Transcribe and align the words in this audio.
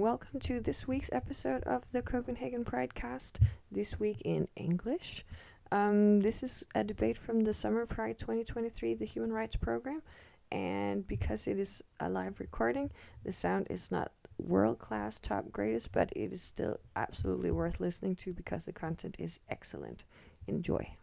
welcome 0.00 0.40
to 0.40 0.60
this 0.60 0.88
week's 0.88 1.10
episode 1.12 1.62
of 1.64 1.82
the 1.92 2.00
Copenhagen 2.00 2.64
Pride 2.64 2.94
Cast, 2.94 3.38
this 3.70 4.00
week 4.00 4.22
in 4.24 4.48
English. 4.56 5.26
Um, 5.70 6.20
this 6.20 6.42
is 6.42 6.64
a 6.74 6.82
debate 6.82 7.18
from 7.18 7.40
the 7.40 7.52
Summer 7.52 7.84
Pride 7.84 8.18
2023, 8.18 8.94
the 8.94 9.04
Human 9.04 9.30
Rights 9.30 9.56
Program, 9.56 10.00
and 10.50 11.06
because 11.06 11.46
it 11.46 11.58
is 11.58 11.84
a 12.00 12.08
live 12.08 12.40
recording, 12.40 12.90
the 13.24 13.32
sound 13.32 13.66
is 13.68 13.90
not 13.90 14.10
world 14.38 14.78
class, 14.78 15.18
top 15.18 15.52
greatest, 15.52 15.92
but 15.92 16.10
it 16.16 16.32
is 16.32 16.40
still 16.40 16.80
absolutely 16.96 17.50
worth 17.50 17.78
listening 17.78 18.16
to 18.16 18.32
because 18.32 18.64
the 18.64 18.72
content 18.72 19.16
is 19.18 19.38
excellent. 19.50 20.04
Enjoy. 20.46 20.94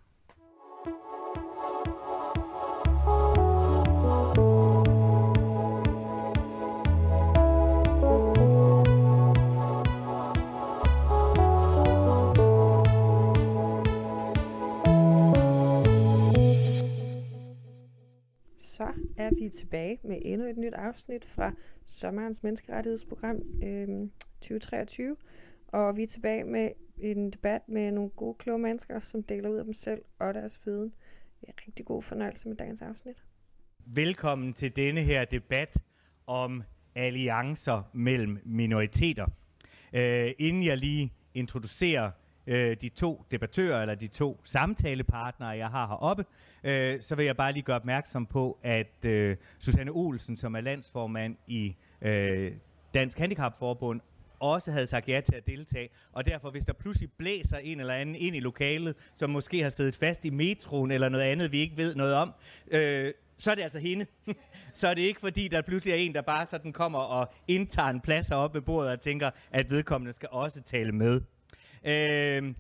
Tilbage 19.68 20.00
med 20.04 20.18
endnu 20.22 20.48
et 20.48 20.58
nyt 20.58 20.74
afsnit 20.74 21.26
fra 21.26 21.54
sommerens 21.86 22.44
menneskerettighedsprogram 22.44 23.36
øh, 23.64 24.10
2023. 24.42 25.16
Og 25.68 25.98
vi 25.98 26.02
er 26.02 26.08
tilbage 26.08 26.44
med 26.44 26.70
en 26.98 27.32
debat 27.32 27.62
med 27.70 27.92
nogle 27.92 28.10
gode, 28.10 28.36
kloge 28.40 28.60
mennesker, 28.60 29.00
som 29.00 29.24
deler 29.24 29.50
ud 29.50 29.58
af 29.58 29.64
dem 29.64 29.74
selv 29.74 30.02
og 30.20 30.34
deres 30.34 30.62
viden. 30.66 30.94
Det 31.42 31.50
er 31.50 31.54
rigtig 31.68 31.86
god 31.86 32.02
fornøjelse 32.02 32.48
med 32.48 32.58
dagens 32.58 32.82
afsnit. 32.82 33.24
Velkommen 33.86 34.54
til 34.54 34.76
denne 34.76 35.02
her 35.02 35.26
debat 35.26 35.78
om 36.28 36.64
alliancer 36.96 37.90
mellem 37.94 38.40
minoriteter. 38.46 39.28
Øh, 39.94 40.32
inden 40.40 40.66
jeg 40.66 40.78
lige 40.78 41.14
introducerer 41.34 42.12
øh, 42.48 42.76
de 42.82 42.90
to 42.90 43.26
debattører, 43.32 43.82
eller 43.82 43.96
de 43.96 44.08
to 44.08 44.42
samtalepartnere, 44.44 45.50
jeg 45.50 45.68
har 45.68 45.88
heroppe, 45.88 46.26
øh, 46.64 47.02
så 47.02 47.16
vil 47.16 47.26
jeg 47.26 47.38
bare 47.38 47.54
lige 47.54 47.64
gøre 47.64 47.76
opmærksom 47.76 48.26
på, 48.26 48.58
at 48.64 49.06
øh, 49.06 49.38
Susanne 49.60 49.92
Olsen, 49.92 50.38
som 50.38 50.56
er 50.56 50.62
landsformand 50.62 51.36
i 51.48 51.76
øh, 52.02 52.52
Dansk 52.94 53.18
Handicapforbund, 53.18 54.02
også 54.40 54.72
havde 54.72 54.88
sagt 54.88 55.10
ja 55.10 55.22
til 55.26 55.36
at 55.36 55.48
deltage, 55.48 55.90
og 56.12 56.26
derfor 56.26 56.52
hvis 56.52 56.66
der 56.66 56.74
pludselig 56.74 57.10
blæser 57.18 57.58
en 57.58 57.80
eller 57.80 57.94
anden 57.94 58.16
ind 58.16 58.36
i 58.36 58.40
lokalet, 58.40 58.96
som 59.16 59.30
måske 59.30 59.64
har 59.64 59.70
siddet 59.70 59.96
fast 59.96 60.26
i 60.26 60.30
metroen 60.30 60.92
eller 60.92 61.10
noget 61.10 61.24
andet, 61.24 61.52
vi 61.52 61.60
ikke 61.60 61.78
ved 61.78 61.96
noget 61.96 62.14
om, 62.14 62.34
øh, 62.72 63.14
så 63.38 63.52
er 63.52 63.56
det 63.56 63.62
altså 63.62 63.80
hende. 63.80 64.06
så 64.80 64.88
er 64.88 64.94
det 64.94 65.02
ikke 65.02 65.20
fordi, 65.20 65.48
der 65.48 65.62
pludselig 65.62 65.92
er 65.92 65.98
en, 65.98 66.14
der 66.14 66.22
bare 66.22 66.46
sådan 66.46 66.74
kommer 66.74 67.00
og 67.00 67.34
indtager 67.48 67.90
en 67.90 68.02
plads 68.02 68.28
heroppe 68.28 68.56
ved 68.56 68.62
bordet 68.62 68.92
og 68.92 69.00
tænker, 69.00 69.30
at 69.52 69.70
vedkommende 69.70 70.14
skal 70.14 70.30
også 70.32 70.62
tale 70.62 70.92
med. 70.92 71.22
Øh, 71.84 72.54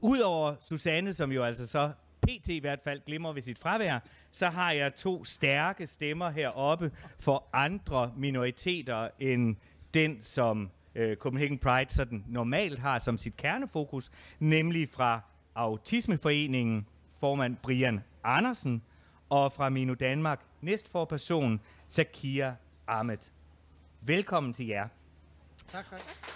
Udover 0.00 0.54
Susanne, 0.60 1.12
som 1.12 1.32
jo 1.32 1.44
altså 1.44 1.66
så 1.66 1.90
PT 2.22 2.48
i 2.48 2.58
hvert 2.58 2.80
fald 2.84 3.00
glimmer 3.06 3.32
ved 3.32 3.42
sit 3.42 3.58
fravær, 3.58 3.98
så 4.32 4.48
har 4.48 4.72
jeg 4.72 4.94
to 4.94 5.24
stærke 5.24 5.86
stemmer 5.86 6.30
heroppe 6.30 6.92
for 7.20 7.44
andre 7.52 8.12
minoriteter 8.16 9.08
end 9.18 9.56
den, 9.94 10.22
som 10.22 10.70
øh, 10.94 11.16
Copenhagen 11.16 11.58
Pride 11.58 11.94
sådan 11.94 12.24
normalt 12.28 12.78
har 12.78 12.98
som 12.98 13.18
sit 13.18 13.36
kernefokus, 13.36 14.10
nemlig 14.38 14.88
fra 14.88 15.20
Autismeforeningen 15.54 16.86
formand 17.20 17.56
Brian 17.56 18.00
Andersen 18.24 18.82
og 19.28 19.52
fra 19.52 19.68
Mino 19.68 19.94
Danmark 19.94 20.40
næstforperson 20.60 21.60
Zakia 21.90 22.54
Ahmed. 22.86 23.18
Velkommen 24.00 24.52
til 24.52 24.66
jer. 24.66 24.88
Tak 25.68 25.84
for 25.88 26.33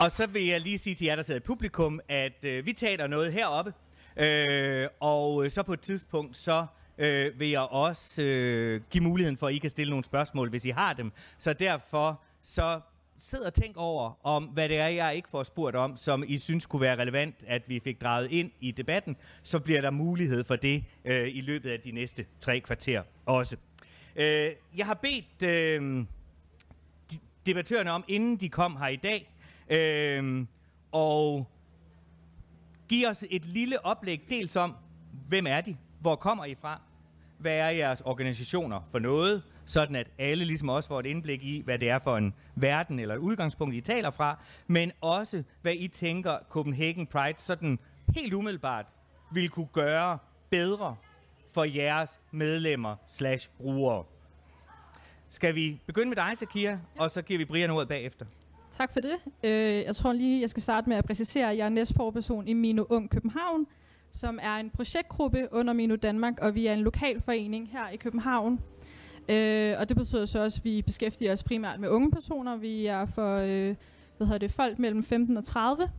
Og 0.00 0.10
så 0.10 0.26
vil 0.26 0.46
jeg 0.46 0.60
lige 0.60 0.78
sige 0.78 0.94
til 0.94 1.04
jer, 1.04 1.16
der 1.16 1.22
sidder 1.22 1.40
i 1.40 1.42
publikum, 1.42 2.00
at 2.08 2.44
øh, 2.44 2.66
vi 2.66 2.72
taler 2.72 3.06
noget 3.06 3.32
heroppe, 3.32 3.72
øh, 4.16 4.88
og 5.00 5.44
øh, 5.44 5.50
så 5.50 5.62
på 5.62 5.72
et 5.72 5.80
tidspunkt, 5.80 6.36
så 6.36 6.66
øh, 6.98 7.40
vil 7.40 7.48
jeg 7.48 7.60
også 7.60 8.22
øh, 8.22 8.80
give 8.90 9.04
muligheden 9.04 9.36
for, 9.36 9.46
at 9.46 9.54
I 9.54 9.58
kan 9.58 9.70
stille 9.70 9.90
nogle 9.90 10.04
spørgsmål, 10.04 10.50
hvis 10.50 10.64
I 10.64 10.70
har 10.70 10.92
dem. 10.92 11.12
Så 11.38 11.52
derfor, 11.52 12.22
så 12.42 12.80
sid 13.18 13.38
og 13.38 13.54
tænk 13.54 13.76
over, 13.76 14.26
om 14.26 14.44
hvad 14.44 14.68
det 14.68 14.78
er, 14.78 14.86
jeg 14.86 15.16
ikke 15.16 15.28
får 15.28 15.42
spurgt 15.42 15.76
om, 15.76 15.96
som 15.96 16.24
I 16.26 16.38
synes 16.38 16.66
kunne 16.66 16.80
være 16.80 16.96
relevant, 16.96 17.34
at 17.46 17.68
vi 17.68 17.80
fik 17.80 18.00
drejet 18.00 18.30
ind 18.30 18.50
i 18.60 18.70
debatten, 18.70 19.16
så 19.42 19.58
bliver 19.58 19.80
der 19.80 19.90
mulighed 19.90 20.44
for 20.44 20.56
det 20.56 20.84
øh, 21.04 21.28
i 21.28 21.40
løbet 21.40 21.70
af 21.70 21.80
de 21.80 21.90
næste 21.90 22.26
tre 22.40 22.60
kvarter 22.60 23.02
også. 23.26 23.56
Øh, 24.16 24.50
jeg 24.76 24.86
har 24.86 24.94
bedt 24.94 25.42
øh, 25.42 26.04
debattørerne 27.46 27.90
om, 27.90 28.04
inden 28.08 28.36
de 28.36 28.48
kom 28.48 28.76
her 28.76 28.88
i 28.88 28.96
dag, 28.96 29.32
øh, 29.70 30.46
og 30.92 31.50
giv 32.88 33.08
os 33.08 33.24
et 33.30 33.44
lille 33.44 33.86
oplæg, 33.86 34.20
dels 34.28 34.56
om, 34.56 34.74
hvem 35.28 35.46
er 35.46 35.60
de, 35.60 35.76
hvor 36.00 36.16
kommer 36.16 36.44
I 36.44 36.54
fra, 36.54 36.80
hvad 37.38 37.56
er 37.58 37.68
jeres 37.68 38.00
organisationer 38.00 38.80
for 38.90 38.98
noget, 38.98 39.42
sådan 39.66 39.96
at 39.96 40.10
alle 40.18 40.44
ligesom 40.44 40.68
også 40.68 40.88
får 40.88 41.00
et 41.00 41.06
indblik 41.06 41.42
i, 41.42 41.62
hvad 41.64 41.78
det 41.78 41.90
er 41.90 41.98
for 41.98 42.16
en 42.16 42.34
verden 42.54 42.98
eller 42.98 43.14
et 43.14 43.18
udgangspunkt, 43.18 43.74
I 43.74 43.80
taler 43.80 44.10
fra, 44.10 44.38
men 44.66 44.92
også, 45.00 45.42
hvad 45.62 45.74
I 45.74 45.88
tænker 45.88 46.38
Copenhagen 46.50 47.06
Pride 47.06 47.38
sådan 47.38 47.78
helt 48.16 48.32
umiddelbart 48.34 48.86
vil 49.32 49.48
kunne 49.48 49.68
gøre 49.72 50.18
bedre 50.50 50.96
for 51.54 51.64
jeres 51.64 52.20
medlemmer 52.30 52.96
slash 53.06 53.50
brugere. 53.56 54.04
Skal 55.28 55.54
vi 55.54 55.80
begynde 55.86 56.08
med 56.08 56.16
dig, 56.16 56.32
Sakia, 56.34 56.80
og 56.98 57.10
så 57.10 57.22
giver 57.22 57.38
vi 57.38 57.44
Brian 57.44 57.70
ordet 57.70 57.88
bagefter. 57.88 58.26
Tak 58.76 58.92
for 58.92 59.00
det. 59.00 59.16
Øh, 59.44 59.84
jeg 59.84 59.96
tror 59.96 60.12
lige, 60.12 60.40
jeg 60.40 60.50
skal 60.50 60.62
starte 60.62 60.88
med 60.88 60.96
at 60.96 61.04
præcisere, 61.04 61.50
at 61.50 61.58
jeg 61.58 61.64
er 61.64 61.68
næstforperson 61.68 62.48
i 62.48 62.52
Mino 62.52 62.84
Ung 62.88 63.10
København, 63.10 63.66
som 64.10 64.38
er 64.42 64.54
en 64.56 64.70
projektgruppe 64.70 65.48
under 65.52 65.72
Mino 65.72 65.96
Danmark, 65.96 66.38
og 66.42 66.54
vi 66.54 66.66
er 66.66 66.72
en 66.72 66.80
lokal 66.80 67.20
forening 67.20 67.68
her 67.72 67.88
i 67.88 67.96
København. 67.96 68.60
Øh, 69.28 69.74
og 69.78 69.88
det 69.88 69.96
betyder 69.96 70.24
så 70.24 70.42
også, 70.42 70.60
at 70.60 70.64
vi 70.64 70.82
beskæftiger 70.82 71.32
os 71.32 71.42
primært 71.42 71.80
med 71.80 71.88
unge 71.88 72.10
personer. 72.10 72.56
Vi 72.56 72.86
er 72.86 73.06
for 73.06 73.36
øh, 73.36 73.74
hvad 74.16 74.26
hedder 74.26 74.38
det, 74.38 74.52
folk 74.52 74.78
mellem 74.78 75.02
15 75.02 75.36
og 75.36 75.44
30. 75.44 75.90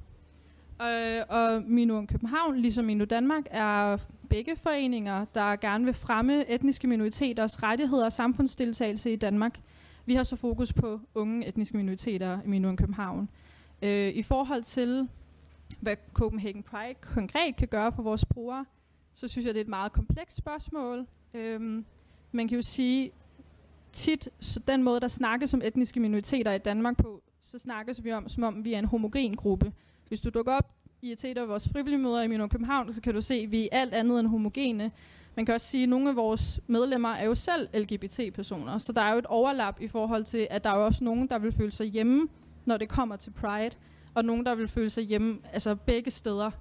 Øh, 0.81 1.21
og 1.29 1.63
Mino 1.67 1.97
Ung 1.97 2.09
København, 2.09 2.57
ligesom 2.57 2.85
Mino 2.85 3.05
Danmark, 3.05 3.43
er 3.51 3.97
begge 4.29 4.55
foreninger, 4.55 5.25
der 5.33 5.55
gerne 5.55 5.85
vil 5.85 5.93
fremme 5.93 6.51
etniske 6.51 6.87
minoriteters 6.87 7.63
rettigheder 7.63 8.05
og 8.05 8.11
samfundsdeltagelse 8.11 9.13
i 9.13 9.15
Danmark. 9.15 9.59
Vi 10.07 10.15
har 10.15 10.23
så 10.23 10.35
fokus 10.35 10.73
på 10.73 10.99
unge 11.15 11.47
etniske 11.47 11.77
minoriteter 11.77 12.39
i 12.45 12.47
Minoen 12.47 12.77
København. 12.77 13.29
Øh, 13.81 14.09
I 14.15 14.23
forhold 14.23 14.63
til, 14.63 15.07
hvad 15.79 15.95
Copenhagen 16.13 16.63
Pride 16.63 16.93
konkret 16.93 17.55
kan 17.55 17.67
gøre 17.67 17.91
for 17.91 18.03
vores 18.03 18.25
brugere, 18.25 18.65
så 19.13 19.27
synes 19.27 19.45
jeg, 19.45 19.53
det 19.53 19.59
er 19.59 19.63
et 19.63 19.69
meget 19.69 19.91
komplekst 19.91 20.37
spørgsmål. 20.37 21.07
Øhm, 21.33 21.85
man 22.31 22.47
kan 22.47 22.55
jo 22.55 22.61
sige, 22.61 23.11
tit 23.91 24.29
så 24.39 24.59
den 24.67 24.83
måde, 24.83 24.99
der 24.99 25.07
snakkes 25.07 25.53
om 25.53 25.61
etniske 25.63 25.99
minoriteter 25.99 26.53
i 26.53 26.57
Danmark 26.57 26.97
på, 26.97 27.21
så 27.39 27.59
snakkes 27.59 28.03
vi 28.03 28.11
om, 28.11 28.29
som 28.29 28.43
om 28.43 28.65
vi 28.65 28.73
er 28.73 28.79
en 28.79 28.85
homogen 28.85 29.35
gruppe. 29.35 29.73
Hvis 30.07 30.21
du 30.21 30.29
dukker 30.29 30.53
op 30.53 30.71
i 31.01 31.11
et 31.11 31.37
af 31.37 31.47
vores 31.47 31.69
frivillige 31.69 31.99
møder 31.99 32.21
i 32.21 32.27
Mino 32.27 32.47
København, 32.47 32.93
så 32.93 33.01
kan 33.01 33.13
du 33.13 33.21
se, 33.21 33.33
at 33.33 33.51
vi 33.51 33.69
er 33.71 33.79
alt 33.81 33.93
andet 33.93 34.19
end 34.19 34.27
homogene. 34.27 34.91
Man 35.37 35.45
kan 35.45 35.55
også 35.55 35.67
sige, 35.67 35.83
at 35.83 35.89
nogle 35.89 36.09
af 36.09 36.15
vores 36.15 36.59
medlemmer 36.67 37.09
er 37.09 37.25
jo 37.25 37.35
selv 37.35 37.69
LGBT-personer, 37.73 38.77
så 38.77 38.93
der 38.93 39.01
er 39.01 39.11
jo 39.11 39.19
et 39.19 39.25
overlap 39.25 39.81
i 39.81 39.87
forhold 39.87 40.23
til, 40.23 40.47
at 40.49 40.63
der 40.63 40.69
er 40.69 40.77
jo 40.77 40.85
også 40.85 41.03
nogen, 41.03 41.29
der 41.29 41.39
vil 41.39 41.51
føle 41.51 41.71
sig 41.71 41.87
hjemme, 41.87 42.27
når 42.65 42.77
det 42.77 42.89
kommer 42.89 43.15
til 43.15 43.31
Pride, 43.31 43.75
og 44.13 44.25
nogen, 44.25 44.45
der 44.45 44.55
vil 44.55 44.67
føle 44.67 44.89
sig 44.89 45.03
hjemme, 45.03 45.39
altså 45.53 45.75
begge 45.75 46.11
steder. 46.11 46.51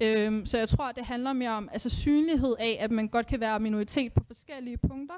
Øhm, 0.00 0.46
så 0.46 0.58
jeg 0.58 0.68
tror, 0.68 0.84
at 0.84 0.96
det 0.96 1.04
handler 1.04 1.32
mere 1.32 1.50
om 1.50 1.68
altså 1.72 1.90
synlighed 1.90 2.54
af, 2.58 2.76
at 2.80 2.90
man 2.90 3.08
godt 3.08 3.26
kan 3.26 3.40
være 3.40 3.60
minoritet 3.60 4.12
på 4.12 4.24
forskellige 4.26 4.76
punkter, 4.76 5.14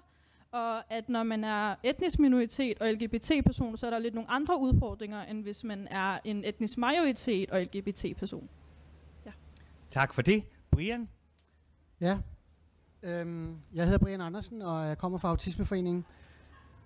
og 0.53 0.93
at 0.93 1.09
når 1.09 1.23
man 1.23 1.44
er 1.44 1.75
etnisk 1.83 2.19
minoritet 2.19 2.78
og 2.81 2.93
LGBT-person, 2.93 3.76
så 3.76 3.87
er 3.87 3.91
der 3.91 3.99
lidt 3.99 4.14
nogle 4.14 4.31
andre 4.31 4.61
udfordringer, 4.61 5.23
end 5.23 5.43
hvis 5.43 5.64
man 5.64 5.88
er 5.91 6.19
en 6.25 6.44
etnisk 6.44 6.79
majoritet 6.79 7.50
og 7.50 7.62
LGBT-person. 7.62 8.49
Tak 9.91 10.14
for 10.14 10.23
det. 10.23 10.43
Brian? 10.70 11.09
Ja. 12.00 12.19
Øhm, 13.06 13.55
jeg 13.75 13.85
hedder 13.85 13.99
Brian 13.99 14.20
Andersen, 14.20 14.62
og 14.62 14.87
jeg 14.88 14.99
kommer 14.99 15.19
fra 15.19 15.29
Autismeforeningen. 15.29 16.05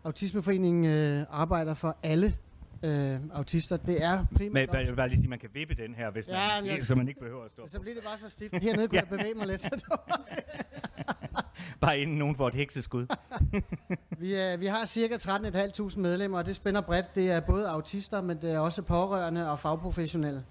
Autismeforeningen 0.04 0.84
øh, 0.84 1.26
arbejder 1.30 1.74
for 1.74 1.96
alle 2.02 2.36
øh, 2.82 3.18
autister. 3.32 3.76
Det 3.76 4.04
er 4.04 4.24
primært... 4.36 4.68
Men 4.72 4.78
jeg 4.80 4.88
vil 4.88 4.96
bare 4.96 5.08
lige 5.08 5.16
sige, 5.18 5.26
at 5.26 5.30
man 5.30 5.38
kan 5.38 5.48
vippe 5.54 5.74
den 5.74 5.94
her, 5.94 6.10
hvis 6.10 6.28
Ja, 6.28 6.60
man, 6.62 6.66
jeg- 6.76 6.86
så 6.86 6.94
man 6.94 7.08
ikke 7.08 7.20
behøver 7.20 7.44
at 7.44 7.50
stå. 7.50 7.68
Så 7.68 7.80
bliver 7.80 7.94
det 7.94 8.04
bare 8.04 8.16
så 8.18 8.28
stift. 8.28 8.54
Hernede 8.62 8.88
kunne 8.88 8.98
jeg 9.00 9.08
bevæge 9.08 9.34
mig 9.34 9.46
lidt. 9.46 9.62
Så 9.62 9.96
Bare 11.80 11.98
inden 11.98 12.16
nogen 12.18 12.36
får 12.36 12.48
et 12.48 12.54
hekseskud. 12.54 13.06
vi, 14.20 14.34
er, 14.34 14.56
vi 14.56 14.66
har 14.66 14.84
cirka 14.84 15.16
13.500 15.16 15.98
medlemmer, 16.00 16.38
og 16.38 16.46
det 16.46 16.56
spænder 16.56 16.80
bredt. 16.80 17.14
Det 17.14 17.30
er 17.30 17.40
både 17.40 17.68
autister, 17.68 18.22
men 18.22 18.40
det 18.42 18.52
er 18.52 18.58
også 18.58 18.82
pårørende 18.82 19.50
og 19.50 19.58
fagprofessionelle. 19.58 20.44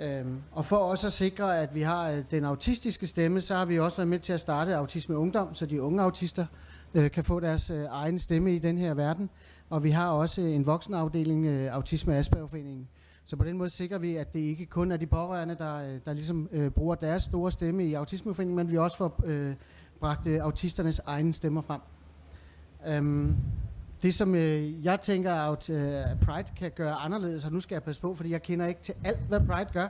Øhm, 0.00 0.38
og 0.52 0.64
for 0.64 0.76
også 0.76 1.06
at 1.06 1.12
sikre, 1.12 1.58
at 1.58 1.74
vi 1.74 1.82
har 1.82 2.10
øh, 2.10 2.24
den 2.30 2.44
autistiske 2.44 3.06
stemme, 3.06 3.40
så 3.40 3.54
har 3.54 3.64
vi 3.64 3.78
også 3.78 3.96
været 3.96 4.08
med 4.08 4.18
til 4.18 4.32
at 4.32 4.40
starte 4.40 4.76
Autisme 4.76 5.16
Ungdom, 5.16 5.54
så 5.54 5.66
de 5.66 5.82
unge 5.82 6.02
autister 6.02 6.46
øh, 6.94 7.10
kan 7.10 7.24
få 7.24 7.40
deres 7.40 7.70
øh, 7.70 7.84
egen 7.90 8.18
stemme 8.18 8.54
i 8.54 8.58
den 8.58 8.78
her 8.78 8.94
verden. 8.94 9.30
Og 9.70 9.84
vi 9.84 9.90
har 9.90 10.10
også 10.10 10.40
øh, 10.40 10.54
en 10.54 10.66
voksenafdeling, 10.66 11.46
øh, 11.46 11.74
Autisme 11.74 12.16
Aspergerforeningen. 12.16 12.88
Så 13.24 13.36
på 13.36 13.44
den 13.44 13.58
måde 13.58 13.70
sikrer 13.70 13.98
vi, 13.98 14.16
at 14.16 14.32
det 14.32 14.40
ikke 14.40 14.66
kun 14.66 14.92
er 14.92 14.96
de 14.96 15.06
pårørende, 15.06 15.56
der, 15.58 15.76
øh, 15.76 16.00
der 16.04 16.12
ligesom 16.12 16.48
øh, 16.52 16.70
bruger 16.70 16.94
deres 16.94 17.22
store 17.22 17.52
stemme 17.52 17.84
i 17.84 17.94
Autismeforeningen, 17.94 18.56
men 18.56 18.70
vi 18.70 18.78
også 18.78 18.96
får 18.96 19.20
øh, 19.24 19.54
bragt 20.00 20.26
øh, 20.26 20.42
autisternes 20.42 20.98
egne 21.06 21.32
stemmer 21.32 21.60
frem. 21.60 21.80
Øhm, 22.88 23.36
det, 24.02 24.14
som 24.14 24.34
øh, 24.34 24.84
jeg 24.84 25.00
tænker, 25.00 25.34
at 25.34 25.70
øh, 25.70 26.20
Pride 26.20 26.48
kan 26.58 26.70
gøre 26.70 26.94
anderledes, 26.94 27.44
og 27.44 27.52
nu 27.52 27.60
skal 27.60 27.74
jeg 27.74 27.82
passe 27.82 28.00
på, 28.00 28.14
fordi 28.14 28.30
jeg 28.30 28.42
kender 28.42 28.66
ikke 28.66 28.80
til 28.80 28.94
alt, 29.04 29.20
hvad 29.28 29.40
Pride 29.40 29.70
gør, 29.72 29.88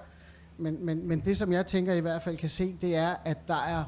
men, 0.59 0.85
men, 0.85 1.09
men 1.09 1.21
det, 1.21 1.37
som 1.37 1.53
jeg 1.53 1.67
tænker 1.67 1.95
i 1.95 2.01
hvert 2.01 2.23
fald 2.23 2.37
kan 2.37 2.49
se, 2.49 2.77
det 2.81 2.97
er, 2.97 3.15
at 3.25 3.49
der 3.49 3.65
er 3.69 3.85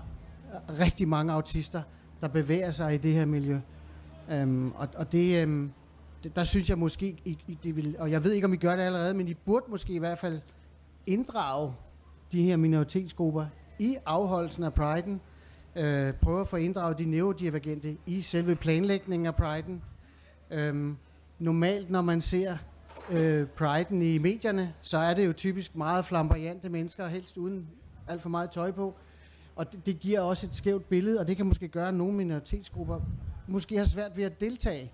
øh, 0.55 0.81
rigtig 0.81 1.09
mange 1.09 1.33
autister, 1.33 1.83
der 2.21 2.29
bevæger 2.29 2.71
sig 2.71 2.95
i 2.95 2.99
det 2.99 3.13
her 3.13 3.25
miljø. 3.25 3.61
Øhm, 4.31 4.73
og, 4.73 4.89
og 4.97 5.13
det, 5.13 5.43
øhm, 5.43 5.73
det, 6.23 6.37
der 6.37 6.45
synes 6.45 6.71
jeg 6.71 6.79
måske, 6.79 7.17
I, 7.25 7.39
I, 7.47 7.59
det 7.63 7.77
vil, 7.77 7.97
og 7.99 8.11
jeg 8.11 8.25
ved 8.25 8.33
ikke, 8.33 8.45
om 8.45 8.53
I 8.53 8.57
gør 8.57 8.77
det 8.77 8.83
allerede, 8.83 9.15
men 9.15 9.29
I 9.29 9.35
burde 9.35 9.67
måske 9.69 9.93
i 9.93 9.99
hvert 9.99 10.19
fald 10.19 10.41
inddrage 11.07 11.73
de 12.33 12.43
her 12.43 12.57
minoritetsgrupper 12.57 13.47
i 13.79 13.97
afholdelsen 14.07 14.65
af 14.65 14.71
Pride'en, 14.71 15.19
øh, 15.81 16.15
prøve 16.15 16.41
at 16.41 16.49
få 16.49 16.57
inddraget 16.57 16.99
de 16.99 17.05
neurodivergente 17.05 17.97
i 18.07 18.21
selve 18.21 18.57
planlægningen 18.57 19.27
af 19.27 19.33
Pride'en. 19.41 19.92
Øhm, 20.53 20.97
normalt, 21.39 21.91
når 21.91 22.03
man 22.03 22.21
ser 22.21 22.57
øh, 23.11 23.47
priden 23.47 24.03
i 24.03 24.19
medierne, 24.19 24.75
så 24.83 24.99
er 24.99 25.15
det 25.15 25.27
jo 25.27 25.33
typisk 25.33 25.77
meget 25.77 26.05
flamboyante 26.05 26.69
mennesker, 26.69 27.07
helst 27.07 27.37
uden 27.37 27.69
alt 28.09 28.23
for 28.23 28.29
meget 28.29 28.51
tøj 28.51 28.71
på. 28.71 28.95
Og 29.57 29.73
det, 29.73 29.87
det 29.87 30.01
giver 30.01 30.21
også 30.21 30.47
et 30.47 30.57
skævt 30.57 30.89
billede, 30.89 31.21
og 31.21 31.29
det 31.29 31.37
kan 31.37 31.47
måske 31.47 31.69
gøre, 31.69 31.89
at 31.89 31.95
nogle 31.95 32.15
minoritetsgrupper 32.15 33.01
måske 33.47 33.79
har 33.79 33.85
svært 33.85 34.17
ved 34.17 34.25
at 34.25 34.41
deltage. 34.41 34.93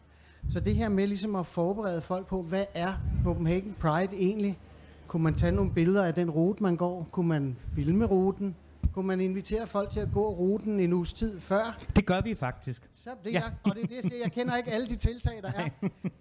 Så 0.50 0.60
det 0.60 0.74
her 0.74 0.88
med 0.88 1.06
ligesom 1.06 1.34
at 1.34 1.46
forberede 1.46 2.00
folk 2.00 2.26
på, 2.26 2.42
hvad 2.42 2.64
er 2.74 2.92
Copenhagen 3.24 3.76
Pride 3.80 4.16
egentlig? 4.16 4.58
Kunne 5.06 5.22
man 5.22 5.34
tage 5.34 5.52
nogle 5.52 5.70
billeder 5.70 6.04
af 6.04 6.14
den 6.14 6.30
rute, 6.30 6.62
man 6.62 6.76
går? 6.76 7.08
Kunne 7.12 7.28
man 7.28 7.56
filme 7.74 8.04
ruten? 8.04 8.56
Kunne 8.92 9.06
man 9.06 9.20
invitere 9.20 9.66
folk 9.66 9.90
til 9.90 10.00
at 10.00 10.08
gå 10.14 10.28
ruten 10.28 10.80
en 10.80 10.92
uges 10.92 11.12
tid 11.12 11.40
før? 11.40 11.78
Det 11.96 12.06
gør 12.06 12.20
vi 12.20 12.34
faktisk. 12.34 12.87
Så 13.08 13.14
det 13.24 13.32
ja. 13.32 13.42
jeg, 13.42 13.52
og 13.64 13.74
det 13.74 13.82
er 13.82 13.86
det, 13.86 13.94
jeg, 13.94 14.02
siger, 14.02 14.16
jeg 14.22 14.32
kender 14.32 14.56
ikke 14.56 14.70
alle 14.70 14.88
de 14.88 14.96
tiltag, 14.96 15.42
der 15.42 15.52
er. 15.52 15.68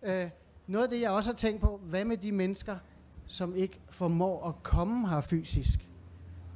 øh, 0.23 0.29
noget 0.67 0.83
af 0.83 0.89
det, 0.89 1.01
jeg 1.01 1.11
også 1.11 1.29
har 1.29 1.35
tænkt 1.35 1.61
på, 1.61 1.81
hvad 1.83 2.05
med 2.05 2.17
de 2.17 2.31
mennesker, 2.31 2.75
som 3.25 3.55
ikke 3.55 3.79
formår 3.89 4.47
at 4.47 4.63
komme 4.63 5.09
her 5.09 5.21
fysisk? 5.21 5.87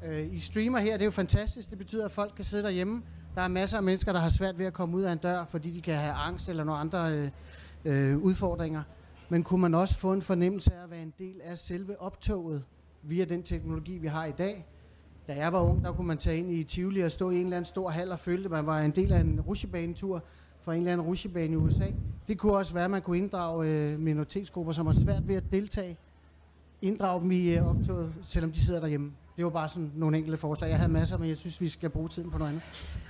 Øh, 0.05 0.33
I 0.33 0.39
streamer 0.39 0.79
her, 0.79 0.91
det 0.93 1.01
er 1.01 1.05
jo 1.05 1.11
fantastisk. 1.11 1.69
Det 1.69 1.77
betyder, 1.77 2.05
at 2.05 2.11
folk 2.11 2.33
kan 2.35 2.45
sidde 2.45 2.63
derhjemme. 2.63 3.03
Der 3.35 3.41
er 3.41 3.47
masser 3.47 3.77
af 3.77 3.83
mennesker, 3.83 4.13
der 4.13 4.19
har 4.19 4.29
svært 4.29 4.59
ved 4.59 4.65
at 4.65 4.73
komme 4.73 4.97
ud 4.97 5.01
af 5.01 5.11
en 5.11 5.17
dør, 5.17 5.45
fordi 5.45 5.71
de 5.71 5.81
kan 5.81 5.95
have 5.95 6.13
angst 6.13 6.49
eller 6.49 6.63
nogle 6.63 6.79
andre 6.79 7.11
øh, 7.13 7.31
øh, 7.85 8.17
udfordringer. 8.17 8.83
Men 9.29 9.43
kunne 9.43 9.61
man 9.61 9.75
også 9.75 9.97
få 9.97 10.13
en 10.13 10.21
fornemmelse 10.21 10.73
af 10.73 10.83
at 10.83 10.91
være 10.91 11.01
en 11.01 11.13
del 11.19 11.41
af 11.43 11.57
selve 11.57 12.01
optoget 12.01 12.63
via 13.03 13.25
den 13.25 13.43
teknologi, 13.43 13.97
vi 13.97 14.07
har 14.07 14.25
i 14.25 14.31
dag? 14.31 14.65
Da 15.27 15.35
jeg 15.35 15.53
var 15.53 15.61
ung, 15.61 15.83
der 15.83 15.91
kunne 15.91 16.07
man 16.07 16.17
tage 16.17 16.37
ind 16.37 16.51
i 16.51 16.63
Tivoli 16.63 17.01
og 17.01 17.11
stå 17.11 17.29
i 17.29 17.35
en 17.35 17.43
eller 17.43 17.57
anden 17.57 17.67
stor 17.67 17.89
hal 17.89 18.11
og 18.11 18.19
følte, 18.19 18.45
at 18.45 18.51
man 18.51 18.65
var 18.65 18.79
en 18.79 18.91
del 18.91 19.13
af 19.13 19.19
en 19.19 19.41
rusjebanetur 19.41 20.23
fra 20.61 20.73
en 20.73 20.79
eller 20.79 20.91
anden 20.91 21.07
rusjebane 21.07 21.53
i 21.53 21.55
USA. 21.55 21.85
Det 22.27 22.37
kunne 22.37 22.53
også 22.53 22.73
være, 22.73 22.85
at 22.85 22.91
man 22.91 23.01
kunne 23.01 23.17
inddrage 23.17 23.67
øh, 23.69 23.99
minoritetsgrupper, 23.99 24.73
som 24.73 24.85
har 24.85 24.93
svært 24.93 25.27
ved 25.27 25.35
at 25.35 25.43
deltage. 25.51 25.97
Inddrage 26.81 27.21
dem 27.21 27.31
i 27.31 27.55
øh, 27.55 27.67
optoget, 27.67 28.13
selvom 28.25 28.51
de 28.51 28.59
sidder 28.59 28.79
derhjemme. 28.79 29.11
Det 29.37 29.45
var 29.45 29.51
bare 29.51 29.69
sådan 29.69 29.91
nogle 29.95 30.17
enkelte 30.17 30.37
forslag. 30.37 30.69
Jeg 30.69 30.77
havde 30.77 30.91
masser, 30.91 31.17
men 31.17 31.29
jeg 31.29 31.37
synes, 31.37 31.61
vi 31.61 31.69
skal 31.69 31.89
bruge 31.89 32.09
tiden 32.09 32.31
på 32.31 32.37
noget 32.37 32.51
andet. 32.51 32.63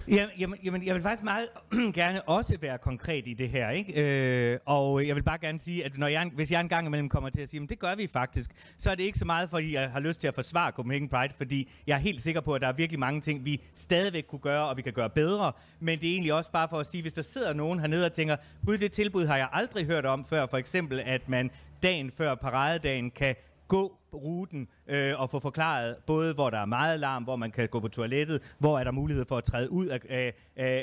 Ja, 0.08 0.28
jamen, 0.40 0.60
jamen, 0.64 0.86
jeg 0.86 0.96
vil 0.96 1.02
faktisk 1.02 1.24
meget 1.24 1.48
gerne 1.94 2.22
også 2.22 2.58
være 2.62 2.78
konkret 2.78 3.28
i 3.28 3.34
det 3.34 3.50
her, 3.50 3.70
ikke? 3.70 4.52
Øh, 4.54 4.60
og 4.66 5.08
jeg 5.08 5.16
vil 5.16 5.24
bare 5.24 5.38
gerne 5.38 5.60
sige, 5.60 5.86
at 5.86 5.98
når 5.98 6.08
jeg, 6.08 6.32
hvis 6.36 6.52
jeg 6.52 6.62
engang 6.62 6.88
imellem 6.88 7.10
kommer 7.10 7.30
til 7.30 7.42
at 7.42 7.50
sige, 7.50 7.64
at 7.64 7.70
det 7.70 7.80
gør 7.80 7.96
vi 7.96 8.08
faktisk, 8.08 8.52
så 8.78 8.92
er 8.92 8.96
det 8.96 9.04
ikke 9.04 9.20
så 9.20 9.26
meget, 9.26 9.50
fordi 9.50 9.74
jeg 9.74 9.92
har 9.92 10.00
lyst 10.00 10.20
til 10.20 10.28
at 10.28 10.34
forsvare 10.34 10.72
Copenhagen 10.72 11.10
Pride, 11.10 11.34
fordi 11.38 11.70
jeg 11.88 11.94
er 11.94 12.00
helt 12.00 12.22
sikker 12.22 12.42
på, 12.42 12.54
at 12.54 12.62
der 12.62 12.68
er 12.68 12.74
virkelig 12.74 13.00
mange 13.00 13.22
ting, 13.22 13.46
vi 13.46 13.62
stadigvæk 13.74 14.26
kunne 14.30 14.40
gøre, 14.40 14.68
og 14.68 14.78
vi 14.78 14.82
kan 14.82 14.94
gøre 14.94 15.10
bedre. 15.10 15.52
Men 15.80 16.00
det 16.00 16.10
er 16.10 16.14
egentlig 16.14 16.34
også 16.34 16.52
bare 16.52 16.68
for 16.70 16.80
at 16.80 16.86
sige, 16.86 17.02
hvis 17.02 17.14
der 17.14 17.22
sidder 17.22 17.54
nogen 17.54 17.80
hernede 17.80 18.06
og 18.06 18.14
tænker, 18.14 18.36
gud, 18.66 18.78
det 18.78 18.92
tilbud 18.92 19.26
har 19.26 19.38
jeg 19.38 19.50
aldrig 19.52 19.86
hørt 19.86 20.06
om 20.06 20.26
før, 20.26 20.46
for 20.46 20.58
eksempel, 20.58 21.00
at 21.00 21.30
man 21.30 21.52
dagen 21.84 22.12
før 22.18 22.36
paradedagen 22.36 23.12
kan 23.12 23.36
gå 23.72 23.98
ruten 24.14 24.68
øh, 24.88 25.20
og 25.20 25.30
få 25.30 25.40
forklaret 25.40 25.96
både, 26.08 26.34
hvor 26.34 26.50
der 26.50 26.58
er 26.58 26.66
meget 26.66 27.00
larm, 27.00 27.24
hvor 27.24 27.36
man 27.36 27.52
kan 27.52 27.70
gå 27.70 27.80
på 27.80 27.88
toilettet, 27.88 28.56
hvor 28.60 28.80
er 28.80 28.84
der 28.84 28.92
mulighed 28.92 29.26
for 29.26 29.38
at 29.38 29.44
træde 29.44 29.72
ud 29.72 29.86
af, 29.86 30.00
af, 30.10 30.34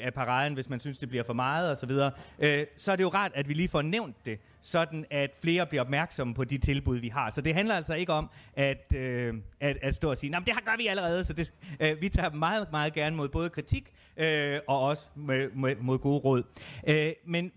af 0.04 0.14
paraden, 0.14 0.54
hvis 0.54 0.68
man 0.68 0.80
synes, 0.80 0.98
det 0.98 1.08
bliver 1.08 1.24
for 1.24 1.32
meget 1.32 1.70
osv., 1.70 1.90
øh, 2.38 2.66
så 2.76 2.92
er 2.92 2.96
det 2.96 3.02
jo 3.02 3.08
rart, 3.08 3.32
at 3.34 3.48
vi 3.48 3.54
lige 3.54 3.68
får 3.68 3.82
nævnt 3.82 4.16
det, 4.26 4.40
sådan 4.60 5.06
at 5.10 5.30
flere 5.42 5.66
bliver 5.66 5.82
opmærksomme 5.82 6.34
på 6.34 6.44
de 6.44 6.58
tilbud, 6.58 6.98
vi 6.98 7.08
har. 7.08 7.30
Så 7.30 7.40
det 7.40 7.54
handler 7.54 7.74
altså 7.74 7.94
ikke 7.94 8.12
om 8.12 8.30
at, 8.54 8.92
øh, 8.94 9.34
at, 9.60 9.76
at 9.82 9.94
stå 9.94 10.10
og 10.10 10.18
sige, 10.18 10.32
det 10.32 10.54
her 10.54 10.60
gør 10.64 10.76
vi 10.76 10.86
allerede, 10.86 11.24
så 11.24 11.32
det, 11.32 11.52
øh, 11.80 12.00
vi 12.00 12.08
tager 12.08 12.30
meget, 12.30 12.68
meget 12.70 12.92
gerne 12.92 13.16
mod 13.16 13.28
både 13.28 13.50
kritik 13.50 13.92
øh, 14.16 14.58
og 14.68 14.80
også 14.80 15.08
med, 15.14 15.50
med, 15.50 15.76
mod 15.76 15.98
gode 15.98 16.18
råd. 16.18 16.42
Øh, 16.88 17.12
men, 17.26 17.52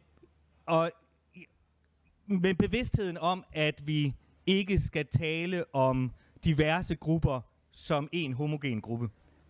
og, 0.66 0.92
men 2.28 2.56
bevidstheden 2.56 3.18
om, 3.18 3.44
at 3.54 3.88
vi 3.88 4.14
ikke 4.52 4.80
skal 4.80 5.06
tale 5.06 5.76
om 5.76 6.12
diverse 6.46 6.96
grupper 6.96 7.42
som 7.72 8.10
en 8.12 8.34
homogen 8.34 8.82
gruppe. 8.82 9.10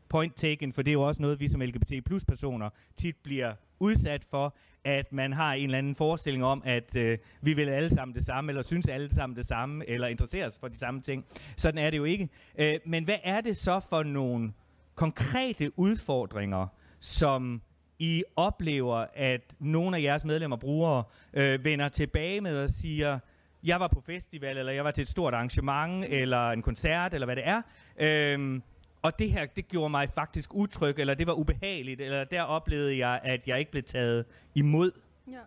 Point 0.09 0.36
taken, 0.36 0.74
for 0.74 0.81
det 0.81 0.92
er 0.92 0.94
jo 0.94 1.01
også 1.01 1.21
noget, 1.21 1.39
vi 1.39 1.50
som 1.50 1.62
LGBT 1.62 1.94
plus 2.06 2.25
personer 2.25 2.69
tit 2.98 3.15
bliver 3.24 3.53
udsat 3.80 4.24
for, 4.24 4.56
at 4.83 5.13
man 5.13 5.33
har 5.33 5.53
en 5.53 5.63
eller 5.63 5.77
anden 5.77 5.95
forestilling 5.95 6.44
om, 6.44 6.62
at 6.65 6.95
øh, 6.95 7.18
vi 7.42 7.53
vil 7.53 7.69
alle 7.69 7.89
sammen 7.89 8.15
det 8.15 8.25
samme, 8.25 8.51
eller 8.51 8.62
synes 8.62 8.88
alle 8.88 9.15
sammen 9.15 9.38
det 9.38 9.45
samme, 9.45 9.89
eller 9.89 10.07
interesseres 10.07 10.59
for 10.59 10.68
de 10.68 10.77
samme 10.77 11.01
ting. 11.01 11.25
Sådan 11.57 11.77
er 11.77 11.89
det 11.89 11.97
jo 11.97 12.04
ikke. 12.04 12.30
Øh, 12.59 12.80
men 12.86 13.04
hvad 13.04 13.18
er 13.24 13.42
det 13.42 13.57
så 13.57 13.80
for 13.80 14.04
nogle 14.04 14.54
konkrete 14.95 15.80
udfordringer, 15.80 16.68
som 17.00 17.62
I 18.00 18.24
oplever, 18.36 19.06
at 19.13 19.42
nogle 19.59 19.97
af 19.97 20.01
jeres 20.01 20.25
medlemmer, 20.25 20.57
brugere, 20.57 21.04
øh, 21.33 21.65
vender 21.65 21.89
tilbage 21.89 22.42
med 22.42 22.63
og 22.63 22.69
siger, 22.69 23.19
jeg 23.63 23.79
var 23.79 23.87
på 23.87 24.01
festival, 24.01 24.57
eller 24.57 24.71
jeg 24.71 24.83
var 24.83 24.91
til 24.91 25.01
et 25.01 25.07
stort 25.07 25.33
arrangement, 25.33 26.05
eller 26.05 26.49
en 26.49 26.61
koncert, 26.61 27.13
eller 27.13 27.27
hvad 27.27 27.35
det 27.35 27.47
er. 27.47 27.61
Øhm, 27.99 28.61
og 29.01 29.19
det 29.19 29.31
her, 29.31 29.45
det 29.45 29.67
gjorde 29.67 29.89
mig 29.89 30.09
faktisk 30.09 30.53
utryg, 30.53 30.99
eller 30.99 31.13
det 31.13 31.27
var 31.27 31.33
ubehageligt, 31.33 32.01
eller 32.01 32.23
der 32.23 32.41
oplevede 32.41 32.97
jeg, 32.97 33.19
at 33.23 33.47
jeg 33.47 33.59
ikke 33.59 33.71
blev 33.71 33.83
taget 33.83 34.25
imod. 34.55 34.91
Ja. 35.27 35.39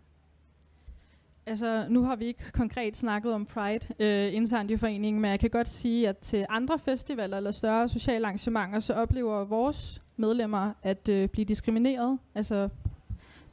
Altså, 1.47 1.87
nu 1.89 2.03
har 2.03 2.17
vi 2.17 2.25
ikke 2.25 2.53
konkret 2.53 2.97
snakket 2.97 3.33
om 3.33 3.47
Pride 3.47 3.87
øh, 3.99 4.35
internt 4.35 4.71
i 4.71 4.77
foreningen, 4.77 5.23
men 5.23 5.31
jeg 5.31 5.41
kan 5.41 5.51
godt 5.51 5.69
sige, 5.69 6.09
at 6.09 6.19
til 6.19 6.47
andre 6.49 6.79
festivaler 6.79 7.37
eller 7.37 7.51
større 7.51 7.89
sociale 7.89 8.27
arrangementer, 8.27 8.81
så 8.81 8.95
oplever 8.95 9.45
vores 9.45 10.03
medlemmer 10.17 10.73
at 10.83 11.09
øh, 11.09 11.29
blive 11.29 11.45
diskrimineret, 11.45 12.19
altså 12.35 12.69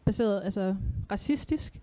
baseret, 0.05 0.41
altså 0.43 0.75
racistisk. 1.11 1.79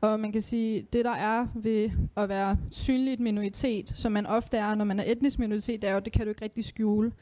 Og 0.00 0.20
man 0.20 0.32
kan 0.32 0.42
sige, 0.42 0.86
det 0.92 1.04
der 1.04 1.14
er 1.14 1.46
ved 1.54 1.90
at 2.16 2.28
være 2.28 2.58
synligt 2.70 3.20
minoritet, 3.20 3.88
som 3.88 4.12
man 4.12 4.26
ofte 4.26 4.56
er, 4.56 4.74
når 4.74 4.84
man 4.84 5.00
er 5.00 5.04
etnisk 5.06 5.38
minoritet, 5.38 5.82
det 5.82 5.90
er 5.90 5.94
jo, 5.94 6.00
det 6.00 6.12
kan 6.12 6.22
du 6.22 6.28
ikke 6.28 6.44
rigtig 6.44 6.64
skjule. 6.64 7.12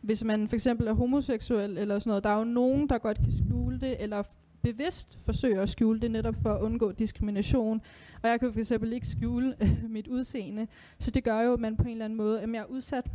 Hvis 0.00 0.24
man 0.24 0.48
for 0.48 0.56
eksempel 0.56 0.86
er 0.86 0.92
homoseksuel 0.92 1.78
eller 1.78 1.98
sådan 1.98 2.10
noget, 2.10 2.24
der 2.24 2.30
er 2.30 2.38
jo 2.38 2.44
nogen, 2.44 2.88
der 2.88 2.98
godt 2.98 3.16
kan 3.16 3.32
skjule 3.32 3.80
det, 3.80 4.02
eller 4.02 4.22
bevidst 4.62 5.18
forsøger 5.24 5.62
at 5.62 5.68
skjule 5.68 6.00
det 6.00 6.10
netop 6.10 6.34
for 6.42 6.54
at 6.54 6.60
undgå 6.60 6.92
diskrimination. 6.92 7.80
Og 8.22 8.28
jeg 8.28 8.40
kan 8.40 8.52
for 8.52 8.60
eksempel 8.60 8.92
ikke 8.92 9.06
skjule 9.06 9.54
øh, 9.62 9.90
mit 9.90 10.08
udseende. 10.08 10.66
Så 10.98 11.10
det 11.10 11.24
gør 11.24 11.40
jo, 11.40 11.52
at 11.52 11.60
man 11.60 11.76
på 11.76 11.82
en 11.82 11.88
eller 11.88 12.04
anden 12.04 12.16
måde 12.16 12.40
er 12.40 12.46
mere 12.46 12.70
udsat, 12.70 13.06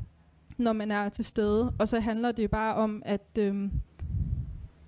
når 0.57 0.73
man 0.73 0.91
er 0.91 1.09
til 1.09 1.25
stede. 1.25 1.73
Og 1.79 1.87
så 1.87 1.99
handler 1.99 2.31
det 2.31 2.51
bare 2.51 2.75
om, 2.75 3.01
at... 3.05 3.37
Øh, 3.39 3.69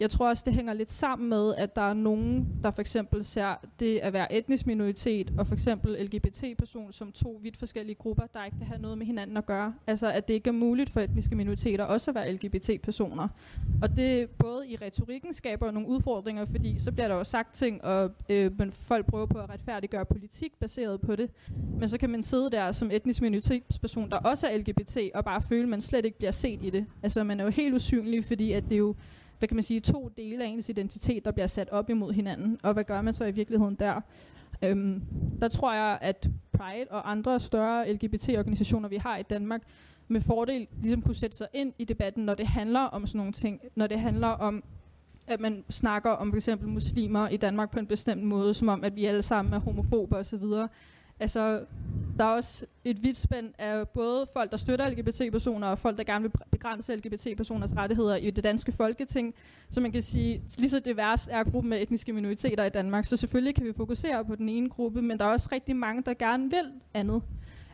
jeg 0.04 0.10
tror 0.10 0.30
også, 0.30 0.44
det 0.46 0.54
hænger 0.54 0.74
lidt 0.74 0.92
sammen 0.92 1.30
med, 1.30 1.56
at 1.56 1.76
der 1.76 1.82
er 1.82 1.94
nogen, 1.94 2.48
der 2.64 2.72
for 2.72 2.82
eksempel 2.82 3.26
ser 3.26 3.56
det 3.80 4.00
at 4.00 4.14
være 4.14 4.34
etnisk 4.34 4.68
minoritet, 4.68 5.34
og 5.38 5.48
for 5.48 5.54
eksempel 5.54 6.06
LGBT-person 6.06 6.92
som 6.92 7.12
to 7.12 7.40
vidt 7.42 7.58
forskellige 7.58 7.96
grupper, 7.96 8.24
der 8.34 8.46
ikke 8.46 8.58
kan 8.58 8.68
have 8.68 8.82
noget 8.82 8.98
med 8.98 9.06
hinanden 9.06 9.38
at 9.38 9.46
gøre. 9.46 9.74
Altså, 9.88 10.12
at 10.12 10.28
det 10.28 10.34
ikke 10.34 10.48
er 10.48 10.54
muligt 10.54 10.90
for 10.90 11.00
etniske 11.00 11.36
minoriteter 11.36 11.84
også 11.84 12.12
at 12.12 12.16
være 12.16 12.34
LGBT-personer. 12.34 13.28
Og 13.82 13.96
det 13.96 14.30
både 14.30 14.70
i 14.70 14.76
retorikken 14.76 15.34
skaber 15.34 15.72
nogle 15.72 15.90
udfordringer, 15.90 16.46
fordi 16.46 16.80
så 16.80 16.92
bliver 16.92 17.08
der 17.08 17.16
jo 17.16 17.24
sagt 17.24 17.54
ting, 17.54 17.84
og 17.84 18.12
øh, 18.30 18.52
men 18.58 18.72
folk 18.72 19.06
prøver 19.06 19.26
på 19.26 19.38
at 19.38 19.50
retfærdiggøre 19.50 20.06
politik 20.06 20.54
baseret 20.60 21.02
på 21.02 21.16
det. 21.16 21.30
Men 21.80 21.90
så 21.90 21.98
kan 21.98 22.10
man 22.10 22.24
sidde 22.24 22.52
der 22.52 22.72
som 22.72 22.92
etnisk 22.92 23.22
minoritetsperson, 23.22 24.10
der 24.10 24.18
også 24.18 24.48
er 24.48 24.58
LGBT, 24.58 24.98
og 25.14 25.26
bare 25.26 25.42
føle, 25.42 25.64
at 25.64 25.70
man 25.70 25.82
slet 25.82 26.06
ikke 26.06 26.18
bliver 26.18 26.32
set 26.32 26.60
i 26.64 26.70
det. 26.70 26.86
Altså, 27.04 27.24
man 27.24 27.40
er 27.40 27.44
jo 27.44 27.50
helt 27.50 27.76
usynlig, 27.76 28.26
fordi 28.26 28.52
at 28.52 28.64
det 28.64 28.74
er 28.74 28.78
jo 28.78 28.96
hvad 29.44 29.48
kan 29.48 29.56
man 29.56 29.64
sige, 29.64 29.80
to 29.80 30.12
dele 30.18 30.44
af 30.44 30.48
ens 30.48 30.70
identitet, 30.70 31.26
der 31.26 31.32
bliver 31.32 31.48
sat 31.48 31.70
op 31.70 31.90
imod 31.90 32.14
hinanden. 32.14 32.60
Og 32.64 32.74
hvad 32.74 32.84
gør 32.84 33.02
man 33.02 33.14
så 33.14 33.26
i 33.26 33.32
virkeligheden 33.32 33.76
der? 33.76 34.02
Øhm, 34.62 35.02
der 35.42 35.48
tror 35.48 35.74
jeg, 35.74 35.98
at 36.02 36.30
Pride 36.52 36.86
og 36.90 37.12
andre 37.12 37.40
større 37.40 37.94
LGBT-organisationer, 37.94 38.90
vi 38.90 38.98
har 38.98 39.18
i 39.18 39.24
Danmark, 39.24 39.62
med 40.08 40.22
fordel 40.22 40.68
ligesom 40.82 41.02
kunne 41.02 41.16
sætte 41.16 41.38
sig 41.38 41.48
ind 41.54 41.74
i 41.80 41.86
debatten, 41.86 42.26
når 42.26 42.36
det 42.36 42.48
handler 42.48 42.80
om 42.80 43.08
sådan 43.08 43.18
nogle 43.18 43.34
ting. 43.34 43.62
Når 43.76 43.88
det 43.88 44.00
handler 44.00 44.28
om 44.28 44.64
at 45.28 45.40
man 45.40 45.64
snakker 45.70 46.12
om 46.12 46.32
for 46.32 46.36
eksempel 46.36 46.70
muslimer 46.70 47.30
i 47.30 47.38
Danmark 47.38 47.72
på 47.72 47.80
en 47.80 47.88
bestemt 47.88 48.24
måde, 48.24 48.54
som 48.54 48.68
om, 48.68 48.84
at 48.84 48.96
vi 48.96 49.06
alle 49.06 49.22
sammen 49.22 49.54
er 49.54 49.60
homofobe 49.60 50.18
osv. 50.18 50.44
Altså, 51.24 51.66
der 52.18 52.26
er 52.26 52.30
også 52.30 52.66
et 52.86 53.04
vidt 53.04 53.18
spænd 53.18 53.54
af 53.58 53.90
både 53.90 54.26
folk, 54.34 54.52
der 54.52 54.58
støtter 54.58 54.90
LGBT-personer, 54.90 55.68
og 55.68 55.80
folk, 55.80 55.98
der 55.98 56.04
gerne 56.04 56.22
vil 56.22 56.32
begrænse 56.52 56.96
LGBT-personers 56.96 57.76
rettigheder 57.76 58.16
i 58.16 58.32
det 58.32 58.44
danske 58.44 58.72
folketing. 58.72 59.34
Så 59.70 59.82
man 59.82 59.92
kan 59.92 60.02
sige, 60.02 60.42
lige 60.58 60.70
så 60.70 60.80
divers 60.80 61.28
er 61.32 61.44
gruppen 61.44 61.70
med 61.70 61.82
etniske 61.82 62.14
minoriteter 62.14 62.64
i 62.64 62.70
Danmark, 62.70 63.06
så 63.06 63.18
selvfølgelig 63.18 63.56
kan 63.56 63.66
vi 63.66 63.74
fokusere 63.74 64.26
på 64.26 64.36
den 64.36 64.50
ene 64.50 64.70
gruppe, 64.70 65.02
men 65.02 65.20
der 65.20 65.26
er 65.26 65.30
også 65.30 65.50
rigtig 65.52 65.76
mange, 65.76 66.04
der 66.06 66.14
gerne 66.14 66.44
vil 66.50 66.72
andet. 66.94 67.22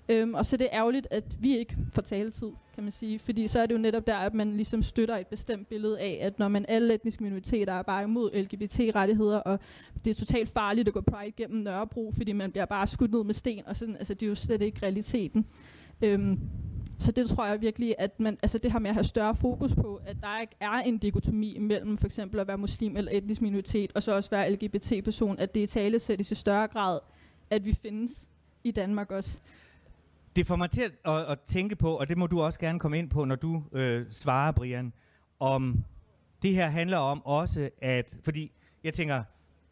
Øhm, 0.09 0.33
og 0.33 0.45
så 0.45 0.57
det 0.57 0.65
er 0.71 0.77
ærgerligt, 0.77 1.07
at 1.11 1.37
vi 1.39 1.57
ikke 1.57 1.77
får 1.93 2.01
taletid, 2.01 2.51
kan 2.75 2.83
man 2.83 2.91
sige. 2.91 3.19
Fordi 3.19 3.47
så 3.47 3.59
er 3.59 3.65
det 3.65 3.73
jo 3.73 3.79
netop 3.79 4.07
der, 4.07 4.15
at 4.15 4.33
man 4.33 4.53
ligesom 4.55 4.81
støtter 4.81 5.17
et 5.17 5.27
bestemt 5.27 5.67
billede 5.67 5.99
af, 5.99 6.19
at 6.21 6.39
når 6.39 6.47
man 6.47 6.65
alle 6.67 6.93
etniske 6.93 7.23
minoriteter 7.23 7.73
er 7.73 7.81
bare 7.81 8.03
imod 8.03 8.31
LGBT-rettigheder, 8.33 9.37
og 9.37 9.59
det 10.05 10.11
er 10.11 10.15
totalt 10.15 10.49
farligt 10.49 10.87
at 10.87 10.93
gå 10.93 11.01
pride 11.01 11.31
gennem 11.31 11.63
Nørrebro, 11.63 12.11
fordi 12.17 12.31
man 12.31 12.51
bliver 12.51 12.65
bare 12.65 12.87
skudt 12.87 13.11
ned 13.11 13.23
med 13.23 13.33
sten, 13.33 13.61
og 13.65 13.75
sådan, 13.75 13.95
altså 13.95 14.13
det 14.13 14.25
er 14.25 14.29
jo 14.29 14.35
slet 14.35 14.61
ikke 14.61 14.79
realiteten. 14.83 15.45
Øhm, 16.01 16.39
så 16.99 17.11
det 17.11 17.29
tror 17.29 17.45
jeg 17.45 17.61
virkelig, 17.61 17.95
at 17.97 18.19
man, 18.19 18.37
altså 18.43 18.57
det 18.57 18.71
her 18.71 18.79
med 18.79 18.89
at 18.89 18.93
have 18.93 19.03
større 19.03 19.35
fokus 19.35 19.75
på, 19.75 20.01
at 20.05 20.17
der 20.21 20.39
ikke 20.41 20.55
er 20.59 20.71
en 20.71 20.97
dikotomi 20.97 21.57
mellem 21.59 21.97
for 21.97 22.05
eksempel 22.05 22.39
at 22.39 22.47
være 22.47 22.57
muslim 22.57 22.97
eller 22.97 23.11
etnisk 23.11 23.41
minoritet, 23.41 23.91
og 23.95 24.03
så 24.03 24.15
også 24.15 24.29
være 24.29 24.51
LGBT-person, 24.51 25.39
at 25.39 25.55
det 25.55 25.61
i 25.61 25.67
tale 25.67 25.99
sættes 25.99 26.31
i 26.31 26.35
større 26.35 26.67
grad, 26.67 26.99
at 27.49 27.65
vi 27.65 27.73
findes 27.73 28.27
i 28.63 28.71
Danmark 28.71 29.11
også 29.11 29.39
det 30.35 30.47
får 30.47 30.55
mig 30.55 30.71
til 30.71 30.81
at, 30.81 30.91
at, 31.05 31.31
at 31.31 31.39
tænke 31.39 31.75
på, 31.75 31.97
og 31.97 32.09
det 32.09 32.17
må 32.17 32.27
du 32.27 32.41
også 32.41 32.59
gerne 32.59 32.79
komme 32.79 32.97
ind 32.99 33.09
på, 33.09 33.25
når 33.25 33.35
du 33.35 33.63
øh, 33.71 34.05
svarer, 34.11 34.51
Brian, 34.51 34.93
om 35.39 35.83
det 36.41 36.55
her 36.55 36.67
handler 36.67 36.97
om 36.97 37.25
også, 37.25 37.69
at, 37.81 38.17
fordi 38.23 38.51
jeg 38.83 38.93
tænker, 38.93 39.23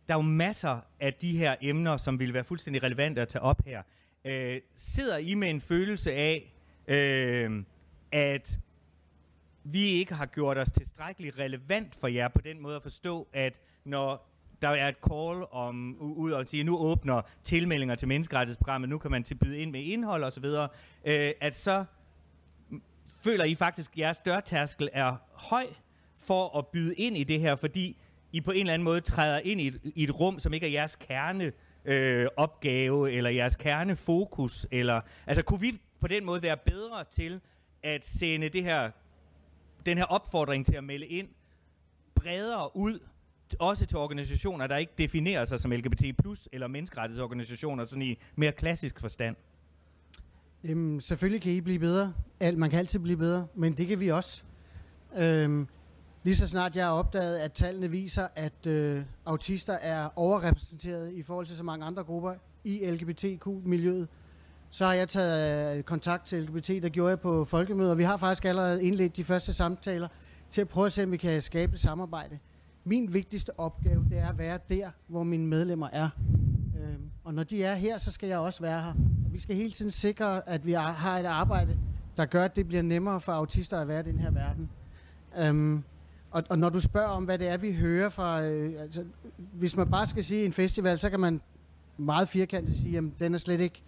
der 0.08 0.14
er 0.14 0.18
jo 0.18 0.22
masser 0.22 0.80
af 1.00 1.14
de 1.14 1.38
her 1.38 1.56
emner, 1.62 1.98
som 1.98 2.20
ville 2.20 2.34
være 2.34 2.44
fuldstændig 2.44 2.84
relevante 2.84 3.22
at 3.22 3.28
tage 3.28 3.42
op 3.42 3.66
her. 3.66 3.82
Øh, 4.26 4.62
sidder 4.76 5.18
I 5.18 5.34
med 5.34 5.50
en 5.50 5.62
følelse 5.62 6.14
af, 6.14 6.54
øh, 6.88 7.64
at 8.12 8.60
vi 9.64 9.80
ikke 9.80 10.14
har 10.14 10.26
gjort 10.26 10.58
os 10.58 10.72
tilstrækkeligt 10.72 11.40
relevant 11.40 11.96
for 11.96 12.08
jer 12.08 12.28
på 12.28 12.42
den 12.42 12.62
måde 12.62 12.76
at 12.76 12.84
forstå, 12.84 13.28
at 13.34 13.62
når 13.84 14.30
der 14.62 14.70
er 14.70 14.88
et 14.88 14.96
call 15.10 15.46
om 15.52 15.98
ud 16.00 16.32
og 16.32 16.48
sige, 16.48 16.64
nu 16.64 16.78
åbner 16.78 17.22
tilmeldinger 17.44 17.96
til 17.96 18.08
menneskerettighedsprogrammet, 18.08 18.90
nu 18.90 18.98
kan 18.98 19.12
man 19.12 19.24
tilbyde 19.24 19.58
ind 19.58 19.72
med 19.72 19.82
indhold 19.84 20.24
osv., 20.24 20.46
øh, 20.46 21.32
at 21.42 21.56
så 21.56 21.86
føler 23.22 23.46
I 23.46 23.56
faktisk, 23.56 23.92
at 23.92 24.00
jeres 24.00 24.18
dørtærskel 24.20 24.90
er 24.94 25.16
høj 25.34 25.66
for 26.18 26.58
at 26.58 26.68
byde 26.68 26.96
ind 26.96 27.18
i 27.18 27.24
det 27.24 27.40
her, 27.40 27.56
fordi 27.56 27.98
I 28.32 28.42
på 28.42 28.52
en 28.52 28.60
eller 28.60 28.74
anden 28.74 28.84
måde 28.84 29.02
træder 29.02 29.40
ind 29.40 29.62
i 29.62 29.68
et, 29.68 29.82
i 29.84 30.04
et 30.04 30.20
rum, 30.20 30.40
som 30.40 30.54
ikke 30.54 30.68
er 30.68 30.72
jeres 30.72 30.96
kerne 30.96 31.52
øh, 31.86 32.28
opgave, 32.38 33.12
eller 33.12 33.30
jeres 33.30 33.56
kernefokus, 33.56 34.68
eller, 34.72 35.02
altså 35.28 35.44
kunne 35.44 35.60
vi 35.62 35.80
på 36.00 36.08
den 36.08 36.26
måde 36.26 36.42
være 36.42 36.58
bedre 36.58 37.04
til 37.12 37.42
at 37.84 38.06
sende 38.06 38.50
det 38.50 38.64
her, 38.64 38.92
den 39.86 39.98
her 39.98 40.06
opfordring 40.06 40.66
til 40.66 40.76
at 40.76 40.84
melde 40.84 41.08
ind 41.08 41.28
bredere 42.16 42.76
ud, 42.76 43.00
også 43.60 43.86
til 43.86 43.98
organisationer, 43.98 44.68
der 44.68 44.78
ikke 44.78 44.94
definerer 44.98 45.46
sig 45.46 45.60
som 45.60 45.72
LGBT+, 45.72 46.04
eller 46.52 46.68
menneskerettighedsorganisationer, 46.68 47.86
sådan 47.86 48.02
i 48.02 48.20
mere 48.36 48.52
klassisk 48.52 49.00
forstand? 49.00 49.36
Jamen, 50.64 51.02
selvfølgelig 51.02 51.42
kan 51.42 51.52
I 51.52 51.62
blive 51.62 51.80
bedre. 51.80 52.14
Alt, 52.40 52.58
man 52.58 52.70
kan 52.70 52.80
altid 52.80 53.00
blive 53.00 53.18
bedre, 53.18 53.48
men 53.56 53.74
det 53.74 53.88
kan 53.88 54.00
vi 54.00 54.08
også. 54.08 54.44
Øhm, 55.18 55.68
lige 56.24 56.36
så 56.36 56.48
snart 56.48 56.76
jeg 56.76 56.86
har 56.86 56.92
opdaget, 56.92 57.38
at 57.38 57.54
tallene 57.54 57.92
viser, 57.92 58.28
at 58.36 58.68
øh, 58.68 59.04
autister 59.26 59.74
er 59.74 60.10
overrepræsenteret 60.16 61.14
i 61.14 61.24
forhold 61.24 61.46
til 61.46 61.56
så 61.56 61.64
mange 61.64 61.86
andre 61.86 62.04
grupper 62.04 62.34
i 62.64 62.92
LGBTQ-miljøet, 62.92 64.08
så 64.70 64.86
har 64.86 64.94
jeg 64.94 65.10
taget 65.10 65.78
øh, 65.78 65.84
kontakt 65.84 66.26
til 66.26 66.44
LGBT, 66.44 66.68
der 66.68 66.90
gjorde 66.90 67.10
jeg 67.10 67.20
på 67.20 67.46
folkemøder. 67.46 67.96
Vi 67.96 68.04
har 68.04 68.18
faktisk 68.18 68.46
allerede 68.46 68.84
indledt 68.84 69.18
de 69.18 69.24
første 69.24 69.54
samtaler 69.54 70.08
til 70.52 70.62
at 70.62 70.68
prøve 70.68 70.86
at 70.86 70.92
se, 70.92 71.04
om 71.04 71.12
vi 71.12 71.18
kan 71.18 71.42
skabe 71.42 71.74
et 71.74 71.80
samarbejde 71.80 72.40
min 72.88 73.14
vigtigste 73.14 73.60
opgave, 73.60 74.06
det 74.10 74.18
er 74.18 74.30
at 74.30 74.38
være 74.38 74.60
der, 74.70 74.90
hvor 75.08 75.24
mine 75.24 75.48
medlemmer 75.48 75.90
er. 75.92 76.10
Øhm, 76.80 77.12
og 77.24 77.34
når 77.34 77.44
de 77.44 77.64
er 77.64 77.76
her, 77.76 77.98
så 77.98 78.12
skal 78.12 78.30
jeg 78.30 78.38
også 78.38 78.62
være 78.62 78.82
her. 78.82 78.94
Og 79.26 79.34
vi 79.34 79.40
skal 79.40 79.56
hele 79.56 79.72
tiden 79.72 79.92
sikre, 79.92 80.50
at 80.50 80.66
vi 80.66 80.72
har 80.74 81.20
et 81.20 81.26
arbejde, 81.26 81.78
der 82.18 82.26
gør, 82.26 82.44
at 82.44 82.56
det 82.56 82.68
bliver 82.68 82.84
nemmere 82.84 83.22
for 83.22 83.32
autister 83.32 83.80
at 83.80 83.88
være 83.88 84.00
i 84.00 84.04
den 84.04 84.20
her 84.20 84.32
verden. 84.32 84.70
Øhm, 85.38 85.84
og, 86.32 86.44
og 86.50 86.60
når 86.60 86.70
du 86.70 86.80
spørger 86.80 87.08
om, 87.08 87.24
hvad 87.24 87.38
det 87.38 87.48
er, 87.48 87.58
vi 87.58 87.72
hører 87.72 88.10
fra... 88.10 88.44
Øh, 88.44 88.82
altså, 88.82 89.04
hvis 89.54 89.78
man 89.78 89.90
bare 89.90 90.08
skal 90.08 90.24
sige 90.24 90.46
en 90.46 90.54
festival, 90.54 91.00
så 91.00 91.10
kan 91.10 91.20
man 91.20 91.42
meget 91.98 92.30
firkantet 92.30 92.78
sige, 92.78 92.98
at 92.98 93.04
den 93.20 93.34
er 93.34 93.38
slet 93.38 93.60
ikke 93.60 93.84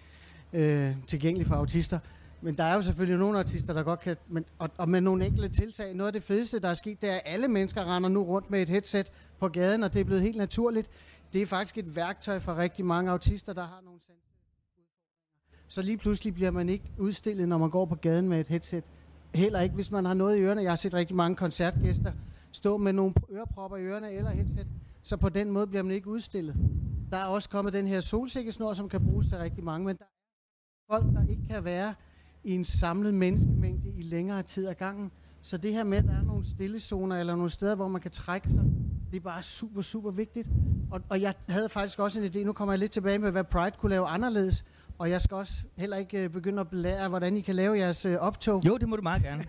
øh, 0.54 0.96
tilgængelig 1.08 1.48
for 1.48 1.56
autister. 1.56 2.00
Men 2.42 2.58
der 2.58 2.64
er 2.64 2.76
jo 2.76 2.82
selvfølgelig 2.82 3.20
nogle 3.20 3.40
artister, 3.40 3.74
der 3.74 3.84
godt 3.84 4.00
kan... 4.00 4.18
Men, 4.28 4.46
og, 4.60 4.70
og 4.78 4.90
med 4.90 5.02
nogle 5.02 5.26
enkelte 5.26 5.50
tiltag. 5.50 5.94
Noget 5.94 6.08
af 6.08 6.14
det 6.14 6.24
fedeste, 6.24 6.60
der 6.60 6.68
er 6.68 6.74
sket, 6.74 7.02
det 7.02 7.10
er, 7.10 7.16
at 7.16 7.22
alle 7.26 7.48
mennesker 7.48 7.96
render 7.96 8.10
nu 8.10 8.24
rundt 8.24 8.50
med 8.52 8.62
et 8.62 8.70
headset 8.70 9.12
på 9.40 9.48
gaden, 9.48 9.84
og 9.84 9.94
det 9.94 10.02
er 10.02 10.06
blevet 10.06 10.22
helt 10.22 10.38
naturligt. 10.38 10.90
Det 11.34 11.42
er 11.42 11.46
faktisk 11.46 11.78
et 11.78 11.96
værktøj 11.96 12.40
for 12.40 12.58
rigtig 12.58 12.86
mange 12.86 13.12
autister, 13.12 13.54
der 13.54 13.64
har 13.64 13.82
nogle 13.84 14.00
Så 15.68 15.82
lige 15.82 15.98
pludselig 15.98 16.34
bliver 16.34 16.52
man 16.52 16.70
ikke 16.70 16.92
udstillet, 16.98 17.48
når 17.48 17.58
man 17.58 17.70
går 17.70 17.86
på 17.86 17.96
gaden 17.96 18.30
med 18.30 18.40
et 18.40 18.48
headset. 18.48 18.84
Heller 19.36 19.62
ikke, 19.62 19.76
hvis 19.76 19.92
man 19.92 20.06
har 20.06 20.14
noget 20.14 20.38
i 20.38 20.42
ørerne. 20.42 20.62
Jeg 20.62 20.72
har 20.72 20.76
set 20.76 20.94
rigtig 20.94 21.16
mange 21.16 21.36
koncertgæster 21.36 22.12
stå 22.52 22.78
med 22.78 22.94
nogle 22.94 23.14
ørepropper 23.32 23.78
i 23.78 23.86
ørerne 23.86 24.12
eller 24.12 24.32
headset. 24.32 24.68
Så 25.04 25.18
på 25.18 25.30
den 25.30 25.52
måde 25.52 25.68
bliver 25.68 25.84
man 25.84 25.92
ikke 25.92 26.08
udstillet. 26.08 26.56
Der 27.12 27.18
er 27.18 27.26
også 27.26 27.50
kommet 27.50 27.74
den 27.74 27.88
her 27.88 28.00
solsikkesnor, 28.00 28.74
som 28.74 28.90
kan 28.90 29.06
bruges 29.06 29.28
til 29.28 29.38
rigtig 29.38 29.64
mange, 29.64 29.86
men 29.86 29.98
der 29.98 30.04
er 30.04 30.94
folk, 30.94 31.16
der 31.16 31.28
ikke 31.30 31.48
kan 31.50 31.64
være 31.64 31.94
i 32.50 32.56
en 32.56 32.66
samlet 32.66 33.14
menneskemængde 33.14 33.90
i 33.90 34.02
længere 34.02 34.44
tid 34.44 34.68
ad 34.68 34.76
gangen. 34.76 35.12
Så 35.42 35.58
det 35.58 35.74
her 35.74 35.84
med, 35.84 35.98
at 35.98 36.04
der 36.04 36.18
er 36.18 36.22
nogle 36.22 36.44
stillezoner 36.44 37.20
eller 37.20 37.36
nogle 37.36 37.50
steder, 37.50 37.76
hvor 37.76 37.88
man 37.88 38.02
kan 38.02 38.12
trække 38.12 38.50
sig, 38.50 38.64
det 39.12 39.18
er 39.18 39.22
bare 39.22 39.44
super, 39.44 39.82
super 39.82 40.12
vigtigt. 40.12 40.48
Og, 40.92 41.02
og 41.10 41.22
jeg 41.22 41.34
havde 41.50 41.70
faktisk 41.70 42.00
også 42.00 42.22
en 42.22 42.26
idé, 42.26 42.40
nu 42.44 42.54
kommer 42.54 42.74
jeg 42.74 42.80
lidt 42.80 42.92
tilbage 42.92 43.20
med, 43.20 43.32
hvad 43.32 43.44
Pride 43.44 43.76
kunne 43.80 43.90
lave 43.90 44.08
anderledes. 44.08 44.66
Og 44.98 45.10
jeg 45.10 45.22
skal 45.22 45.36
også 45.36 45.54
heller 45.78 45.98
ikke 45.98 46.24
øh, 46.24 46.30
begynde 46.30 46.62
at 46.62 46.70
belære, 46.70 47.10
hvordan 47.10 47.38
I 47.38 47.42
kan 47.42 47.56
lave 47.56 47.78
jeres 47.78 48.06
øh, 48.06 48.18
optog. 48.18 48.66
Jo, 48.68 48.78
det 48.78 48.90
må 48.90 48.96
du 48.96 49.02
meget 49.02 49.24
gerne. 49.24 49.46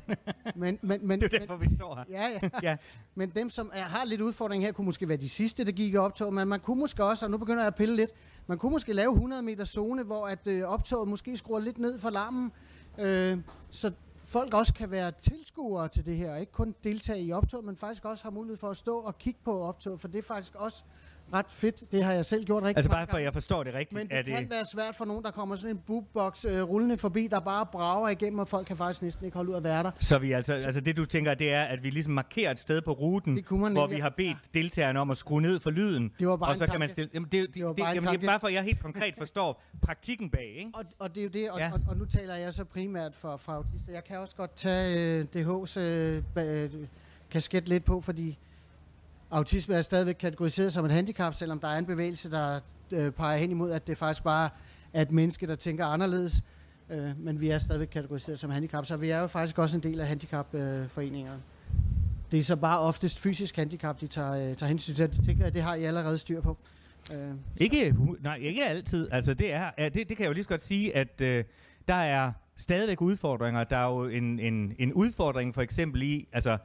men, 0.56 0.78
men, 0.82 1.06
men, 1.06 1.20
det 1.20 1.34
er 1.34 1.38
derfor, 1.38 1.56
vi 1.56 1.68
står 1.76 1.96
her. 1.96 2.04
Ja, 2.10 2.28
ja. 2.42 2.48
ja. 2.70 2.76
Men 3.14 3.30
dem, 3.30 3.50
som 3.50 3.70
er, 3.74 3.82
har 3.82 4.04
lidt 4.04 4.20
udfordring 4.20 4.64
her, 4.64 4.72
kunne 4.72 4.84
måske 4.84 5.08
være 5.08 5.16
de 5.16 5.28
sidste, 5.28 5.64
der 5.64 5.72
gik 5.72 5.94
i 5.94 5.96
optog. 5.96 6.34
Men 6.34 6.48
man 6.48 6.60
kunne 6.60 6.80
måske 6.80 7.04
også, 7.04 7.26
og 7.26 7.30
nu 7.30 7.38
begynder 7.38 7.60
jeg 7.60 7.66
at 7.66 7.74
pille 7.74 7.96
lidt, 7.96 8.10
man 8.46 8.58
kunne 8.58 8.72
måske 8.72 8.92
lave 8.92 9.12
100 9.12 9.42
meter 9.42 9.64
zone, 9.64 10.02
hvor 10.02 10.26
at 10.26 10.46
øh, 10.46 10.62
optoget 10.64 11.08
måske 11.08 11.36
skruer 11.36 11.60
lidt 11.60 11.78
ned 11.78 11.98
for 11.98 12.10
larmen. 12.10 12.52
Øh, 12.98 13.38
så 13.70 13.92
folk 14.24 14.54
også 14.54 14.74
kan 14.74 14.90
være 14.90 15.12
tilskuere 15.22 15.88
til 15.88 16.04
det 16.04 16.16
her, 16.16 16.32
og 16.32 16.40
ikke 16.40 16.52
kun 16.52 16.74
deltage 16.84 17.22
i 17.22 17.32
optoget, 17.32 17.64
men 17.64 17.76
faktisk 17.76 18.04
også 18.04 18.24
har 18.24 18.30
mulighed 18.30 18.56
for 18.56 18.70
at 18.70 18.76
stå 18.76 18.98
og 18.98 19.18
kigge 19.18 19.40
på 19.44 19.62
optoget, 19.62 20.00
for 20.00 20.08
det 20.08 20.18
er 20.18 20.22
faktisk 20.22 20.54
også 20.54 20.84
ret 21.32 21.46
fedt. 21.48 21.92
Det 21.92 22.04
har 22.04 22.12
jeg 22.12 22.24
selv 22.24 22.44
gjort 22.44 22.62
rigtig 22.62 22.76
Altså 22.76 22.90
bare 22.90 23.06
for, 23.06 23.16
at 23.16 23.22
jeg 23.22 23.32
forstår 23.32 23.62
det 23.62 23.74
rigtigt. 23.74 23.98
Men 23.98 24.08
det, 24.08 24.16
er 24.18 24.22
det 24.22 24.34
kan 24.34 24.50
være 24.50 24.66
svært 24.66 24.94
for 24.94 25.04
nogen, 25.04 25.24
der 25.24 25.30
kommer 25.30 25.56
sådan 25.56 25.76
en 25.76 25.82
bookbox 25.86 26.44
øh, 26.44 26.62
rullende 26.62 26.96
forbi, 26.96 27.26
der 27.26 27.40
bare 27.40 27.66
brager 27.66 28.08
igennem, 28.08 28.38
og 28.38 28.48
folk 28.48 28.66
kan 28.66 28.76
faktisk 28.76 29.02
næsten 29.02 29.24
ikke 29.24 29.36
holde 29.36 29.50
ud 29.50 29.56
at 29.56 29.64
være 29.64 29.82
der. 29.82 29.90
Så 29.98 30.18
vi 30.18 30.32
altså, 30.32 30.52
altså 30.52 30.80
det 30.80 30.96
du 30.96 31.04
tænker, 31.04 31.34
det 31.34 31.52
er, 31.52 31.62
at 31.62 31.82
vi 31.82 31.90
ligesom 31.90 32.12
markerer 32.12 32.50
et 32.50 32.60
sted 32.60 32.82
på 32.82 32.92
ruten, 32.92 33.44
hvor 33.48 33.86
vi 33.86 33.96
har 33.96 34.10
bedt 34.10 34.28
ja. 34.28 34.60
deltagerne 34.60 35.00
om 35.00 35.10
at 35.10 35.16
skrue 35.16 35.42
ned 35.42 35.60
for 35.60 35.70
lyden. 35.70 36.12
Det 36.18 36.28
var 36.28 36.36
bare 36.36 36.50
og 36.50 36.56
så 36.56 36.66
kan 36.66 36.80
man 36.80 36.88
stille, 36.88 37.10
jamen 37.14 37.28
det, 37.32 37.40
det, 37.46 37.54
det, 37.54 37.64
var 37.64 37.72
bare, 37.72 37.94
det, 37.94 38.04
jamen, 38.04 38.26
bare 38.26 38.40
for, 38.40 38.46
at 38.46 38.54
jeg 38.54 38.62
helt 38.62 38.80
konkret 38.80 39.14
forstår 39.18 39.62
praktikken 39.82 40.30
bag. 40.30 40.54
Ikke? 40.58 40.70
Og, 40.74 40.84
og 40.98 41.14
det 41.14 41.20
er 41.20 41.24
jo 41.24 41.30
det, 41.30 41.50
og, 41.50 41.58
ja. 41.58 41.72
og, 41.72 41.80
og, 41.88 41.96
nu 41.96 42.04
taler 42.04 42.34
jeg 42.34 42.54
så 42.54 42.64
primært 42.64 43.14
for, 43.14 43.36
for 43.36 43.52
autister. 43.52 43.92
Jeg 43.92 44.04
kan 44.04 44.18
også 44.18 44.36
godt 44.36 44.56
tage 44.56 45.18
øh, 45.18 45.26
DH's 45.36 45.80
øh, 45.80 46.22
øh, 46.36 46.70
kasket 47.30 47.68
lidt 47.68 47.84
på, 47.84 48.00
fordi 48.00 48.38
autisme 49.32 49.74
er 49.74 49.82
stadigvæk 49.82 50.14
kategoriseret 50.14 50.72
som 50.72 50.84
et 50.84 50.92
handicap, 50.92 51.34
selvom 51.34 51.58
der 51.58 51.68
er 51.68 51.78
en 51.78 51.86
bevægelse, 51.86 52.30
der 52.30 52.60
øh, 52.92 53.10
peger 53.10 53.38
hen 53.38 53.50
imod, 53.50 53.70
at 53.70 53.86
det 53.86 53.98
faktisk 53.98 54.24
bare 54.24 54.50
er 54.92 55.02
et 55.02 55.10
menneske, 55.10 55.46
der 55.46 55.54
tænker 55.54 55.86
anderledes. 55.86 56.42
Øh, 56.90 57.18
men 57.18 57.40
vi 57.40 57.48
er 57.48 57.58
stadigvæk 57.58 57.88
kategoriseret 57.88 58.38
som 58.38 58.50
handicap, 58.50 58.86
så 58.86 58.96
vi 58.96 59.10
er 59.10 59.20
jo 59.20 59.26
faktisk 59.26 59.58
også 59.58 59.76
en 59.76 59.82
del 59.82 60.00
af 60.00 60.06
handicapforeningerne. 60.06 61.36
Øh, 61.36 61.78
det 62.30 62.38
er 62.38 62.44
så 62.44 62.56
bare 62.56 62.78
oftest 62.78 63.20
fysisk 63.20 63.56
handicap, 63.56 64.00
de 64.00 64.06
tager, 64.06 64.32
øh, 64.32 64.56
tager 64.56 64.68
hensyn 64.68 64.94
til. 64.94 65.12
Det 65.12 65.24
tænker 65.24 65.46
at 65.46 65.54
det 65.54 65.62
har 65.62 65.74
I 65.74 65.84
allerede 65.84 66.18
styr 66.18 66.40
på. 66.40 66.56
Øh, 67.12 67.30
ikke, 67.56 67.94
nej, 68.20 68.36
ikke 68.36 68.64
altid. 68.64 69.08
Altså, 69.12 69.34
det, 69.34 69.52
er, 69.52 69.70
det, 69.78 69.94
det 69.94 70.16
kan 70.16 70.20
jeg 70.20 70.28
jo 70.28 70.32
lige 70.32 70.44
så 70.44 70.48
godt 70.48 70.62
sige, 70.62 70.96
at 70.96 71.20
øh, 71.20 71.44
der 71.88 71.94
er 71.94 72.32
stadigvæk 72.56 73.00
udfordringer. 73.00 73.64
Der 73.64 73.76
er 73.76 73.88
jo 73.88 74.04
en, 74.04 74.40
en, 74.40 74.74
en 74.78 74.92
udfordring 74.92 75.54
for 75.54 75.62
eksempel 75.62 76.02
i, 76.02 76.28
altså 76.32 76.58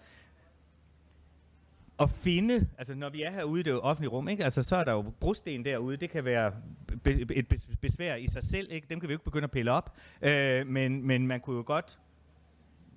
at 2.00 2.10
finde, 2.10 2.68
altså 2.78 2.96
når 2.96 3.10
vi 3.10 3.22
er 3.22 3.32
herude 3.32 3.60
i 3.60 3.64
det 3.64 3.80
offentlige 3.82 4.10
rum, 4.10 4.28
ikke? 4.28 4.44
Altså, 4.44 4.62
så 4.62 4.76
er 4.76 4.84
der 4.84 4.92
jo 4.92 5.02
brosten 5.20 5.66
derude, 5.66 5.98
det 5.98 6.10
kan 6.10 6.26
være 6.26 6.52
be- 7.04 7.36
et 7.36 7.68
besvær 7.82 8.16
i 8.16 8.28
sig 8.28 8.44
selv, 8.44 8.72
ikke? 8.72 8.88
dem 8.90 9.00
kan 9.00 9.10
vi 9.10 9.14
jo 9.14 9.16
ikke 9.16 9.26
begynde 9.26 9.44
at 9.44 9.52
pille 9.52 9.72
op, 9.72 9.96
øh, 10.22 10.68
men, 10.68 11.08
men 11.08 11.28
man 11.28 11.40
kunne 11.40 11.56
jo 11.56 11.64
godt 11.66 12.00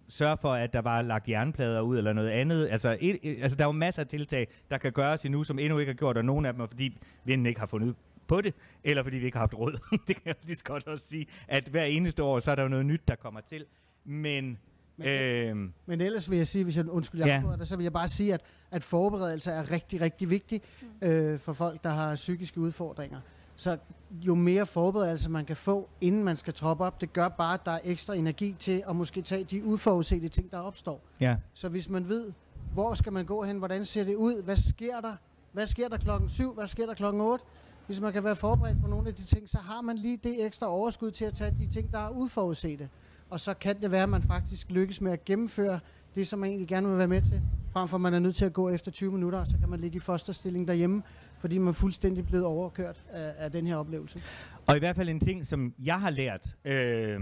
sørge 0.08 0.36
for, 0.36 0.52
at 0.52 0.72
der 0.72 0.80
var 0.80 1.02
lagt 1.02 1.28
jernplader 1.28 1.80
ud 1.80 1.98
eller 1.98 2.12
noget 2.12 2.28
andet. 2.28 2.68
Altså, 2.70 2.96
et, 3.00 3.18
et, 3.22 3.42
altså 3.42 3.56
der 3.56 3.64
er 3.64 3.68
jo 3.68 3.72
masser 3.72 4.02
af 4.02 4.08
tiltag, 4.08 4.48
der 4.70 4.78
kan 4.78 4.92
gøres 4.92 5.24
endnu, 5.24 5.44
som 5.44 5.58
endnu 5.58 5.78
ikke 5.78 5.92
har 5.92 5.96
gjort, 5.96 6.16
og 6.16 6.24
nogle 6.24 6.48
af 6.48 6.54
dem 6.54 6.62
er, 6.62 6.66
fordi 6.66 6.98
vi 7.24 7.32
ikke 7.32 7.60
har 7.60 7.66
fundet 7.66 7.94
på 8.26 8.40
det, 8.40 8.54
eller 8.84 9.02
fordi 9.02 9.16
vi 9.16 9.24
ikke 9.24 9.36
har 9.36 9.42
haft 9.42 9.54
råd. 9.54 9.72
det 10.08 10.16
kan 10.16 10.22
jeg 10.24 10.34
lige 10.42 10.56
så 10.56 10.64
godt 10.64 10.86
også 10.86 11.06
sige, 11.06 11.26
at 11.48 11.64
hver 11.64 11.84
eneste 11.84 12.22
år, 12.22 12.40
så 12.40 12.50
er 12.50 12.54
der 12.54 12.62
jo 12.62 12.68
noget 12.68 12.86
nyt, 12.86 13.08
der 13.08 13.14
kommer 13.14 13.40
til. 13.40 13.64
Men, 14.04 14.58
men- 15.04 15.66
øh, 15.66 15.70
Men 15.86 16.00
ellers 16.00 16.30
vil 16.30 16.36
jeg 16.36 16.46
sige, 16.46 16.64
hvis 16.64 16.76
jeg 16.76 16.88
undskyld, 16.88 17.20
jeg 17.20 17.42
Ja. 17.50 17.56
dig, 17.56 17.66
så 17.66 17.76
vil 17.76 17.82
jeg 17.84 17.92
bare 17.92 18.08
sige, 18.08 18.34
at, 18.34 18.40
at 18.70 18.82
forberedelse 18.82 19.50
er 19.50 19.70
rigtig, 19.70 20.00
rigtig 20.00 20.30
vigtigt 20.30 20.64
øh, 21.02 21.38
for 21.38 21.52
folk, 21.52 21.84
der 21.84 21.90
har 21.90 22.14
psykiske 22.14 22.60
udfordringer. 22.60 23.20
Så 23.56 23.78
jo 24.12 24.34
mere 24.34 24.66
forberedelse 24.66 25.30
man 25.30 25.44
kan 25.44 25.56
få, 25.56 25.88
inden 26.00 26.24
man 26.24 26.36
skal 26.36 26.52
troppe 26.54 26.84
op, 26.84 27.00
det 27.00 27.12
gør 27.12 27.28
bare, 27.28 27.54
at 27.54 27.60
der 27.64 27.70
er 27.72 27.80
ekstra 27.84 28.14
energi 28.14 28.56
til 28.58 28.82
at 28.88 28.96
måske 28.96 29.22
tage 29.22 29.44
de 29.44 29.64
uforudsete 29.64 30.28
ting, 30.28 30.50
der 30.50 30.58
opstår. 30.58 31.00
ja. 31.20 31.36
Så 31.54 31.68
hvis 31.68 31.88
man 31.88 32.08
ved, 32.08 32.32
hvor 32.72 32.94
skal 32.94 33.12
man 33.12 33.24
gå 33.24 33.42
hen, 33.44 33.58
hvordan 33.58 33.84
ser 33.84 34.04
det 34.04 34.14
ud, 34.14 34.42
hvad 34.42 34.56
sker 34.56 35.00
der, 35.00 35.14
hvad 35.52 35.66
sker 35.66 35.88
der 35.88 35.96
klokken 35.96 36.28
7, 36.28 36.54
hvad 36.54 36.66
sker 36.66 36.86
der 36.86 36.94
klokken 36.94 37.20
8, 37.20 37.44
hvis 37.86 38.00
man 38.00 38.12
kan 38.12 38.24
være 38.24 38.36
forberedt 38.36 38.80
på 38.80 38.86
nogle 38.88 39.08
af 39.08 39.14
de 39.14 39.24
ting, 39.24 39.48
så 39.48 39.58
har 39.58 39.80
man 39.80 39.96
lige 39.98 40.16
det 40.22 40.46
ekstra 40.46 40.66
overskud 40.66 41.10
til 41.10 41.24
at 41.24 41.34
tage 41.34 41.56
de 41.60 41.66
ting, 41.66 41.92
der 41.92 41.98
er 41.98 42.10
uforudsete. 42.10 42.88
Og 43.30 43.40
så 43.40 43.54
kan 43.54 43.80
det 43.82 43.90
være, 43.90 44.02
at 44.02 44.08
man 44.08 44.22
faktisk 44.22 44.70
lykkes 44.70 45.00
med 45.00 45.12
at 45.12 45.24
gennemføre 45.24 45.80
det, 46.14 46.26
som 46.26 46.38
man 46.38 46.48
egentlig 46.48 46.68
gerne 46.68 46.88
vil 46.88 46.98
være 46.98 47.08
med 47.08 47.22
til. 47.22 47.42
Frem 47.72 47.88
for 47.88 47.96
at 47.96 48.00
man 48.00 48.14
er 48.14 48.18
nødt 48.18 48.36
til 48.36 48.44
at 48.44 48.52
gå 48.52 48.68
efter 48.68 48.90
20 48.90 49.12
minutter, 49.12 49.40
og 49.40 49.46
så 49.46 49.58
kan 49.58 49.68
man 49.68 49.80
ligge 49.80 49.96
i 49.96 50.00
fosterstilling 50.00 50.68
derhjemme, 50.68 51.02
fordi 51.38 51.58
man 51.58 51.68
er 51.68 51.72
fuldstændig 51.72 52.26
blevet 52.26 52.44
overkørt 52.46 53.02
af, 53.10 53.34
af 53.38 53.52
den 53.52 53.66
her 53.66 53.76
oplevelse. 53.76 54.22
Og 54.68 54.76
i 54.76 54.78
hvert 54.78 54.96
fald 54.96 55.08
en 55.08 55.20
ting, 55.20 55.46
som 55.46 55.74
jeg 55.78 56.00
har 56.00 56.10
lært, 56.10 56.56
øh, 56.64 57.20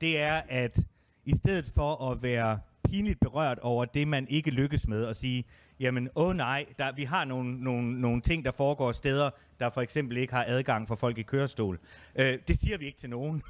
det 0.00 0.20
er, 0.20 0.40
at 0.48 0.78
i 1.24 1.36
stedet 1.36 1.68
for 1.68 2.10
at 2.10 2.22
være 2.22 2.58
pinligt 2.88 3.20
berørt 3.20 3.58
over 3.58 3.84
det, 3.84 4.08
man 4.08 4.28
ikke 4.28 4.50
lykkes 4.50 4.88
med, 4.88 5.04
og 5.04 5.16
sige, 5.16 5.44
jamen, 5.80 6.08
åh 6.14 6.36
nej, 6.36 6.66
der, 6.78 6.92
vi 6.92 7.04
har 7.04 7.24
nogle, 7.24 7.64
nogle, 7.64 8.00
nogle 8.00 8.20
ting, 8.20 8.44
der 8.44 8.50
foregår 8.50 8.92
steder, 8.92 9.30
der 9.60 9.68
for 9.68 9.80
eksempel 9.80 10.16
ikke 10.16 10.32
har 10.32 10.44
adgang 10.48 10.88
for 10.88 10.94
folk 10.94 11.18
i 11.18 11.22
kørestol. 11.22 11.80
Øh, 12.16 12.38
det 12.48 12.58
siger 12.58 12.78
vi 12.78 12.86
ikke 12.86 12.98
til 12.98 13.10
nogen, 13.10 13.42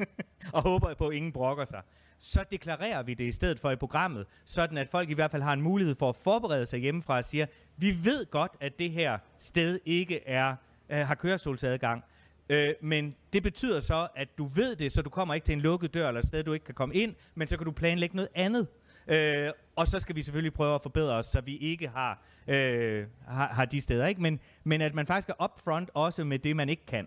og 0.54 0.62
håber 0.62 0.94
på, 0.94 1.08
at 1.08 1.16
ingen 1.16 1.32
brokker 1.32 1.64
sig. 1.64 1.82
Så 2.18 2.44
deklarerer 2.50 3.02
vi 3.02 3.14
det 3.14 3.24
i 3.24 3.32
stedet 3.32 3.58
for 3.58 3.70
i 3.70 3.76
programmet, 3.76 4.26
sådan 4.44 4.78
at 4.78 4.88
folk 4.88 5.10
i 5.10 5.14
hvert 5.14 5.30
fald 5.30 5.42
har 5.42 5.52
en 5.52 5.62
mulighed 5.62 5.94
for 5.94 6.08
at 6.08 6.16
forberede 6.16 6.66
sig 6.66 6.80
hjemmefra 6.80 7.16
og 7.16 7.24
siger, 7.24 7.46
vi 7.76 7.94
ved 8.04 8.30
godt, 8.30 8.52
at 8.60 8.78
det 8.78 8.90
her 8.90 9.18
sted 9.38 9.80
ikke 9.84 10.28
er, 10.28 10.56
øh, 10.90 10.98
har 10.98 11.14
kørestolsadgang, 11.14 12.04
Øh, 12.48 12.74
men 12.80 13.16
det 13.32 13.42
betyder 13.42 13.80
så, 13.80 14.08
at 14.16 14.28
du 14.38 14.44
ved 14.44 14.76
det, 14.76 14.92
så 14.92 15.02
du 15.02 15.10
kommer 15.10 15.34
ikke 15.34 15.44
til 15.44 15.52
en 15.52 15.60
lukket 15.60 15.94
dør 15.94 16.08
eller 16.08 16.20
et 16.20 16.26
sted, 16.26 16.42
du 16.42 16.52
ikke 16.52 16.64
kan 16.64 16.74
komme 16.74 16.94
ind, 16.94 17.14
men 17.34 17.48
så 17.48 17.56
kan 17.56 17.64
du 17.64 17.72
planlægge 17.72 18.16
noget 18.16 18.28
andet. 18.34 18.66
Øh, 19.08 19.52
og 19.76 19.88
så 19.88 20.00
skal 20.00 20.16
vi 20.16 20.22
selvfølgelig 20.22 20.52
prøve 20.52 20.74
at 20.74 20.80
forbedre 20.80 21.14
os, 21.14 21.26
så 21.26 21.40
vi 21.40 21.56
ikke 21.56 21.88
har, 21.88 22.22
øh, 22.48 23.06
har, 23.28 23.48
har 23.48 23.64
de 23.64 23.80
steder. 23.80 24.06
Ikke? 24.06 24.22
Men, 24.22 24.40
men 24.64 24.80
at 24.80 24.94
man 24.94 25.06
faktisk 25.06 25.28
er 25.28 25.44
upfront 25.44 25.90
også 25.94 26.24
med 26.24 26.38
det, 26.38 26.56
man 26.56 26.68
ikke 26.68 26.86
kan. 26.86 27.06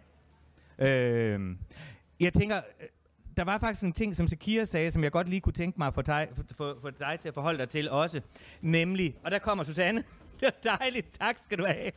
Øh, 0.80 1.56
jeg 2.20 2.34
tænker, 2.34 2.58
øh, 2.58 2.88
der 3.38 3.44
var 3.44 3.58
faktisk 3.58 3.84
en 3.84 3.94
ting, 3.94 4.16
som 4.16 4.28
Sakira 4.28 4.66
sagde, 4.66 4.92
som 4.92 5.04
jeg 5.04 5.12
godt 5.12 5.30
lige 5.30 5.42
kunne 5.42 5.54
tænke 5.54 5.78
mig 5.78 5.94
for 5.94 6.02
dig, 6.02 6.28
for, 6.34 6.44
for, 6.58 6.78
for 6.82 6.90
dig 6.90 7.18
til 7.20 7.28
at 7.28 7.34
forholde 7.34 7.60
dig 7.60 7.70
til 7.70 7.90
også. 7.90 8.22
Nemlig, 8.62 9.16
og 9.24 9.32
der 9.32 9.40
kommer 9.40 9.64
Susanne. 9.64 10.04
Det 10.40 10.48
er 10.64 10.78
dejligt. 10.78 11.20
Tak 11.20 11.38
skal 11.38 11.58
du 11.58 11.66
have. 11.66 11.92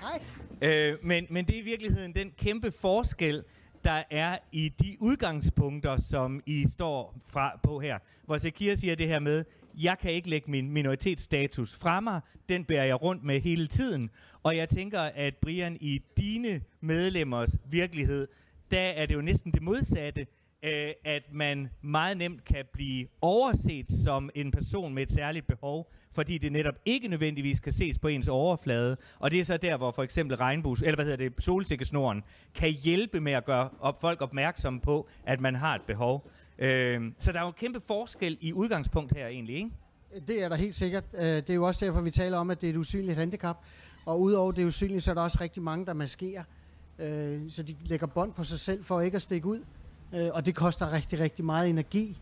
Hej. 0.00 0.22
Øh, 0.62 0.98
men, 1.02 1.26
men 1.30 1.46
det 1.46 1.56
er 1.56 1.60
i 1.60 1.64
virkeligheden 1.64 2.14
den 2.14 2.32
kæmpe 2.38 2.72
forskel, 2.72 3.44
der 3.84 4.02
er 4.10 4.38
i 4.52 4.68
de 4.68 4.96
udgangspunkter, 5.00 5.96
som 5.96 6.42
I 6.46 6.66
står 6.68 7.18
fra 7.26 7.60
på 7.62 7.80
her. 7.80 7.98
Hvor 8.24 8.38
Sekir 8.38 8.74
siger 8.74 8.94
det 8.94 9.08
her 9.08 9.18
med, 9.18 9.44
jeg 9.78 9.98
kan 9.98 10.12
ikke 10.12 10.30
lægge 10.30 10.50
min 10.50 10.70
minoritetsstatus 10.70 11.74
fra 11.76 12.00
mig, 12.00 12.20
den 12.48 12.64
bærer 12.64 12.84
jeg 12.84 13.02
rundt 13.02 13.24
med 13.24 13.40
hele 13.40 13.66
tiden. 13.66 14.10
Og 14.42 14.56
jeg 14.56 14.68
tænker, 14.68 15.00
at 15.00 15.36
Brian, 15.36 15.76
i 15.80 16.02
dine 16.16 16.62
medlemmers 16.80 17.58
virkelighed, 17.70 18.28
der 18.70 18.80
er 18.80 19.06
det 19.06 19.14
jo 19.14 19.20
næsten 19.20 19.52
det 19.52 19.62
modsatte, 19.62 20.26
øh, 20.62 20.92
at 21.04 21.22
man 21.32 21.68
meget 21.82 22.16
nemt 22.16 22.44
kan 22.44 22.64
blive 22.72 23.06
overset 23.20 23.90
som 24.04 24.30
en 24.34 24.50
person 24.50 24.94
med 24.94 25.02
et 25.02 25.12
særligt 25.12 25.46
behov, 25.46 25.92
fordi 26.14 26.38
det 26.38 26.52
netop 26.52 26.74
ikke 26.84 27.08
nødvendigvis 27.08 27.60
kan 27.60 27.72
ses 27.72 27.98
på 27.98 28.08
ens 28.08 28.28
overflade. 28.28 28.96
Og 29.18 29.30
det 29.30 29.40
er 29.40 29.44
så 29.44 29.56
der, 29.56 29.76
hvor 29.76 29.90
for 29.90 30.02
eksempel 30.02 30.36
regnbues, 30.36 30.82
eller 30.82 30.94
hvad 30.94 31.04
hedder 31.04 31.28
det, 31.28 31.32
solsikkesnoren, 31.38 32.22
kan 32.54 32.70
hjælpe 32.70 33.20
med 33.20 33.32
at 33.32 33.44
gøre 33.44 33.68
op, 33.80 34.00
folk 34.00 34.22
opmærksomme 34.22 34.80
på, 34.80 35.08
at 35.24 35.40
man 35.40 35.54
har 35.54 35.74
et 35.74 35.82
behov. 35.82 36.30
Øh, 36.58 37.12
så 37.18 37.32
der 37.32 37.38
er 37.38 37.42
jo 37.42 37.48
en 37.48 37.54
kæmpe 37.58 37.80
forskel 37.86 38.38
i 38.40 38.52
udgangspunkt 38.52 39.16
her 39.16 39.26
egentlig, 39.26 39.56
ikke? 39.56 39.70
Det 40.28 40.42
er 40.42 40.48
der 40.48 40.56
helt 40.56 40.74
sikkert. 40.74 41.04
Øh, 41.14 41.24
det 41.24 41.50
er 41.50 41.54
jo 41.54 41.64
også 41.64 41.84
derfor, 41.84 42.00
vi 42.00 42.10
taler 42.10 42.38
om, 42.38 42.50
at 42.50 42.60
det 42.60 42.66
er 42.66 42.70
et 42.70 42.76
usynligt 42.76 43.18
handicap. 43.18 43.56
Og 44.06 44.20
udover 44.20 44.52
det 44.52 44.64
usynlige, 44.64 45.00
så 45.00 45.10
er 45.10 45.14
der 45.14 45.22
også 45.22 45.38
rigtig 45.40 45.62
mange, 45.62 45.86
der 45.86 45.92
maskerer. 45.92 46.44
Øh, 46.98 47.40
så 47.48 47.62
de 47.62 47.76
lægger 47.84 48.06
bånd 48.06 48.32
på 48.32 48.44
sig 48.44 48.60
selv 48.60 48.84
for 48.84 49.00
ikke 49.00 49.16
at 49.16 49.22
stikke 49.22 49.46
ud. 49.46 49.64
Øh, 50.14 50.28
og 50.32 50.46
det 50.46 50.54
koster 50.54 50.92
rigtig, 50.92 51.20
rigtig 51.20 51.44
meget 51.44 51.68
energi. 51.68 52.18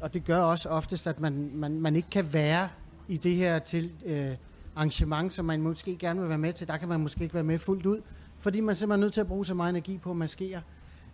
Og 0.00 0.14
det 0.14 0.24
gør 0.24 0.38
også 0.38 0.68
oftest, 0.68 1.06
at 1.06 1.20
man, 1.20 1.50
man, 1.54 1.80
man 1.80 1.96
ikke 1.96 2.10
kan 2.10 2.32
være 2.32 2.68
i 3.08 3.16
det 3.16 3.36
her 3.36 3.58
til 3.58 3.92
øh, 4.06 4.30
arrangement, 4.76 5.32
som 5.32 5.44
man 5.44 5.60
måske 5.60 5.96
gerne 5.96 6.20
vil 6.20 6.28
være 6.28 6.38
med 6.38 6.52
til. 6.52 6.68
Der 6.68 6.76
kan 6.76 6.88
man 6.88 7.00
måske 7.00 7.22
ikke 7.22 7.34
være 7.34 7.44
med 7.44 7.58
fuldt 7.58 7.86
ud, 7.86 8.00
fordi 8.38 8.60
man 8.60 8.76
simpelthen 8.76 9.02
er 9.02 9.04
nødt 9.06 9.12
til 9.12 9.20
at 9.20 9.26
bruge 9.26 9.46
så 9.46 9.54
meget 9.54 9.70
energi 9.70 9.98
på 9.98 10.10
at 10.10 10.16
maskere. 10.16 10.60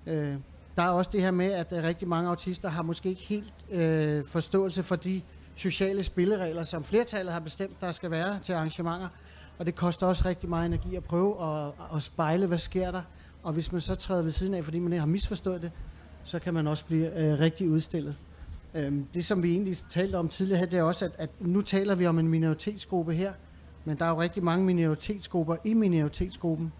Øh, 0.07 0.35
der 0.77 0.83
er 0.83 0.89
også 0.91 1.11
det 1.13 1.23
her 1.23 1.31
med, 1.31 1.53
at 1.53 1.73
øh, 1.73 1.83
rigtig 1.85 2.09
mange 2.09 2.29
autister 2.29 2.69
har 2.69 2.83
måske 2.83 3.09
ikke 3.09 3.23
helt 3.23 3.55
øh, 3.71 4.25
forståelse 4.25 4.83
for 4.83 4.97
de 4.97 5.23
sociale 5.55 6.03
spilleregler, 6.03 6.65
som 6.65 6.85
flertallet 6.85 7.33
har 7.33 7.41
bestemt, 7.41 7.81
der 7.81 7.93
skal 7.93 8.11
være 8.11 8.39
til 8.39 8.53
arrangementer. 8.53 9.09
Og 9.59 9.67
det 9.67 9.75
koster 9.75 10.07
også 10.07 10.29
rigtig 10.29 10.49
meget 10.49 10.67
energi 10.67 10.97
at 10.97 11.05
prøve 11.05 11.43
at, 11.43 11.73
at 11.97 12.03
spejle, 12.03 12.47
hvad 12.47 12.59
sker 12.59 12.91
der. 12.91 13.03
Og 13.43 13.53
hvis 13.53 13.73
man 13.73 13.81
så 13.81 13.95
træder 13.95 14.23
ved 14.23 14.31
siden 14.31 14.55
af, 14.55 14.65
fordi 14.65 14.79
man 14.79 14.99
har 14.99 15.07
misforstået 15.07 15.63
det, 15.63 15.71
så 16.25 16.39
kan 16.39 16.55
man 16.55 16.67
også 16.67 16.85
blive 16.85 17.21
øh, 17.21 17.41
rigtig 17.41 17.69
udstillet. 17.69 18.17
Øhm, 18.79 19.07
det, 19.15 19.25
som 19.25 19.43
vi 19.43 19.51
egentlig 19.51 19.77
talte 19.91 20.17
om 20.17 20.29
tidligere 20.29 20.59
her, 20.59 20.67
det 20.67 20.79
er 20.79 20.83
også, 20.83 21.05
at, 21.05 21.13
at 21.19 21.31
nu 21.41 21.61
taler 21.61 21.95
vi 21.95 22.07
om 22.07 22.19
en 22.19 22.29
minoritetsgruppe 22.29 23.15
her, 23.15 23.33
men 23.85 23.99
der 23.99 24.05
er 24.05 24.09
jo 24.11 24.21
rigtig 24.21 24.45
mange 24.45 24.65
minoritetsgrupper 24.65 25.57
i 25.65 25.75
minoritetsgruppen. 25.75 26.73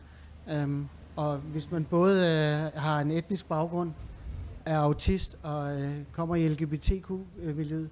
Øhm, 0.51 0.89
og 1.17 1.37
hvis 1.37 1.71
man 1.71 1.85
både 1.85 2.19
øh, 2.19 2.81
har 2.81 3.01
en 3.01 3.11
etnisk 3.11 3.49
baggrund, 3.49 3.93
er 4.67 4.79
autist 4.79 5.39
og 5.43 5.83
øh, 5.83 5.97
kommer 6.13 6.35
i 6.35 6.49
LGBTQ-miljøet, 6.49 7.91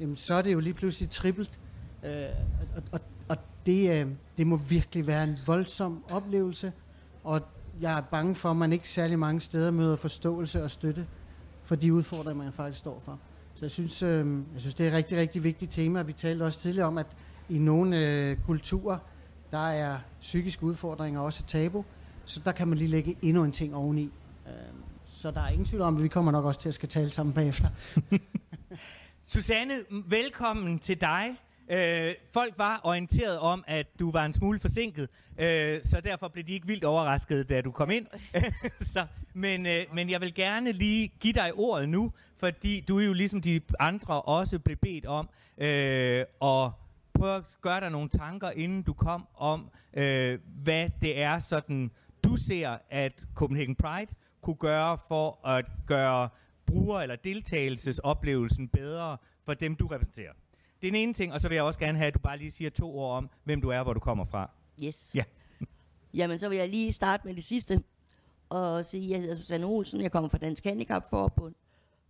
jamen, 0.00 0.16
så 0.16 0.34
er 0.34 0.42
det 0.42 0.52
jo 0.52 0.60
lige 0.60 0.74
pludselig 0.74 1.10
trippelt. 1.10 1.60
Øh, 2.04 2.10
og 2.76 2.82
og, 2.92 3.00
og 3.28 3.36
det, 3.66 3.90
øh, 3.90 4.06
det 4.38 4.46
må 4.46 4.56
virkelig 4.56 5.06
være 5.06 5.24
en 5.24 5.38
voldsom 5.46 6.04
oplevelse, 6.10 6.72
og 7.24 7.40
jeg 7.80 7.98
er 7.98 8.02
bange 8.10 8.34
for, 8.34 8.50
at 8.50 8.56
man 8.56 8.72
ikke 8.72 8.88
særlig 8.88 9.18
mange 9.18 9.40
steder 9.40 9.70
møder 9.70 9.96
forståelse 9.96 10.64
og 10.64 10.70
støtte 10.70 11.06
for 11.62 11.74
de 11.74 11.92
udfordringer, 11.92 12.44
man 12.44 12.52
faktisk 12.52 12.78
står 12.78 13.02
for. 13.04 13.18
Så 13.62 13.66
jeg 13.66 13.70
synes, 13.70 14.02
øh, 14.02 14.26
jeg 14.52 14.60
synes 14.60 14.74
det 14.74 14.84
er 14.84 14.88
et 14.88 14.94
rigtig, 14.94 15.18
rigtig 15.18 15.44
vigtigt 15.44 15.70
tema. 15.70 16.02
Vi 16.02 16.12
talte 16.12 16.42
også 16.42 16.60
tidligere 16.60 16.86
om, 16.86 16.98
at 16.98 17.06
i 17.48 17.58
nogle 17.58 18.06
øh, 18.06 18.36
kulturer, 18.46 18.98
der 19.50 19.68
er 19.68 19.98
psykiske 20.20 20.64
udfordringer 20.64 21.20
også 21.20 21.42
et 21.44 21.48
tabu, 21.48 21.84
så 22.24 22.40
der 22.44 22.52
kan 22.52 22.68
man 22.68 22.78
lige 22.78 22.88
lægge 22.88 23.16
endnu 23.22 23.44
en 23.44 23.52
ting 23.52 23.74
oveni. 23.74 24.10
Øh, 24.46 24.52
så 25.04 25.30
der 25.30 25.40
er 25.40 25.48
ingen 25.48 25.66
tvivl 25.66 25.82
om, 25.82 25.96
at 25.96 26.02
vi 26.02 26.08
kommer 26.08 26.32
nok 26.32 26.44
også 26.44 26.60
til 26.60 26.68
at 26.68 26.74
skal 26.74 26.88
tale 26.88 27.10
sammen 27.10 27.34
bagefter. 27.34 27.68
Susanne, 29.34 29.74
velkommen 30.06 30.78
til 30.78 31.00
dig. 31.00 31.36
Øh, 31.70 32.14
folk 32.32 32.58
var 32.58 32.80
orienteret 32.84 33.38
om, 33.38 33.64
at 33.66 33.86
du 33.98 34.10
var 34.10 34.24
en 34.24 34.32
smule 34.32 34.58
forsinket, 34.58 35.08
øh, 35.38 35.78
så 35.84 36.00
derfor 36.04 36.28
blev 36.28 36.44
de 36.44 36.52
ikke 36.52 36.66
vildt 36.66 36.84
overrasket, 36.84 37.48
da 37.48 37.60
du 37.60 37.70
kom 37.70 37.90
ind. 37.90 38.06
så, 38.92 39.06
men, 39.34 39.66
øh, 39.66 39.84
men 39.92 40.10
jeg 40.10 40.20
vil 40.20 40.34
gerne 40.34 40.72
lige 40.72 41.08
give 41.20 41.32
dig 41.32 41.54
ordet 41.54 41.88
nu, 41.88 42.12
fordi 42.40 42.80
du 42.80 42.98
er 42.98 43.04
jo 43.04 43.12
ligesom 43.12 43.40
de 43.40 43.60
andre 43.80 44.22
også 44.22 44.58
blev 44.58 44.76
bedt 44.76 45.06
om 45.06 45.28
øh, 45.58 46.24
at 46.42 46.70
prøve 47.14 47.34
at 47.36 47.58
gøre 47.60 47.80
dig 47.80 47.90
nogle 47.90 48.08
tanker, 48.08 48.50
inden 48.50 48.82
du 48.82 48.92
kom 48.92 49.26
om, 49.34 49.70
øh, 49.94 50.38
hvad 50.62 50.90
det 51.00 51.20
er, 51.20 51.38
sådan 51.38 51.90
du 52.24 52.36
ser, 52.36 52.78
at 52.90 53.12
Copenhagen 53.34 53.74
Pride 53.74 54.12
kunne 54.40 54.56
gøre 54.56 54.98
for 55.08 55.46
at 55.46 55.66
gøre 55.86 56.28
bruger- 56.66 57.00
eller 57.00 57.16
deltagelsesoplevelsen 57.16 58.68
bedre 58.68 59.16
for 59.44 59.54
dem, 59.54 59.76
du 59.76 59.86
repræsenterer. 59.86 60.32
Det 60.80 60.88
er 60.88 60.92
den 60.92 61.00
ene 61.00 61.12
ting, 61.12 61.32
og 61.32 61.40
så 61.40 61.48
vil 61.48 61.54
jeg 61.54 61.64
også 61.64 61.78
gerne 61.78 61.98
have, 61.98 62.06
at 62.06 62.14
du 62.14 62.18
bare 62.18 62.38
lige 62.38 62.50
siger 62.50 62.70
to 62.70 62.98
ord 62.98 63.16
om, 63.16 63.30
hvem 63.44 63.60
du 63.60 63.68
er 63.68 63.78
og 63.78 63.84
hvor 63.84 63.92
du 63.92 64.00
kommer 64.00 64.24
fra. 64.24 64.50
Yes. 64.84 65.10
Ja. 65.14 65.24
Jamen, 66.14 66.38
så 66.38 66.48
vil 66.48 66.58
jeg 66.58 66.68
lige 66.68 66.92
starte 66.92 67.26
med 67.26 67.34
det 67.34 67.44
sidste. 67.44 67.82
Og 68.52 68.84
sige, 68.84 69.10
jeg 69.10 69.20
hedder 69.20 69.34
Susanne 69.34 69.66
Olsen, 69.66 70.00
jeg 70.00 70.12
kommer 70.12 70.28
fra 70.28 70.38
Dansk 70.38 70.64
Handicap 70.64 71.10
Forbund, 71.10 71.54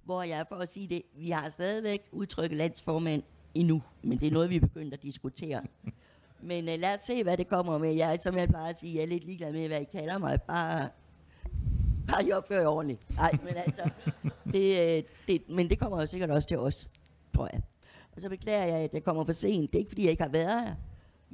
hvor 0.04 0.22
jeg 0.22 0.38
er 0.38 0.44
for 0.48 0.56
at 0.56 0.68
sige 0.68 0.88
det, 0.88 1.02
vi 1.14 1.30
har 1.30 1.48
stadigvæk 1.48 2.00
udtrykket 2.12 2.58
landsformand 2.58 3.22
endnu, 3.54 3.82
men 4.02 4.20
det 4.20 4.26
er 4.26 4.30
noget, 4.30 4.50
vi 4.50 4.56
er 4.56 4.60
begyndt 4.60 4.94
at 4.94 5.02
diskutere. 5.02 5.62
Men 6.40 6.68
uh, 6.68 6.74
lad 6.78 6.94
os 6.94 7.00
se, 7.00 7.22
hvad 7.22 7.36
det 7.36 7.48
kommer 7.48 7.78
med. 7.78 7.94
Jeg, 7.94 8.18
som 8.22 8.36
jeg 8.36 8.48
plejer 8.48 8.68
at 8.68 8.78
sige, 8.78 8.94
jeg 8.94 9.02
er 9.02 9.06
lidt 9.06 9.24
ligeglad 9.24 9.52
med, 9.52 9.68
hvad 9.68 9.80
I 9.80 9.84
kalder 9.84 10.18
mig. 10.18 10.38
Bare, 10.42 10.88
bare 12.08 12.24
I 12.24 12.32
opfører 12.32 12.66
ordentligt. 12.66 13.16
Nej, 13.16 13.32
men 13.44 13.56
altså, 13.56 13.90
det, 14.54 14.96
øh, 14.96 15.02
det, 15.28 15.42
men 15.48 15.70
det 15.70 15.78
kommer 15.78 16.00
jo 16.00 16.06
sikkert 16.06 16.30
også 16.30 16.48
til 16.48 16.58
os, 16.58 16.90
tror 17.34 17.48
jeg. 17.52 17.62
Og 18.16 18.22
så 18.22 18.28
beklager 18.28 18.64
jeg, 18.64 18.78
at 18.78 18.94
jeg 18.94 19.04
kommer 19.04 19.24
for 19.24 19.32
sent. 19.32 19.72
Det 19.72 19.74
er 19.74 19.78
ikke, 19.78 19.90
fordi 19.90 20.02
jeg 20.02 20.10
ikke 20.10 20.22
har 20.22 20.30
været 20.30 20.62
her. 20.62 20.74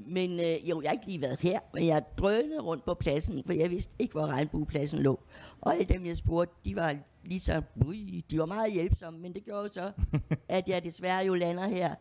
Men 0.06 0.40
øh, 0.40 0.68
jo, 0.68 0.80
jeg 0.82 0.88
har 0.88 0.92
ikke 0.92 1.06
lige 1.06 1.20
været 1.20 1.40
her, 1.40 1.60
men 1.74 1.86
jeg 1.86 2.02
drønede 2.18 2.60
rundt 2.60 2.84
på 2.84 2.94
pladsen, 2.94 3.42
for 3.46 3.52
jeg 3.52 3.70
vidste 3.70 3.94
ikke, 3.98 4.12
hvor 4.12 4.26
regnbuepladsen 4.26 4.98
lå. 4.98 5.20
Og 5.60 5.72
alle 5.74 5.84
dem, 5.84 6.06
jeg 6.06 6.16
spurgte, 6.16 6.54
de 6.64 6.76
var 6.76 6.96
lige 7.24 7.40
så, 7.40 7.62
de 8.30 8.38
var 8.38 8.46
meget 8.46 8.72
hjælpsomme, 8.72 9.18
men 9.20 9.34
det 9.34 9.44
gjorde 9.44 9.62
jo 9.62 9.68
så, 9.72 9.92
at 10.48 10.68
jeg 10.68 10.84
desværre 10.84 11.26
jo 11.26 11.34
lander 11.34 11.68
her 11.68 11.94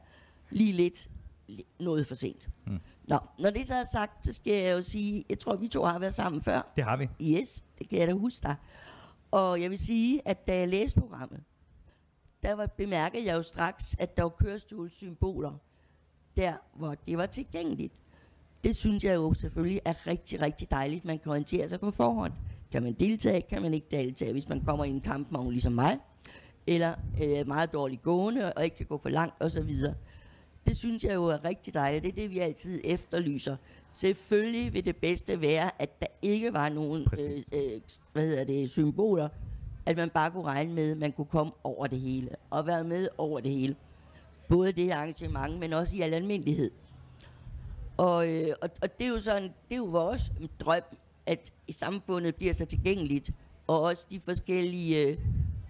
lige 0.49 0.71
lidt 0.73 1.09
li- 1.51 1.75
noget 1.79 2.07
for 2.07 2.15
sent. 2.15 2.49
Mm. 2.67 2.79
Nå, 3.07 3.17
når 3.39 3.49
det 3.49 3.67
så 3.67 3.75
er 3.75 3.83
sagt, 3.91 4.25
så 4.25 4.33
skal 4.33 4.53
jeg 4.53 4.77
jo 4.77 4.81
sige, 4.81 5.25
jeg 5.29 5.39
tror, 5.39 5.55
vi 5.55 5.67
to 5.67 5.83
har 5.83 5.99
været 5.99 6.13
sammen 6.13 6.41
før. 6.41 6.71
Det 6.75 6.83
har 6.83 6.97
vi. 6.97 7.09
Yes, 7.21 7.63
det 7.79 7.89
kan 7.89 7.99
jeg 7.99 8.07
da 8.07 8.13
huske 8.13 8.43
dig. 8.43 8.55
Og 9.31 9.61
jeg 9.61 9.69
vil 9.69 9.77
sige, 9.79 10.21
at 10.27 10.47
da 10.47 10.57
jeg 10.57 10.67
læste 10.67 10.99
programmet, 10.99 11.43
der 12.43 12.53
var, 12.53 12.65
bemærkede 12.65 13.25
jeg 13.25 13.35
jo 13.35 13.41
straks, 13.41 13.95
at 13.99 14.17
der 14.17 14.23
var 14.23 14.29
kørestolssymboler 14.29 15.51
der, 16.37 16.53
hvor 16.73 16.95
det 17.07 17.17
var 17.17 17.25
tilgængeligt. 17.25 17.93
Det 18.63 18.75
synes 18.75 19.03
jeg 19.03 19.15
jo 19.15 19.33
selvfølgelig 19.33 19.81
er 19.85 20.07
rigtig, 20.07 20.41
rigtig 20.41 20.71
dejligt. 20.71 21.05
Man 21.05 21.19
kan 21.19 21.31
orientere 21.31 21.69
sig 21.69 21.79
på 21.79 21.91
forhånd. 21.91 22.33
Kan 22.71 22.83
man 22.83 22.93
deltage, 22.93 23.41
kan 23.41 23.61
man 23.61 23.73
ikke 23.73 23.87
deltage, 23.91 24.31
hvis 24.31 24.49
man 24.49 24.61
kommer 24.65 24.85
i 24.85 24.89
en 24.89 25.01
kampvogn 25.01 25.51
ligesom 25.51 25.73
mig, 25.73 25.97
eller 26.67 26.93
øh, 27.23 27.47
meget 27.47 27.73
dårligt 27.73 28.03
gående 28.03 28.53
og 28.53 28.63
ikke 28.63 28.75
kan 28.75 28.85
gå 28.85 28.97
for 28.97 29.09
langt 29.09 29.35
osv. 29.39 29.69
Det 30.65 30.77
synes 30.77 31.03
jeg 31.03 31.15
jo 31.15 31.25
er 31.25 31.45
rigtig 31.45 31.73
dejligt. 31.73 32.03
Det 32.03 32.09
er 32.09 32.15
det, 32.15 32.29
vi 32.29 32.39
altid 32.39 32.81
efterlyser. 32.83 33.55
Selvfølgelig 33.91 34.73
vil 34.73 34.85
det 34.85 34.95
bedste 34.95 35.41
være, 35.41 35.81
at 35.81 36.01
der 36.01 36.07
ikke 36.21 36.53
var 36.53 36.69
nogen 36.69 37.07
øh, 37.19 37.43
øh, 37.53 37.81
hvad 38.13 38.27
hedder 38.27 38.43
det, 38.43 38.69
symboler, 38.69 39.29
at 39.85 39.97
man 39.97 40.09
bare 40.09 40.31
kunne 40.31 40.45
regne 40.45 40.73
med, 40.73 40.91
at 40.91 40.97
man 40.97 41.11
kunne 41.11 41.27
komme 41.27 41.53
over 41.63 41.87
det 41.87 41.99
hele, 41.99 42.29
og 42.49 42.67
være 42.67 42.83
med 42.83 43.07
over 43.17 43.39
det 43.39 43.51
hele. 43.51 43.75
Både 44.47 44.71
det 44.71 44.91
arrangement, 44.91 45.59
men 45.59 45.73
også 45.73 45.95
i 45.95 46.01
al 46.01 46.13
almindelighed. 46.13 46.71
Og, 47.97 48.31
øh, 48.31 48.55
og, 48.61 48.69
og 48.81 48.97
det 48.97 49.05
er 49.05 49.09
jo 49.09 49.19
sådan, 49.19 49.43
det 49.43 49.71
er 49.71 49.75
jo 49.75 49.85
vores 49.85 50.31
drøm, 50.59 50.81
at 51.25 51.53
samfundet 51.69 52.35
bliver 52.35 52.53
så 52.53 52.65
tilgængeligt, 52.65 53.31
og 53.67 53.81
også 53.81 54.07
de 54.11 54.19
forskellige 54.19 55.07
øh, 55.07 55.17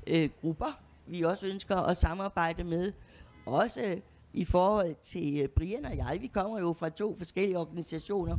øh 0.07 0.29
grupper, 0.41 0.81
vi 1.07 1.21
også 1.21 1.45
ønsker 1.45 1.75
at 1.75 1.97
samarbejde 1.97 2.63
med. 2.63 2.93
Også 3.45 4.01
i 4.33 4.45
forhold 4.45 4.95
til 5.03 5.41
øh, 5.41 5.47
Brian 5.47 5.85
og 5.85 5.97
jeg, 5.97 6.17
vi 6.21 6.27
kommer 6.27 6.59
jo 6.59 6.73
fra 6.73 6.89
to 6.89 7.15
forskellige 7.15 7.57
organisationer, 7.57 8.37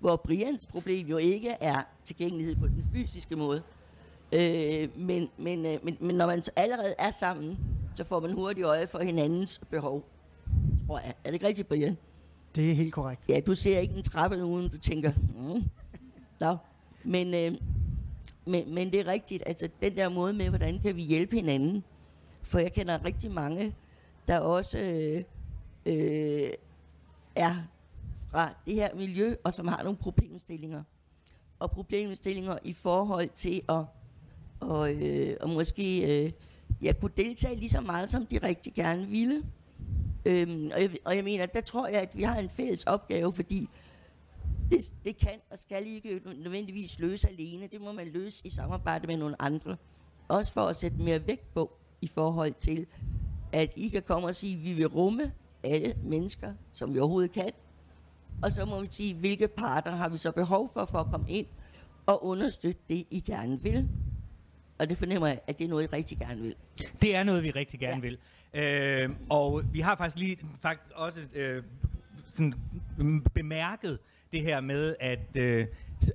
hvor 0.00 0.16
Brians 0.16 0.66
problem 0.66 1.06
jo 1.06 1.16
ikke 1.16 1.50
er 1.50 1.82
tilgængelighed 2.04 2.56
på 2.56 2.66
den 2.66 2.84
fysiske 2.92 3.36
måde. 3.36 3.62
Øh, 4.32 4.98
men, 4.98 5.28
men, 5.38 5.66
øh, 5.66 5.78
men, 5.84 5.96
men 6.00 6.16
når 6.16 6.26
man 6.26 6.42
allerede 6.56 6.94
er 6.98 7.10
sammen, 7.10 7.58
så 7.94 8.04
får 8.04 8.20
man 8.20 8.32
hurtigt 8.32 8.66
øje 8.66 8.86
for 8.86 8.98
hinandens 8.98 9.60
behov. 9.70 10.08
Tror 10.86 10.98
jeg. 10.98 11.14
Er 11.24 11.28
det 11.28 11.34
ikke 11.34 11.46
rigtigt, 11.46 11.68
Brian? 11.68 11.96
Det 12.54 12.70
er 12.70 12.74
helt 12.74 12.92
korrekt. 12.92 13.22
Ja, 13.28 13.40
du 13.40 13.54
ser 13.54 13.78
ikke 13.78 13.94
en 13.94 14.02
trappe 14.02 14.44
uden 14.44 14.68
du 14.68 14.78
tænker, 14.78 15.12
mm. 15.38 15.64
Nå. 16.40 16.56
Men, 17.04 17.34
øh, 17.34 17.60
men, 18.46 18.74
men 18.74 18.92
det 18.92 19.00
er 19.00 19.06
rigtigt, 19.06 19.42
altså 19.46 19.68
den 19.82 19.96
der 19.96 20.08
måde 20.08 20.32
med, 20.32 20.48
hvordan 20.48 20.80
kan 20.80 20.96
vi 20.96 21.02
hjælpe 21.02 21.36
hinanden. 21.36 21.84
For 22.42 22.58
jeg 22.58 22.72
kender 22.72 23.04
rigtig 23.04 23.30
mange, 23.30 23.74
der 24.28 24.38
også 24.38 24.78
øh, 24.78 25.22
øh, 25.86 26.50
er 27.34 27.54
fra 28.30 28.54
det 28.66 28.74
her 28.74 28.94
miljø, 28.94 29.34
og 29.44 29.54
som 29.54 29.68
har 29.68 29.82
nogle 29.82 29.98
problemstillinger. 29.98 30.82
Og 31.58 31.70
problemstillinger 31.70 32.58
i 32.64 32.72
forhold 32.72 33.28
til 33.28 33.62
at 33.68 33.84
og, 34.60 34.92
øh, 34.92 35.36
og 35.40 35.50
måske 35.50 36.24
øh, 36.24 36.32
jeg 36.82 37.00
kunne 37.00 37.10
deltage 37.16 37.56
lige 37.56 37.68
så 37.68 37.80
meget, 37.80 38.08
som 38.08 38.26
de 38.26 38.38
rigtig 38.38 38.74
gerne 38.74 39.06
ville. 39.06 39.42
Øhm, 40.24 40.70
og, 40.74 40.80
jeg, 40.80 40.90
og 41.04 41.16
jeg 41.16 41.24
mener, 41.24 41.46
der 41.46 41.60
tror 41.60 41.88
jeg, 41.88 42.00
at 42.00 42.16
vi 42.16 42.22
har 42.22 42.38
en 42.38 42.48
fælles 42.48 42.84
opgave, 42.84 43.32
fordi 43.32 43.68
det, 44.70 44.92
det 45.04 45.16
kan 45.16 45.40
og 45.50 45.58
skal 45.58 45.86
ikke 45.86 46.20
nødvendigvis 46.24 46.98
løse 46.98 47.28
alene. 47.28 47.66
Det 47.66 47.80
må 47.80 47.92
man 47.92 48.06
løse 48.06 48.46
i 48.46 48.50
samarbejde 48.50 49.06
med 49.06 49.16
nogle 49.16 49.42
andre. 49.42 49.76
Også 50.28 50.52
for 50.52 50.60
at 50.60 50.76
sætte 50.76 50.96
mere 50.96 51.26
vægt 51.26 51.54
på 51.54 51.76
i 52.00 52.06
forhold 52.06 52.54
til, 52.58 52.86
at 53.52 53.72
I 53.76 53.88
kan 53.88 54.02
komme 54.02 54.28
og 54.28 54.34
sige, 54.34 54.56
at 54.56 54.64
vi 54.64 54.72
vil 54.72 54.86
rumme 54.86 55.32
alle 55.64 55.94
mennesker, 56.04 56.52
som 56.72 56.94
vi 56.94 56.98
overhovedet 56.98 57.32
kan. 57.32 57.50
Og 58.42 58.52
så 58.52 58.64
må 58.64 58.80
vi 58.80 58.86
sige, 58.90 59.14
hvilke 59.14 59.48
parter 59.48 59.90
har 59.90 60.08
vi 60.08 60.18
så 60.18 60.32
behov 60.32 60.70
for, 60.72 60.84
for 60.84 60.98
at 60.98 61.06
komme 61.06 61.30
ind 61.30 61.46
og 62.06 62.24
understøtte 62.24 62.80
det, 62.88 63.06
I 63.10 63.20
gerne 63.20 63.62
vil. 63.62 63.88
Og 64.78 64.88
det 64.88 64.98
fornemmer 64.98 65.28
jeg, 65.28 65.40
at 65.46 65.58
det 65.58 65.64
er 65.64 65.68
noget, 65.68 65.84
I 65.84 65.86
rigtig 65.86 66.18
gerne 66.18 66.42
vil. 66.42 66.54
Det 67.02 67.16
er 67.16 67.22
noget, 67.22 67.42
vi 67.42 67.50
rigtig 67.50 67.80
gerne 67.80 67.94
ja. 67.94 68.00
vil. 68.00 68.18
Øh, 68.54 69.10
og 69.30 69.62
vi 69.72 69.80
har 69.80 69.96
faktisk 69.96 70.18
lige 70.18 70.38
faktisk 70.62 70.82
også 70.94 71.20
øh, 71.34 71.62
sådan, 72.34 72.54
bemærket 73.34 73.98
det 74.32 74.42
her 74.42 74.60
med, 74.60 74.96
at, 75.00 75.36
øh, 75.36 75.66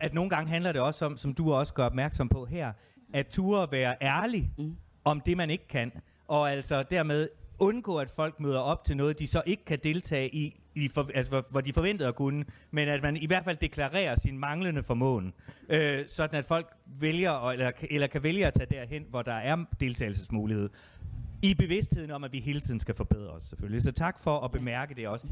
at 0.01 0.13
nogle 0.13 0.29
gange 0.29 0.49
handler 0.49 0.71
det 0.71 0.81
også 0.81 1.05
om, 1.05 1.17
som 1.17 1.33
du 1.33 1.53
også 1.53 1.73
gør 1.73 1.85
opmærksom 1.85 2.29
på 2.29 2.45
her, 2.45 2.73
at 3.13 3.27
ture 3.27 3.71
være 3.71 3.95
ærlig 4.01 4.51
mm. 4.57 4.75
om 5.03 5.21
det, 5.21 5.37
man 5.37 5.49
ikke 5.49 5.67
kan. 5.67 5.91
Og 6.27 6.51
altså 6.51 6.83
dermed 6.83 7.29
undgå, 7.59 7.97
at 7.97 8.11
folk 8.11 8.39
møder 8.39 8.59
op 8.59 8.83
til 8.83 8.97
noget, 8.97 9.19
de 9.19 9.27
så 9.27 9.41
ikke 9.45 9.65
kan 9.65 9.79
deltage 9.83 10.35
i, 10.35 10.61
i 10.79 10.89
for, 10.89 11.09
altså, 11.13 11.43
hvor- 11.49 11.61
de 11.61 11.73
forventede 11.73 12.07
at 12.09 12.15
kunne, 12.15 12.45
men 12.71 12.87
at 12.89 13.01
man 13.01 13.17
i 13.17 13.25
hvert 13.25 13.43
fald 13.43 13.57
deklarerer 13.57 14.15
sin 14.15 14.37
manglende 14.39 14.83
formåen, 14.83 15.33
øh, 15.69 16.07
sådan 16.07 16.35
at 16.39 16.45
folk 16.45 16.73
vælger, 16.85 17.49
eller, 17.49 17.71
eller 17.89 18.07
kan 18.07 18.23
vælge 18.23 18.45
at 18.47 18.53
tage 18.53 18.65
derhen, 18.65 19.05
hvor 19.09 19.21
der 19.21 19.33
er 19.33 19.65
deltagelsesmulighed. 19.79 20.69
I 21.43 21.53
bevidstheden 21.53 22.11
om, 22.11 22.23
at 22.23 22.31
vi 22.31 22.39
hele 22.39 22.61
tiden 22.61 22.79
skal 22.79 22.95
forbedre 22.95 23.29
os, 23.31 23.43
selvfølgelig. 23.43 23.81
Så 23.81 23.91
tak 23.91 24.19
for 24.19 24.39
at 24.39 24.51
bemærke 24.51 24.95
det 24.95 25.07
også. 25.07 25.27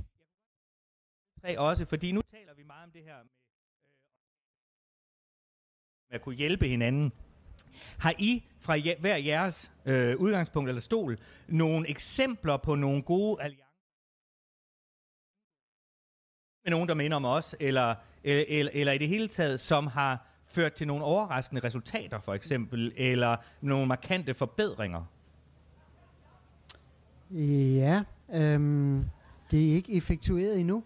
Tre 1.41 1.59
også, 1.59 1.85
fordi 1.85 2.11
nu 2.11 2.21
taler 2.31 2.53
vi 2.57 2.63
meget 2.63 2.83
om 2.83 2.91
det 2.91 3.01
her 3.03 3.15
med, 3.15 3.23
øh, 3.23 3.27
med 6.09 6.15
at 6.15 6.21
kunne 6.21 6.35
hjælpe 6.35 6.67
hinanden. 6.67 7.11
Har 7.99 8.13
I 8.19 8.43
fra 8.59 8.77
hver 8.99 9.15
jeres 9.17 9.71
øh, 9.85 10.15
udgangspunkt 10.17 10.69
eller 10.69 10.81
stol 10.81 11.17
nogle 11.47 11.89
eksempler 11.89 12.57
på 12.57 12.75
nogle 12.75 13.01
gode 13.01 13.41
alliancer 13.41 13.66
med 16.67 16.71
nogen, 16.71 16.89
der 16.89 16.95
minder 16.95 17.17
om 17.17 17.25
os, 17.25 17.55
eller, 17.59 17.95
eller, 18.23 18.71
eller, 18.73 18.91
i 18.91 18.97
det 18.97 19.07
hele 19.07 19.27
taget, 19.27 19.59
som 19.59 19.87
har 19.87 20.27
ført 20.47 20.73
til 20.73 20.87
nogle 20.87 21.03
overraskende 21.03 21.61
resultater, 21.63 22.19
for 22.19 22.33
eksempel, 22.33 22.91
eller 22.97 23.35
nogle 23.61 23.87
markante 23.87 24.33
forbedringer? 24.33 25.03
Ja, 27.31 28.03
øhm, 28.35 29.05
det 29.51 29.69
er 29.69 29.73
ikke 29.73 29.97
effektueret 29.97 30.59
endnu, 30.59 30.83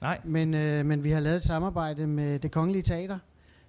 Nej. 0.00 0.20
men, 0.24 0.54
øh, 0.54 0.86
men 0.86 1.04
vi 1.04 1.10
har 1.10 1.20
lavet 1.20 1.36
et 1.36 1.44
samarbejde 1.44 2.06
med 2.06 2.38
det 2.38 2.50
kongelige 2.50 2.82
teater, 2.82 3.18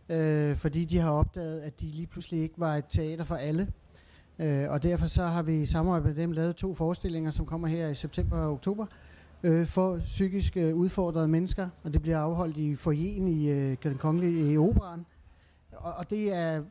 øh, 0.09 0.55
fordi 0.55 0.85
de 0.85 0.97
har 0.97 1.11
opdaget, 1.11 1.61
at 1.61 1.81
de 1.81 1.85
lige 1.85 2.07
pludselig 2.07 2.41
ikke 2.41 2.55
var 2.57 2.75
et 2.75 2.85
teater 2.89 3.23
for 3.23 3.35
alle. 3.35 3.67
Øh, 4.39 4.69
og 4.69 4.83
derfor 4.83 5.05
så 5.05 5.23
har 5.23 5.41
vi 5.41 5.61
i 5.61 5.65
samarbejde 5.65 6.05
med 6.05 6.15
dem 6.15 6.31
lavet 6.31 6.55
to 6.55 6.73
forestillinger, 6.73 7.31
som 7.31 7.45
kommer 7.45 7.67
her 7.67 7.87
i 7.87 7.95
september 7.95 8.37
og 8.37 8.51
oktober, 8.51 8.85
øh, 8.85 9.04
Øh, 9.45 9.65
for 9.65 9.99
psykisk 9.99 10.57
øh, 10.57 10.75
udfordrede 10.75 11.27
mennesker, 11.27 11.69
og 11.83 11.93
det 11.93 12.01
bliver 12.01 12.19
afholdt 12.19 12.57
i 12.57 12.75
foyeren 12.75 13.27
i 13.27 13.49
øh, 13.49 13.77
den 13.83 13.97
kongelige 13.97 14.53
i 14.53 14.57
operan. 14.57 15.05
Og, 15.71 15.93
og 15.93 16.09
det 16.09 16.33
er 16.33 16.61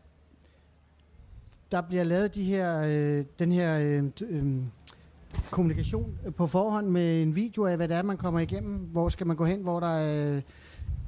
der 1.72 1.80
bliver 1.80 2.04
lavet 2.04 2.34
de 2.34 2.44
her, 2.44 2.82
øh, 2.86 3.24
den 3.38 3.52
her 3.52 3.78
øh, 3.78 4.04
øh, 4.30 4.62
kommunikation 5.50 6.18
øh, 6.26 6.34
på 6.34 6.46
forhånd 6.46 6.86
med 6.86 7.22
en 7.22 7.36
video 7.36 7.66
af, 7.66 7.76
hvad 7.76 7.88
det 7.88 7.96
er, 7.96 8.02
man 8.02 8.16
kommer 8.16 8.40
igennem. 8.40 8.76
Hvor 8.76 9.08
skal 9.08 9.26
man 9.26 9.36
gå 9.36 9.44
hen, 9.44 9.60
hvor 9.60 9.80
der 9.80 9.96
er 9.96 10.40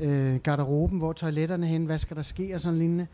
øh, 0.01 0.37
garderoben, 0.37 0.99
hvor 0.99 1.09
er 1.09 1.13
toiletterne 1.13 1.67
hen, 1.67 1.85
hvad 1.85 1.99
skal 1.99 2.17
der 2.17 2.23
ske 2.23 2.55
og 2.55 2.61
sådan 2.61 2.79
lignende. 2.79 3.07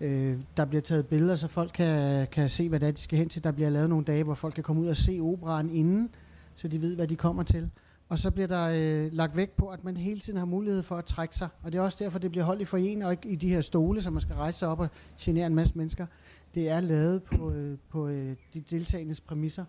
Øh, 0.00 0.38
der 0.56 0.64
bliver 0.64 0.82
taget 0.82 1.06
billeder, 1.06 1.34
så 1.34 1.48
folk 1.48 1.70
kan, 1.74 2.26
kan 2.26 2.50
se, 2.50 2.68
hvad 2.68 2.80
det 2.80 2.88
er, 2.88 2.92
de 2.92 3.00
skal 3.00 3.18
hen 3.18 3.28
til. 3.28 3.44
Der 3.44 3.52
bliver 3.52 3.70
lavet 3.70 3.88
nogle 3.88 4.04
dage, 4.04 4.24
hvor 4.24 4.34
folk 4.34 4.54
kan 4.54 4.64
komme 4.64 4.82
ud 4.82 4.86
og 4.86 4.96
se 4.96 5.18
operan 5.22 5.70
inden, 5.70 6.10
så 6.56 6.68
de 6.68 6.82
ved, 6.82 6.96
hvad 6.96 7.08
de 7.08 7.16
kommer 7.16 7.42
til. 7.42 7.70
Og 8.10 8.18
så 8.18 8.30
bliver 8.30 8.46
der 8.46 8.68
øh, 8.74 9.12
lagt 9.12 9.36
vægt 9.36 9.56
på, 9.56 9.68
at 9.68 9.84
man 9.84 9.96
hele 9.96 10.20
tiden 10.20 10.38
har 10.38 10.46
mulighed 10.46 10.82
for 10.82 10.96
at 10.96 11.04
trække 11.04 11.36
sig. 11.36 11.48
Og 11.62 11.72
det 11.72 11.78
er 11.78 11.82
også 11.82 11.98
derfor, 12.04 12.18
det 12.18 12.30
bliver 12.30 12.44
holdt 12.44 12.60
i 12.60 12.64
forening, 12.64 13.04
og 13.04 13.12
ikke 13.12 13.28
i 13.28 13.36
de 13.36 13.48
her 13.48 13.60
stole, 13.60 14.02
som 14.02 14.12
man 14.12 14.20
skal 14.20 14.34
rejse 14.34 14.58
sig 14.58 14.68
op 14.68 14.80
og 14.80 14.88
genere 15.20 15.46
en 15.46 15.54
masse 15.54 15.72
mennesker. 15.76 16.06
Det 16.54 16.68
er 16.68 16.80
lavet 16.80 17.22
på, 17.22 17.50
øh, 17.50 17.78
på 17.88 18.08
øh, 18.08 18.36
de 18.54 18.60
deltagendes 18.60 19.20
præmisser. 19.20 19.64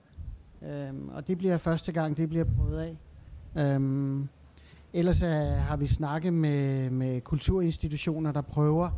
Øhm, 0.62 1.10
og 1.10 1.28
det 1.28 1.38
bliver 1.38 1.58
første 1.58 1.92
gang, 1.92 2.18
det 2.18 2.30
bliver 2.30 2.46
prøvet 2.58 2.80
af. 2.80 2.98
Øhm, 3.56 4.28
ellers 4.94 5.22
er, 5.22 5.56
har 5.56 5.78
vi 5.78 5.88
snakket 5.88 6.34
med, 6.34 6.90
med 6.90 7.22
kulturinstitutioner, 7.22 8.32
der 8.32 8.42
prøver 8.42 8.90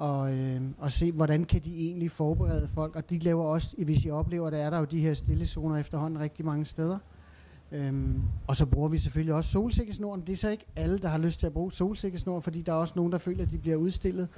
at, 0.00 0.34
øh, 0.34 0.60
at 0.82 0.92
se, 0.92 1.12
hvordan 1.12 1.44
kan 1.44 1.60
de 1.64 1.76
egentlig 1.76 2.10
forberede 2.10 2.68
folk. 2.68 2.96
Og 2.96 3.10
de 3.10 3.18
laver 3.18 3.44
også, 3.44 3.76
hvis 3.84 4.04
I 4.04 4.10
oplever 4.10 4.50
det, 4.50 4.60
er 4.60 4.70
der 4.70 4.78
jo 4.78 4.84
de 4.84 5.00
her 5.00 5.14
stillezoner 5.14 5.76
efterhånden 5.76 6.20
rigtig 6.20 6.44
mange 6.44 6.64
steder. 6.64 6.98
Øhm, 7.72 8.22
og 8.46 8.56
så 8.56 8.66
bruger 8.66 8.88
vi 8.88 8.98
selvfølgelig 8.98 9.34
også 9.34 9.50
solsikkesnoren. 9.50 10.20
Det 10.20 10.32
er 10.32 10.36
så 10.36 10.50
ikke 10.50 10.66
alle, 10.76 10.98
der 10.98 11.08
har 11.08 11.18
lyst 11.18 11.40
til 11.40 11.46
at 11.46 11.52
bruge 11.52 11.72
solsikkesnor, 11.72 12.40
fordi 12.40 12.62
der 12.62 12.72
er 12.72 12.76
også 12.76 12.94
nogen, 12.96 13.12
der 13.12 13.18
føler, 13.18 13.42
at 13.42 13.50
de 13.50 13.58
bliver 13.58 13.76
udstillet 13.76 14.28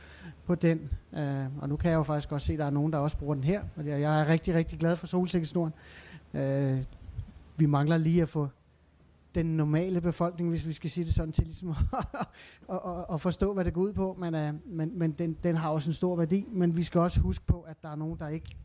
på 0.46 0.54
den. 0.54 0.90
Øh, 1.14 1.46
og 1.60 1.68
nu 1.68 1.76
kan 1.76 1.90
jeg 1.90 1.96
jo 1.96 2.02
faktisk 2.02 2.32
også 2.32 2.46
se, 2.46 2.52
at 2.52 2.58
der 2.58 2.64
er 2.64 2.70
nogen, 2.70 2.92
der 2.92 2.98
også 2.98 3.18
bruger 3.18 3.34
den 3.34 3.44
her. 3.44 3.62
Og 3.76 3.86
jeg 3.86 4.20
er 4.20 4.28
rigtig, 4.28 4.54
rigtig 4.54 4.78
glad 4.78 4.96
for 4.96 5.06
solsikkesnoren. 5.06 5.72
Øh, 6.34 6.78
vi 7.56 7.66
mangler 7.66 7.96
lige 7.96 8.22
at 8.22 8.28
få 8.28 8.48
den 9.34 9.46
normale 9.46 10.00
befolkning, 10.00 10.50
hvis 10.50 10.66
vi 10.66 10.72
skal 10.72 10.90
sige 10.90 11.04
det 11.04 11.14
sådan, 11.14 11.32
til 11.32 11.44
ligesom 11.44 11.70
at, 11.70 11.76
at, 12.72 12.80
at, 12.86 13.04
at 13.12 13.20
forstå, 13.20 13.54
hvad 13.54 13.64
det 13.64 13.74
går 13.74 13.80
ud 13.80 13.92
på. 13.92 14.16
Men, 14.18 14.34
uh, 14.34 14.72
men, 14.76 14.98
men 14.98 15.12
den, 15.12 15.36
den 15.42 15.56
har 15.56 15.70
også 15.70 15.90
en 15.90 15.94
stor 15.94 16.16
værdi, 16.16 16.46
men 16.52 16.76
vi 16.76 16.82
skal 16.82 17.00
også 17.00 17.20
huske 17.20 17.46
på, 17.46 17.60
at 17.60 17.76
der 17.82 17.88
er 17.88 17.96
nogen, 17.96 18.18
der 18.18 18.28
ikke, 18.28 18.56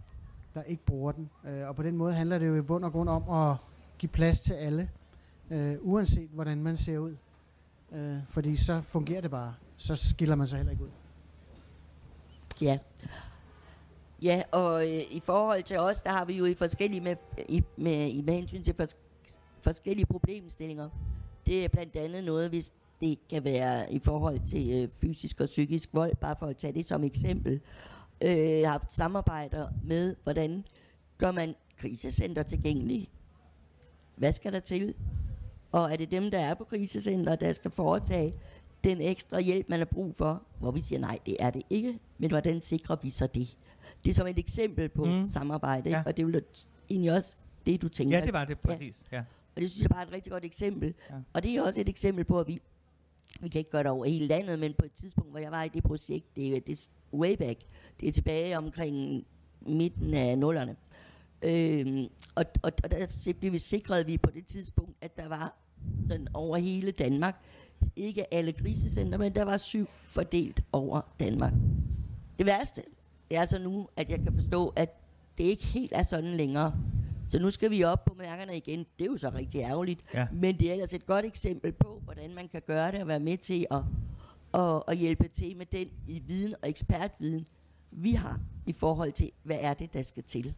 der 0.56 0.64
ikke 0.64 0.86
bruger 0.86 1.12
den. 1.12 1.30
Uh, 1.44 1.68
og 1.68 1.76
på 1.76 1.84
den 1.84 1.98
måde 1.98 2.14
handler 2.14 2.40
det 2.40 2.48
jo 2.48 2.56
i 2.56 2.62
bund 2.62 2.86
og 2.86 2.92
grund 2.92 3.10
om 3.10 3.30
at 3.30 3.56
give 3.98 4.10
plads 4.10 4.40
til 4.40 4.54
alle, 4.54 4.90
øh, 5.52 5.76
uanset 5.82 6.30
hvordan 6.34 6.64
man 6.64 6.78
ser 6.78 6.98
ud. 6.98 7.16
Øh, 7.92 8.18
fordi 8.28 8.56
så 8.56 8.82
fungerer 8.82 9.22
det 9.22 9.32
bare. 9.32 9.54
Så 9.78 9.96
skiller 9.96 10.36
man 10.36 10.48
sig 10.48 10.58
heller 10.58 10.72
ikke 10.72 10.84
ud. 10.84 10.90
Ja. 12.62 12.78
Ja, 14.22 14.44
og 14.52 14.84
øh, 14.84 15.02
i 15.12 15.20
forhold 15.20 15.64
til 15.64 15.80
os, 15.80 16.02
der 16.02 16.10
har 16.10 16.26
vi 16.26 16.34
jo 16.34 16.46
i 16.46 16.54
forskellige 16.54 17.02
med, 17.02 17.16
i, 17.50 17.64
med, 17.78 18.24
med 18.24 18.34
hensyn 18.34 18.64
til 18.64 18.74
fors, 18.74 19.00
forskellige 19.62 20.06
problemstillinger. 20.06 20.90
Det 21.46 21.64
er 21.64 21.68
blandt 21.68 21.96
andet 21.96 22.24
noget, 22.24 22.50
hvis 22.50 22.74
det 23.02 23.20
kan 23.30 23.44
være 23.44 23.94
i 23.94 24.00
forhold 24.00 24.40
til 24.48 24.84
øh, 24.84 24.90
fysisk 25.02 25.42
og 25.42 25.46
psykisk 25.46 25.90
vold, 25.94 26.16
bare 26.16 26.36
for 26.40 26.46
at 26.48 26.58
tage 26.58 26.74
det 26.74 26.86
som 26.86 27.04
eksempel. 27.04 27.62
Øh, 28.24 28.38
jeg 28.38 28.68
har 28.68 28.72
haft 28.72 28.94
samarbejder 28.94 29.68
med, 29.84 30.16
hvordan 30.24 30.64
gør 31.18 31.32
man 31.32 31.56
krisecenter 31.78 32.44
tilgængelige? 32.44 33.10
Hvad 34.18 34.32
skal 34.32 34.54
der 34.54 34.60
til? 34.60 34.96
Og 35.72 35.92
er 35.92 35.96
det 35.96 36.12
dem, 36.12 36.32
der 36.32 36.40
er 36.40 36.54
på 36.54 36.64
krisecenter, 36.64 37.36
der 37.36 37.54
skal 37.54 37.72
foretage 37.72 38.34
den 38.84 39.02
ekstra 39.02 39.40
hjælp, 39.40 39.70
man 39.70 39.80
har 39.80 39.86
brug 39.86 40.16
for? 40.16 40.44
Hvor 40.60 40.72
vi 40.72 40.82
siger, 40.82 41.00
nej, 41.00 41.20
det 41.26 41.36
er 41.40 41.50
det 41.50 41.62
ikke. 41.70 42.00
Men 42.18 42.30
hvordan 42.30 42.62
sikrer 42.62 42.96
vi 43.02 43.10
så 43.10 43.28
det? 43.28 43.58
Det 44.04 44.10
er 44.10 44.14
som 44.14 44.28
et 44.28 44.40
eksempel 44.40 44.90
på 44.90 45.06
mm. 45.06 45.28
samarbejde, 45.28 45.90
ja. 45.90 46.04
og 46.06 46.18
det 46.18 46.24
er 46.24 46.28
jo 46.28 46.42
egentlig 46.90 47.12
også 47.12 47.36
det, 47.66 47.82
du 47.82 47.90
tænker. 47.90 48.18
Ja, 48.18 48.26
det 48.26 48.34
var 48.34 48.46
det 48.46 48.60
præcis. 48.60 49.06
Ja. 49.12 49.18
ja. 49.18 49.24
Og 49.56 49.62
det 49.62 49.72
synes 49.72 49.82
jeg 49.82 49.90
bare 49.90 50.02
er 50.02 50.06
et 50.06 50.14
rigtig 50.14 50.32
godt 50.32 50.46
eksempel. 50.46 50.94
Ja. 51.10 51.16
Og 51.34 51.44
det 51.44 51.56
er 51.56 51.62
også 51.62 51.82
et 51.82 51.90
eksempel 51.90 52.26
på, 52.26 52.40
at 52.40 52.48
vi, 52.48 52.62
vi 53.40 53.50
kan 53.50 53.60
ikke 53.60 53.72
gøre 53.72 53.84
det 53.84 53.92
over 53.92 54.06
hele 54.06 54.28
landet, 54.28 54.60
men 54.60 54.74
på 54.74 54.86
et 54.86 54.92
tidspunkt, 54.92 55.32
hvor 55.32 55.40
jeg 55.40 55.52
var 55.52 55.64
i 55.64 55.68
det 55.68 55.84
projekt, 55.84 56.36
det 56.36 56.56
er, 56.56 56.60
det 56.60 56.74
er 56.74 57.18
way 57.18 57.36
back, 57.36 57.60
det 58.00 58.08
er 58.08 58.12
tilbage 58.12 58.58
omkring 58.58 59.26
midten 59.62 60.14
af 60.14 60.38
nullerne. 60.38 60.76
Øhm, 61.42 62.08
og, 62.36 62.46
og, 62.64 62.72
og 62.84 62.92
der 62.92 63.34
blev 63.40 63.52
vi 63.52 63.60
sikret 63.60 64.08
vi 64.08 64.18
på 64.18 64.32
det 64.32 64.46
tidspunkt, 64.46 64.98
at 65.02 65.18
der 65.18 65.28
var 65.28 65.58
sådan 66.10 66.28
over 66.34 66.58
hele 66.58 66.92
Danmark, 66.92 67.36
ikke 67.96 68.34
alle 68.34 68.54
krisecenter, 68.54 69.18
men 69.18 69.36
der 69.36 69.44
var 69.44 69.58
syv 69.58 69.88
fordelt 70.08 70.62
over 70.72 71.02
Danmark. 71.20 71.54
Det 72.38 72.46
værste, 72.46 72.84
er 73.32 73.42
altså 73.42 73.60
nu, 73.60 73.88
at 73.96 74.12
jeg 74.12 74.20
kan 74.20 74.34
forstå, 74.34 74.74
at 74.76 75.02
det 75.38 75.44
ikke 75.44 75.66
helt 75.66 75.94
er 75.96 76.04
sådan 76.04 76.34
længere. 76.34 76.74
Så 77.30 77.40
nu 77.40 77.52
skal 77.52 77.72
vi 77.72 77.84
op 77.84 78.06
på 78.06 78.14
mærkerne 78.14 78.58
igen. 78.58 78.80
Det 78.80 79.06
er 79.08 79.12
jo 79.12 79.18
så 79.18 79.30
rigtig 79.30 79.62
ærgerligt. 79.62 80.04
Ja. 80.14 80.28
Men 80.34 80.60
det 80.60 80.68
er 80.68 80.74
ellers 80.74 80.94
et 80.94 81.06
godt 81.06 81.26
eksempel 81.26 81.72
på, 81.72 82.02
hvordan 82.04 82.34
man 82.36 82.48
kan 82.48 82.62
gøre 82.68 82.92
det 82.92 83.02
og 83.02 83.08
være 83.08 83.20
med 83.20 83.38
til 83.38 83.66
at, 83.72 83.82
at, 84.54 84.84
at 84.88 84.98
hjælpe 84.98 85.28
til 85.28 85.58
med 85.58 85.66
den 85.66 85.88
i 86.08 86.20
viden 86.20 86.54
og 86.62 86.70
ekspertviden, 86.70 87.46
vi 87.92 88.12
har 88.12 88.40
i 88.66 88.74
forhold 88.74 89.12
til, 89.12 89.32
hvad 89.44 89.58
er 89.62 89.74
det, 89.74 89.94
der 89.94 90.02
skal 90.02 90.24
til. 90.24 90.54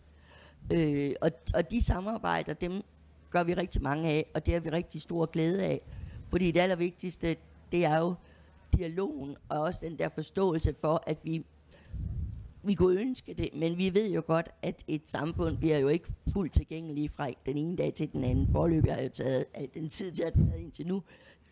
Øh, 0.73 1.11
og, 1.21 1.31
og 1.55 1.71
de 1.71 1.81
samarbejder, 1.81 2.53
dem 2.53 2.81
gør 3.29 3.43
vi 3.43 3.53
rigtig 3.53 3.81
mange 3.81 4.09
af, 4.09 4.25
og 4.33 4.45
det 4.45 4.53
har 4.53 4.61
vi 4.61 4.69
rigtig 4.69 5.01
stor 5.01 5.25
glæde 5.25 5.63
af. 5.63 5.79
Fordi 6.29 6.51
det 6.51 6.59
allervigtigste, 6.59 7.35
det 7.71 7.85
er 7.85 7.99
jo 7.99 8.15
dialogen, 8.77 9.35
og 9.49 9.59
også 9.59 9.79
den 9.83 9.99
der 9.99 10.09
forståelse 10.09 10.73
for, 10.81 11.03
at 11.07 11.17
vi 11.23 11.45
vi 12.63 12.73
kunne 12.73 13.01
ønske 13.01 13.33
det, 13.33 13.49
men 13.55 13.77
vi 13.77 13.93
ved 13.93 14.09
jo 14.11 14.23
godt, 14.27 14.49
at 14.61 14.83
et 14.87 15.01
samfund 15.05 15.57
bliver 15.57 15.77
jo 15.77 15.87
ikke 15.87 16.13
fuldt 16.33 16.53
tilgængeligt 16.53 17.13
fra 17.13 17.29
den 17.45 17.57
ene 17.57 17.77
dag 17.77 17.93
til 17.93 18.13
den 18.13 18.23
anden. 18.23 18.47
Forløb 18.51 18.87
har 18.87 19.01
jo 19.01 19.09
taget 19.09 19.45
al 19.53 19.69
den 19.73 19.89
tid, 19.89 20.11
jeg 20.17 20.25
har 20.25 20.45
taget 20.45 20.61
indtil 20.61 20.87
nu. 20.87 21.03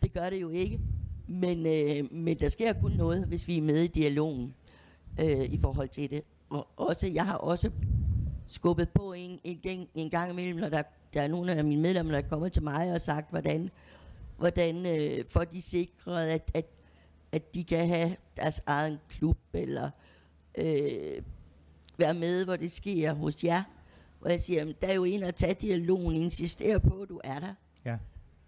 Det 0.02 0.12
gør 0.12 0.30
det 0.30 0.40
jo 0.40 0.50
ikke. 0.50 0.80
Men, 1.28 1.66
øh, 1.66 2.12
men 2.12 2.38
der 2.38 2.48
sker 2.48 2.72
kun 2.72 2.92
noget, 2.92 3.24
hvis 3.24 3.48
vi 3.48 3.58
er 3.58 3.62
med 3.62 3.82
i 3.82 3.86
dialogen 3.86 4.54
øh, 5.20 5.44
i 5.44 5.58
forhold 5.58 5.88
til 5.88 6.10
det. 6.10 6.22
Og 6.50 6.68
også, 6.76 7.06
jeg 7.06 7.26
har 7.26 7.36
også 7.36 7.70
skubbet 8.48 8.88
på 8.88 9.12
en, 9.12 9.40
en, 9.44 9.88
en 9.94 10.10
gang 10.10 10.30
imellem, 10.30 10.56
når 10.56 10.68
der, 10.68 10.82
der 11.14 11.22
er 11.22 11.28
nogle 11.28 11.54
af 11.54 11.64
mine 11.64 11.80
medlemmer, 11.82 12.12
der 12.12 12.18
er 12.18 12.28
kommet 12.28 12.52
til 12.52 12.62
mig 12.62 12.92
og 12.92 13.00
sagt, 13.00 13.30
hvordan, 13.30 13.70
hvordan 14.36 14.86
øh, 14.86 15.24
får 15.28 15.44
de 15.44 15.60
sikret, 15.60 16.28
at, 16.28 16.50
at, 16.54 16.66
at 17.32 17.54
de 17.54 17.64
kan 17.64 17.88
have 17.88 18.16
deres 18.36 18.62
egen 18.66 18.98
klub, 19.08 19.38
eller 19.52 19.90
øh, 20.58 21.22
være 21.98 22.14
med, 22.14 22.44
hvor 22.44 22.56
det 22.56 22.70
sker 22.70 23.12
hos 23.12 23.44
jer. 23.44 23.62
Hvor 24.20 24.30
jeg 24.30 24.40
siger, 24.40 24.72
der 24.80 24.86
er 24.86 24.94
jo 24.94 25.04
en 25.04 25.22
at 25.22 25.34
tage 25.34 25.54
dialogen, 25.54 26.14
insistere 26.14 26.80
på, 26.80 27.02
at 27.02 27.08
du 27.08 27.20
er 27.24 27.38
der. 27.38 27.54
Ja. 27.84 27.96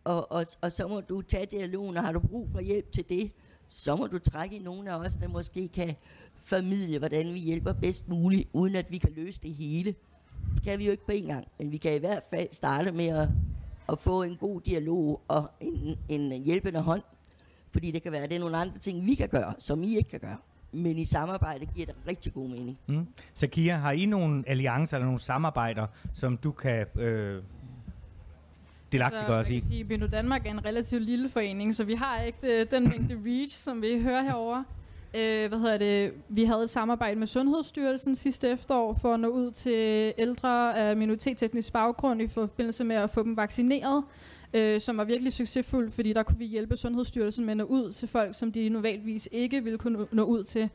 Og, 0.05 0.33
og, 0.33 0.47
og 0.61 0.73
så 0.73 0.89
må 0.89 1.01
du 1.01 1.23
tage 1.23 1.47
dialogen, 1.47 1.97
og 1.97 2.05
har 2.05 2.13
du 2.13 2.21
brug 2.21 2.49
for 2.53 2.61
hjælp 2.61 2.93
til 2.93 3.09
det, 3.09 3.33
så 3.71 3.97
må 3.97 4.07
du 4.07 4.19
trække 4.19 4.57
i 4.57 4.59
nogen 4.59 4.89
af 4.89 4.99
os, 4.99 5.15
der 5.15 5.29
måske 5.29 5.69
kan 5.69 5.97
formidle, 6.37 6.99
hvordan 6.99 7.35
vi 7.35 7.39
hjælper 7.39 7.73
bedst 7.73 8.09
muligt, 8.09 8.49
uden 8.53 8.77
at 8.77 8.91
vi 8.91 8.99
kan 8.99 9.13
løse 9.17 9.41
det 9.43 9.55
hele. 9.55 9.95
Det 10.55 10.63
kan 10.65 10.79
vi 10.79 10.85
jo 10.85 10.91
ikke 10.91 11.07
på 11.07 11.13
en 11.13 11.27
gang, 11.27 11.47
men 11.59 11.73
vi 11.73 11.77
kan 11.77 11.95
i 11.95 11.99
hvert 11.99 12.23
fald 12.31 12.49
starte 12.53 12.93
med 12.93 13.07
at, 13.07 13.29
at 13.89 13.99
få 13.99 14.23
en 14.23 14.37
god 14.37 14.61
dialog 14.61 15.21
og 15.29 15.51
en, 15.61 15.99
en 16.09 16.43
hjælpende 16.43 16.81
hånd. 16.81 17.03
Fordi 17.71 17.91
det 17.91 18.03
kan 18.03 18.13
være, 18.13 18.23
at 18.23 18.31
det 18.31 18.37
er 18.37 18.41
nogle 18.41 18.57
andre 18.57 18.79
ting, 18.79 19.07
vi 19.07 19.15
kan 19.15 19.29
gøre, 19.29 19.55
som 19.59 19.83
I 19.83 19.97
ikke 19.97 20.11
kan 20.11 20.21
gøre 20.21 20.37
men 20.73 20.99
i 20.99 21.05
samarbejde 21.05 21.67
giver 21.67 21.87
det 21.87 21.95
rigtig 22.09 22.35
god 22.35 22.49
mening. 22.49 22.79
Mm. 22.87 23.07
Så 23.35 23.47
Kia, 23.47 23.77
har 23.77 23.93
I 23.93 24.07
nogle 24.07 24.45
alliancer 24.47 24.97
eller 24.97 25.05
nogle 25.05 25.21
samarbejder, 25.21 25.87
som 26.13 26.37
du 26.37 26.53
kan 26.53 26.87
øh, 26.97 27.43
delagtiggøre 28.93 29.39
os 29.39 29.51
i? 29.51 29.61
Sige, 29.61 29.85
Bino 29.85 30.07
Danmark 30.07 30.47
er 30.47 30.51
en 30.51 30.65
relativt 30.65 31.03
lille 31.03 31.29
forening, 31.29 31.75
så 31.75 31.85
vi 31.85 31.95
har 31.95 32.23
ikke 32.23 32.39
det, 32.43 32.51
øh, 32.51 32.67
den 32.71 32.89
mængde 32.89 33.19
reach, 33.27 33.59
som 33.59 33.83
vi 33.83 34.03
hører 34.03 34.23
herover. 34.23 34.65
Øh, 35.15 35.49
hvad 35.49 35.59
hedder 35.59 35.79
det? 35.79 36.13
Vi 36.29 36.45
havde 36.45 36.63
et 36.63 36.71
samarbejde 36.71 37.17
med 37.17 37.27
Sundhedsstyrelsen 37.27 38.15
sidste 38.15 38.49
efterår 38.49 38.95
for 38.95 39.15
at 39.15 39.21
nå 39.21 39.29
ud 39.29 39.51
til 39.51 40.13
ældre 40.19 40.79
af 40.79 40.97
minoritetsetnisk 40.97 41.73
baggrund 41.73 42.23
i 42.23 42.29
forbindelse 42.29 42.85
med 42.85 42.97
at 42.97 43.11
få 43.11 43.23
dem 43.23 43.37
vaccineret 43.37 44.05
øh, 44.55 44.81
som 44.81 44.97
var 44.97 45.05
virkelig 45.05 45.33
succesfuld, 45.33 45.91
fordi 45.91 46.13
der 46.13 46.23
kunne 46.23 46.39
vi 46.39 46.45
hjælpe 46.45 46.77
Sundhedsstyrelsen 46.77 47.45
med 47.45 47.53
at 47.53 47.57
nå 47.57 47.65
ud 47.65 47.93
til 47.93 48.09
folk, 48.09 48.35
som 48.35 48.53
de 48.53 48.69
normalvis 48.69 49.29
ikke 49.33 49.65
ville 49.65 49.79
kunne 49.79 50.07
nå 50.13 50.25
ud 50.25 50.45
til. 50.45 50.71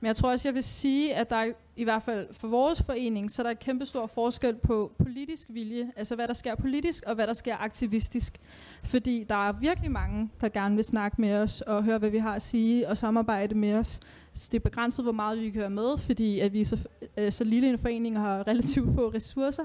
Men 0.00 0.06
jeg 0.06 0.16
tror 0.16 0.30
også, 0.30 0.48
jeg 0.48 0.54
vil 0.54 0.64
sige, 0.64 1.14
at 1.14 1.30
der 1.30 1.36
er, 1.36 1.52
i 1.76 1.84
hvert 1.84 2.02
fald 2.02 2.34
for 2.34 2.48
vores 2.48 2.82
forening, 2.82 3.30
så 3.30 3.42
der 3.42 3.50
er 3.50 3.54
kæmpe 3.54 3.86
stor 3.86 4.06
forskel 4.06 4.54
på 4.54 4.92
politisk 4.98 5.48
vilje, 5.52 5.92
altså 5.96 6.14
hvad 6.14 6.28
der 6.28 6.34
sker 6.34 6.54
politisk 6.54 7.04
og 7.06 7.14
hvad 7.14 7.26
der 7.26 7.32
sker 7.32 7.56
aktivistisk. 7.56 8.38
Fordi 8.84 9.24
der 9.28 9.48
er 9.48 9.52
virkelig 9.52 9.90
mange, 9.90 10.30
der 10.40 10.48
gerne 10.48 10.74
vil 10.74 10.84
snakke 10.84 11.20
med 11.20 11.34
os 11.34 11.60
og 11.60 11.84
høre, 11.84 11.98
hvad 11.98 12.10
vi 12.10 12.18
har 12.18 12.34
at 12.34 12.42
sige 12.42 12.88
og 12.88 12.96
samarbejde 12.96 13.54
med 13.54 13.74
os. 13.74 14.00
Så 14.32 14.48
det 14.52 14.58
er 14.58 14.62
begrænset, 14.62 15.04
hvor 15.04 15.12
meget 15.12 15.40
vi 15.40 15.50
kan 15.50 15.60
høre 15.60 15.70
med, 15.70 15.98
fordi 15.98 16.40
at 16.40 16.52
vi 16.52 16.60
er 16.60 16.64
så, 16.64 16.78
øh, 17.16 17.32
så 17.32 17.44
lille 17.44 17.68
en 17.68 17.78
forening 17.78 18.16
og 18.16 18.22
har 18.22 18.48
relativt 18.48 18.94
få 18.94 19.08
ressourcer. 19.14 19.64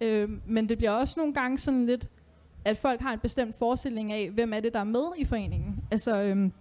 Øh, 0.00 0.30
men 0.46 0.68
det 0.68 0.78
bliver 0.78 0.90
også 0.90 1.14
nogle 1.20 1.34
gange 1.34 1.58
sådan 1.58 1.86
lidt 1.86 2.08
at 2.64 2.78
folk 2.78 3.00
har 3.00 3.12
en 3.12 3.18
bestemt 3.18 3.58
forestilling 3.58 4.12
af, 4.12 4.30
hvem 4.30 4.52
er 4.52 4.60
det, 4.60 4.74
der 4.74 4.80
er 4.80 4.84
med 4.84 5.04
i 5.18 5.24
foreningen. 5.24 5.84
Altså, 5.90 6.22
øhm, 6.22 6.52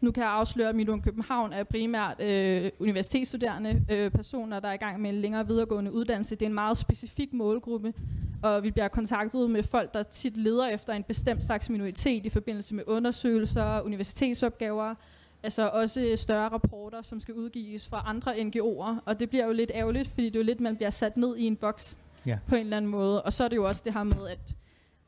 nu 0.00 0.10
kan 0.10 0.22
jeg 0.22 0.32
afsløre, 0.32 0.68
at 0.68 0.74
Milon 0.74 1.02
København 1.02 1.52
er 1.52 1.64
primært 1.64 2.20
øh, 2.20 2.70
universitetsstuderende 2.78 3.82
øh, 3.90 4.10
personer, 4.10 4.60
der 4.60 4.68
er 4.68 4.72
i 4.72 4.76
gang 4.76 5.00
med 5.00 5.10
en 5.10 5.16
længere 5.16 5.46
videregående 5.46 5.92
uddannelse. 5.92 6.34
Det 6.34 6.42
er 6.42 6.46
en 6.46 6.54
meget 6.54 6.78
specifik 6.78 7.32
målgruppe, 7.32 7.94
og 8.42 8.62
vi 8.62 8.70
bliver 8.70 8.88
kontaktet 8.88 9.50
med 9.50 9.62
folk, 9.62 9.94
der 9.94 10.02
tit 10.02 10.36
leder 10.36 10.66
efter 10.66 10.92
en 10.92 11.02
bestemt 11.02 11.44
slags 11.44 11.70
minoritet 11.70 12.26
i 12.26 12.28
forbindelse 12.28 12.74
med 12.74 12.84
undersøgelser, 12.86 13.80
universitetsopgaver, 13.80 14.94
altså 15.42 15.68
også 15.68 16.12
større 16.16 16.48
rapporter, 16.48 17.02
som 17.02 17.20
skal 17.20 17.34
udgives 17.34 17.88
fra 17.88 18.02
andre 18.06 18.32
NGO'er, 18.32 19.02
og 19.04 19.20
det 19.20 19.30
bliver 19.30 19.46
jo 19.46 19.52
lidt 19.52 19.70
ærgerligt, 19.74 20.08
fordi 20.08 20.26
det 20.26 20.36
er 20.36 20.40
jo 20.40 20.44
lidt, 20.44 20.60
man 20.60 20.76
bliver 20.76 20.90
sat 20.90 21.16
ned 21.16 21.36
i 21.36 21.44
en 21.44 21.56
boks 21.56 21.98
ja. 22.26 22.38
på 22.48 22.54
en 22.54 22.60
eller 22.60 22.76
anden 22.76 22.90
måde, 22.90 23.22
og 23.22 23.32
så 23.32 23.44
er 23.44 23.48
det 23.48 23.56
jo 23.56 23.68
også 23.68 23.82
det 23.84 23.92
her 23.92 24.02
med, 24.02 24.28
at 24.28 24.56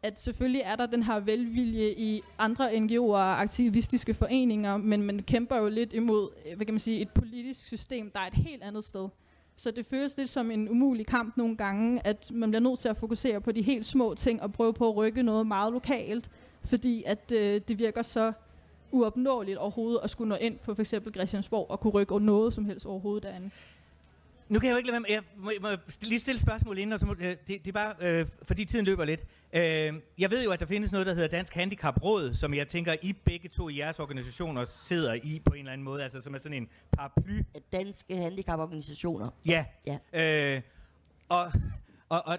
at 0.02 0.20
selvfølgelig 0.20 0.62
er 0.64 0.76
der 0.76 0.86
den 0.86 1.02
her 1.02 1.20
velvilje 1.20 1.92
i 1.92 2.22
andre 2.38 2.70
NGO'er 2.72 2.98
og 2.98 3.40
aktivistiske 3.40 4.14
foreninger, 4.14 4.76
men 4.76 5.02
man 5.02 5.22
kæmper 5.22 5.56
jo 5.56 5.68
lidt 5.68 5.92
imod 5.92 6.28
øh, 6.46 6.56
hvad 6.56 6.66
kan 6.66 6.74
man 6.74 6.78
sige, 6.78 7.00
et 7.00 7.10
politisk 7.10 7.66
system, 7.66 8.10
der 8.10 8.20
er 8.20 8.26
et 8.26 8.34
helt 8.34 8.62
andet 8.62 8.84
sted. 8.84 9.08
Så 9.56 9.70
det 9.70 9.86
føles 9.86 10.16
lidt 10.16 10.30
som 10.30 10.50
en 10.50 10.68
umulig 10.68 11.06
kamp 11.06 11.36
nogle 11.36 11.56
gange, 11.56 12.06
at 12.06 12.30
man 12.34 12.50
bliver 12.50 12.60
nødt 12.60 12.78
til 12.78 12.88
at 12.88 12.96
fokusere 12.96 13.40
på 13.40 13.52
de 13.52 13.62
helt 13.62 13.86
små 13.86 14.14
ting 14.14 14.42
og 14.42 14.52
prøve 14.52 14.72
på 14.72 14.88
at 14.88 14.96
rykke 14.96 15.22
noget 15.22 15.46
meget 15.46 15.72
lokalt, 15.72 16.30
fordi 16.64 17.02
at 17.06 17.32
øh, 17.32 17.60
det 17.68 17.78
virker 17.78 18.02
så 18.02 18.32
uopnåeligt 18.92 19.58
overhovedet 19.58 20.00
at 20.02 20.10
skulle 20.10 20.28
nå 20.28 20.34
ind 20.34 20.58
på 20.58 20.74
for 20.74 20.82
eksempel 20.82 21.14
Christiansborg 21.14 21.70
og 21.70 21.80
kunne 21.80 21.92
rykke 21.92 22.20
noget 22.20 22.52
som 22.52 22.64
helst 22.64 22.86
overhovedet 22.86 23.22
derinde. 23.22 23.50
Nu 24.52 24.58
kan 24.58 24.66
jeg 24.66 24.72
jo 24.72 24.76
ikke 24.76 24.90
lade 24.90 25.00
med, 25.00 25.10
jeg 25.10 25.22
må, 25.36 25.52
må 25.60 25.68
lige 26.00 26.20
stille 26.20 26.40
spørgsmål 26.40 26.78
inden, 26.78 26.92
og 26.92 27.00
så 27.00 27.06
må, 27.06 27.14
øh, 27.18 27.26
det, 27.30 27.46
det 27.46 27.66
er 27.66 27.72
bare, 27.72 27.94
øh, 28.00 28.26
fordi 28.42 28.64
tiden 28.64 28.84
løber 28.84 29.04
lidt. 29.04 29.20
Øh, 29.52 29.62
jeg 30.18 30.30
ved 30.30 30.44
jo, 30.44 30.50
at 30.50 30.60
der 30.60 30.66
findes 30.66 30.92
noget, 30.92 31.06
der 31.06 31.14
hedder 31.14 31.28
Dansk 31.28 31.54
Handicap 31.54 32.02
Råd, 32.04 32.34
som 32.34 32.54
jeg 32.54 32.68
tænker, 32.68 32.94
I 33.02 33.12
begge 33.12 33.48
to 33.48 33.68
i 33.68 33.78
jeres 33.78 34.00
organisationer 34.00 34.64
sidder 34.64 35.14
i 35.14 35.42
på 35.44 35.52
en 35.52 35.58
eller 35.58 35.72
anden 35.72 35.84
måde, 35.84 36.02
altså 36.02 36.20
som 36.20 36.34
er 36.34 36.38
sådan 36.38 36.62
en 36.62 36.68
paraply. 36.92 37.42
Danske 37.72 38.16
handicaporganisationer. 38.16 39.30
Ja. 39.46 39.64
Ja. 39.86 40.54
Øh, 40.54 40.60
og, 41.28 41.52
og, 42.08 42.26
og 42.26 42.38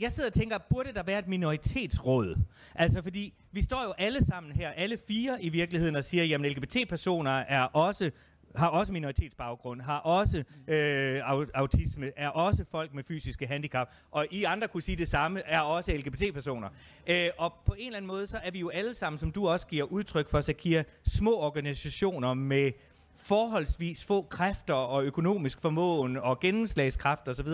jeg 0.00 0.12
sidder 0.12 0.28
og 0.28 0.34
tænker, 0.34 0.58
burde 0.70 0.92
der 0.92 1.02
være 1.02 1.18
et 1.18 1.28
minoritetsråd? 1.28 2.36
Altså 2.74 3.02
fordi, 3.02 3.34
vi 3.52 3.62
står 3.62 3.84
jo 3.84 3.92
alle 3.98 4.24
sammen 4.24 4.52
her, 4.52 4.70
alle 4.70 4.96
fire 5.08 5.42
i 5.42 5.48
virkeligheden, 5.48 5.96
og 5.96 6.04
siger, 6.04 6.24
jamen 6.24 6.50
LGBT-personer 6.50 7.30
er 7.30 7.62
også 7.62 8.10
har 8.56 8.68
også 8.68 8.92
minoritetsbaggrund, 8.92 9.80
har 9.80 9.98
også 9.98 10.44
øh, 10.68 11.20
autisme, 11.54 12.10
er 12.16 12.28
også 12.28 12.64
folk 12.70 12.94
med 12.94 13.04
fysiske 13.04 13.46
handicap, 13.46 13.88
og 14.10 14.26
I 14.30 14.44
andre 14.44 14.68
kunne 14.68 14.82
sige 14.82 14.96
det 14.96 15.08
samme, 15.08 15.42
er 15.44 15.60
også 15.60 15.92
LGBT-personer. 15.92 16.68
Øh, 17.06 17.28
og 17.38 17.52
på 17.66 17.74
en 17.78 17.86
eller 17.86 17.96
anden 17.96 18.06
måde, 18.06 18.26
så 18.26 18.38
er 18.44 18.50
vi 18.50 18.58
jo 18.58 18.68
alle 18.68 18.94
sammen, 18.94 19.18
som 19.18 19.32
du 19.32 19.48
også 19.48 19.66
giver 19.66 19.84
udtryk 19.84 20.28
for, 20.28 20.40
Sakir, 20.40 20.82
små 21.04 21.36
organisationer 21.36 22.34
med 22.34 22.72
forholdsvis 23.14 24.04
få 24.04 24.22
kræfter 24.22 24.74
og 24.74 25.04
økonomisk 25.04 25.60
formåen 25.60 26.16
og 26.16 26.40
gennemslagskraft 26.40 27.28
osv., 27.28 27.48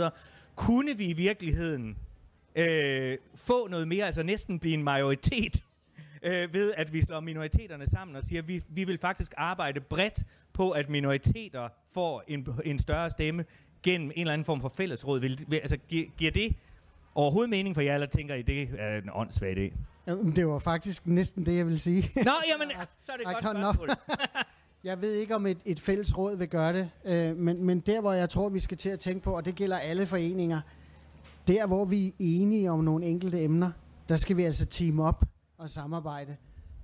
kunne 0.57 0.97
vi 0.97 1.05
i 1.05 1.13
virkeligheden 1.13 1.97
øh, 2.57 3.17
få 3.35 3.69
noget 3.69 3.89
mere, 3.89 4.07
altså 4.07 4.23
næsten 4.23 4.59
blive 4.59 4.75
en 4.75 4.83
majoritet, 4.83 5.65
øh, 6.23 6.55
ved 6.55 6.73
at 6.77 6.93
vi 6.93 7.03
slår 7.03 7.21
minoriteterne 7.21 7.87
sammen 7.87 8.17
og 8.17 8.23
siger, 8.23 8.43
at 8.43 8.49
vi, 8.49 8.63
vi 8.69 8.85
vil 8.85 8.99
faktisk 8.99 9.35
arbejde 9.37 9.81
bredt 9.81 10.25
på, 10.53 10.71
at 10.71 10.89
minoriteter 10.89 11.69
får 11.95 12.23
en, 12.29 12.49
en 12.65 12.79
større 12.79 13.11
stemme 13.11 13.45
gennem 13.83 14.11
en 14.15 14.21
eller 14.21 14.33
anden 14.33 14.45
form 14.45 14.61
for 14.61 14.69
fællesråd. 14.77 15.21
Vil, 15.21 15.45
vil, 15.49 15.57
altså, 15.57 15.77
gi, 15.77 16.11
giver 16.17 16.31
det 16.31 16.57
overhovedet 17.15 17.51
mening 17.51 17.75
for 17.75 17.83
jer, 17.83 17.95
eller 17.95 18.07
tænker 18.07 18.35
I, 18.35 18.43
det 18.43 18.69
er 18.79 18.99
en 18.99 19.11
åndssvag 19.13 19.57
idé? 19.59 19.79
Jamen, 20.07 20.37
Det 20.37 20.47
var 20.47 20.59
faktisk 20.59 21.07
næsten 21.07 21.47
det, 21.47 21.57
jeg 21.57 21.67
ville 21.67 21.79
sige. 21.79 22.11
Nå, 22.17 22.33
jamen, 22.53 22.71
så 23.05 23.13
er 23.13 23.17
det 23.17 23.27
et 23.27 23.35
godt 23.35 23.57
spørgsmål. 23.57 23.89
Jeg 24.85 25.01
ved 25.01 25.15
ikke, 25.15 25.35
om 25.35 25.47
et, 25.47 25.59
et 25.65 25.81
fælles 25.81 26.19
råd 26.19 26.37
vil 26.37 26.49
gøre 26.49 26.73
det, 26.73 26.91
øh, 27.05 27.37
men, 27.37 27.65
men 27.65 27.81
der, 27.81 28.01
hvor 28.01 28.13
jeg 28.13 28.31
tror, 28.31 28.49
vi 28.49 28.59
skal 28.59 28.77
til 28.77 28.89
at 28.89 29.01
tænke 29.01 29.21
på, 29.21 29.37
og 29.37 29.45
det 29.45 29.55
gælder 29.55 29.79
alle 29.79 30.07
foreninger, 30.07 30.61
der, 31.49 31.67
hvor 31.67 31.85
vi 31.85 32.07
er 32.07 32.13
enige 32.19 32.71
om 32.71 32.85
nogle 32.85 33.07
enkelte 33.07 33.43
emner, 33.43 33.71
der 34.09 34.17
skal 34.17 34.37
vi 34.37 34.45
altså 34.45 34.67
team 34.67 35.01
op 35.01 35.25
og 35.59 35.71
samarbejde. 35.71 36.37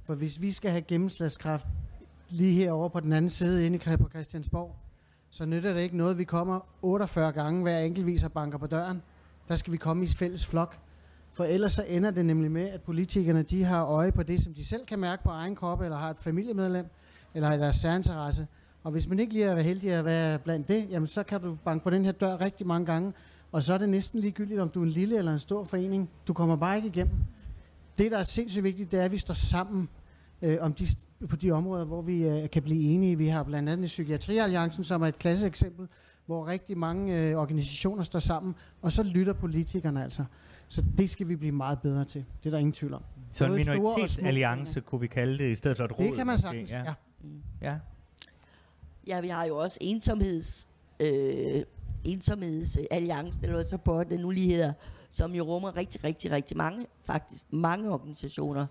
For 0.05 0.15
hvis 0.15 0.43
vi 0.43 0.53
skal 0.53 0.71
have 0.71 0.83
gennemslagskraft 0.83 1.67
lige 2.29 2.53
herovre 2.53 2.91
på 2.91 3.01
den 3.01 3.13
anden 3.13 3.31
side 3.31 3.67
inde 3.67 3.77
i 3.77 3.97
på 3.97 4.09
Christiansborg, 4.09 4.77
så 5.31 5.45
nytter 5.45 5.73
det 5.75 5.81
ikke 5.81 5.97
noget, 5.97 6.19
vi 6.19 6.25
kommer 6.25 6.61
48 6.83 7.33
gange 7.33 7.63
hver 7.63 7.79
enkeltvis 7.79 8.25
og 8.25 8.33
banker 8.33 8.59
på 8.59 8.67
døren. 8.67 9.03
Der 9.49 9.55
skal 9.55 9.73
vi 9.73 9.77
komme 9.77 10.05
i 10.05 10.07
fælles 10.07 10.47
flok. 10.47 10.79
For 11.33 11.45
ellers 11.45 11.73
så 11.73 11.85
ender 11.89 12.11
det 12.11 12.27
nemlig 12.27 12.51
med, 12.51 12.69
at 12.69 12.83
politikerne 12.83 13.43
de 13.43 13.65
har 13.65 13.85
øje 13.85 14.13
på 14.13 14.23
det, 14.23 14.43
som 14.43 14.55
de 14.55 14.65
selv 14.65 14.87
kan 14.87 14.99
mærke 14.99 15.23
på 15.23 15.31
egen 15.31 15.57
krop, 15.57 15.81
eller 15.81 15.97
har 15.97 16.11
et 16.11 16.21
familiemedlem, 16.21 16.87
eller 17.35 17.49
har 17.49 17.57
deres 17.57 17.77
særinteresse. 17.77 18.47
Og 18.83 18.93
hvis 18.93 19.09
man 19.09 19.19
ikke 19.19 19.33
lige 19.33 19.45
er 19.45 19.61
heldig 19.61 19.93
at 19.93 20.05
være 20.05 20.39
blandt 20.39 20.69
det, 20.69 20.87
jamen 20.91 21.07
så 21.07 21.23
kan 21.23 21.41
du 21.41 21.59
banke 21.65 21.85
på 21.85 21.91
den 21.91 22.05
her 22.05 22.13
dør 22.13 22.41
rigtig 22.41 22.67
mange 22.67 22.87
gange, 22.87 23.13
og 23.53 23.63
så 23.63 23.75
er 23.75 23.79
det 23.79 23.89
næsten 23.89 24.21
ligegyldigt, 24.21 24.61
om 24.61 24.69
du 24.69 24.81
er 24.81 24.85
en 24.85 24.91
lille 24.91 25.19
eller 25.19 25.33
en 25.33 25.39
stor 25.39 25.65
forening. 25.65 26.11
Du 26.27 26.33
kommer 26.33 26.57
bare 26.57 26.77
ikke 26.77 26.89
igennem. 26.89 27.17
Det, 27.99 28.13
der 28.13 28.19
er 28.19 28.23
sindssygt 28.23 28.65
vigtigt, 28.65 28.93
det 28.93 29.01
er, 29.01 29.05
at 29.05 29.13
vi 29.13 29.19
står 29.19 29.35
sammen 29.35 29.89
øh, 30.43 30.59
om 30.61 30.75
de, 30.75 30.87
på 31.29 31.37
de 31.37 31.51
områder, 31.51 31.85
hvor 31.85 32.03
vi 32.03 32.23
øh, 32.23 32.51
kan 32.51 32.63
blive 32.63 32.83
enige. 32.83 33.19
Vi 33.19 33.29
har 33.29 33.43
blandt 33.43 33.69
andet 33.69 33.87
Psykiatrialliancen, 33.87 34.85
som 34.85 35.03
er 35.03 35.07
et 35.07 35.19
klasseeksempel, 35.19 35.89
hvor 36.27 36.47
rigtig 36.47 36.79
mange 36.79 37.21
øh, 37.21 37.37
organisationer 37.37 38.03
står 38.03 38.19
sammen, 38.19 38.55
og 38.83 38.93
så 38.93 39.03
lytter 39.03 39.33
politikerne 39.33 40.05
altså. 40.05 40.25
Så 40.69 40.85
det 40.99 41.11
skal 41.11 41.29
vi 41.29 41.37
blive 41.37 41.53
meget 41.53 41.79
bedre 41.83 42.05
til. 42.05 42.25
Det 42.43 42.47
er 42.47 42.51
der 42.51 42.59
ingen 42.59 42.73
tvivl 42.73 42.95
om. 42.95 43.03
Så 43.31 43.45
en 43.45 43.55
minoritetsalliance, 43.55 44.81
kunne 44.81 45.01
vi 45.01 45.07
kalde 45.07 45.39
det, 45.39 45.51
i 45.51 45.55
stedet 45.55 45.77
for 45.77 45.85
et 45.85 45.99
råd. 45.99 46.07
Det 46.07 46.17
kan 46.17 46.27
man 46.27 46.39
sagtens, 46.39 46.71
ja. 46.71 46.79
ja. 46.85 46.95
Mm. 47.23 47.43
ja. 47.63 47.79
Ja, 49.07 49.21
vi 49.21 49.29
har 49.29 49.45
jo 49.45 49.57
også 49.57 49.79
ensomheds, 49.81 50.69
øh, 51.01 51.63
ensomhedsalliancen, 52.05 53.45
eller 53.45 53.55
hvad 53.55 53.65
så 53.65 53.77
på 53.77 54.05
det 54.05 54.21
nu 54.21 54.31
lige 54.31 54.49
hedder, 54.49 54.73
som 55.15 55.35
jo 55.35 55.45
rummer 55.45 55.77
rigtig, 55.77 56.05
rigtig, 56.05 56.31
rigtig 56.31 56.57
mange, 56.57 56.87
faktisk 57.05 57.53
mange 57.53 57.91
organisationer. 57.91 58.67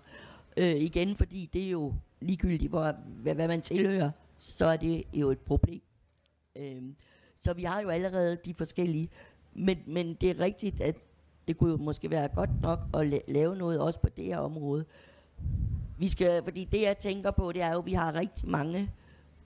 Øh, 0.56 0.74
igen, 0.76 1.16
fordi 1.16 1.50
det 1.52 1.64
er 1.64 1.70
jo 1.70 1.94
ligegyldigt, 2.20 2.70
hvor, 2.70 2.94
hvad, 3.22 3.34
hvad 3.34 3.48
man 3.48 3.62
tilhører, 3.62 4.10
så 4.38 4.66
er 4.66 4.76
det 4.76 5.04
jo 5.14 5.30
et 5.30 5.38
problem. 5.38 5.80
Øh, 6.56 6.82
så 7.40 7.52
vi 7.52 7.64
har 7.64 7.80
jo 7.80 7.88
allerede 7.88 8.36
de 8.44 8.54
forskellige, 8.54 9.08
men, 9.54 9.78
men 9.86 10.14
det 10.14 10.30
er 10.30 10.40
rigtigt, 10.40 10.80
at 10.80 10.96
det 11.48 11.58
kunne 11.58 11.70
jo 11.70 11.76
måske 11.76 12.10
være 12.10 12.28
godt 12.28 12.62
nok 12.62 12.80
at 12.94 13.22
lave 13.28 13.56
noget 13.56 13.80
også 13.80 14.00
på 14.00 14.08
det 14.08 14.24
her 14.24 14.38
område. 14.38 14.84
Vi 15.98 16.08
skal, 16.08 16.44
fordi 16.44 16.64
det 16.64 16.82
jeg 16.82 16.98
tænker 16.98 17.30
på, 17.30 17.52
det 17.52 17.62
er 17.62 17.72
jo, 17.72 17.78
at 17.78 17.86
vi 17.86 17.92
har 17.92 18.14
rigtig 18.14 18.48
mange 18.48 18.90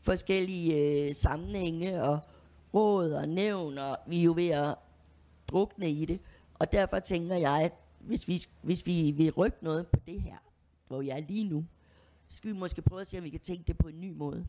forskellige 0.02 0.74
øh, 0.76 1.14
sammenhænge 1.14 2.02
og 2.02 2.18
råd 2.74 3.10
og 3.10 3.28
nævn, 3.28 3.78
og 3.78 3.96
vi 4.06 4.18
er 4.18 4.22
jo 4.22 4.32
ved 4.36 4.48
at 4.48 4.74
drukne 5.48 5.90
i 5.90 6.04
det. 6.04 6.20
Og 6.58 6.72
derfor 6.72 6.98
tænker 6.98 7.36
jeg, 7.36 7.62
at 7.62 7.72
hvis 8.00 8.28
vi, 8.28 8.40
hvis 8.62 8.86
vi 8.86 9.10
vil 9.10 9.30
rykke 9.30 9.58
noget 9.60 9.86
på 9.86 10.00
det 10.06 10.20
her, 10.20 10.36
hvor 10.88 11.02
jeg 11.02 11.16
er 11.16 11.26
lige 11.28 11.48
nu, 11.48 11.64
så 12.26 12.36
skal 12.36 12.52
vi 12.52 12.58
måske 12.58 12.82
prøve 12.82 13.00
at 13.00 13.06
se, 13.06 13.18
om 13.18 13.24
vi 13.24 13.30
kan 13.30 13.40
tænke 13.40 13.64
det 13.66 13.78
på 13.78 13.88
en 13.88 14.00
ny 14.00 14.12
måde. 14.12 14.46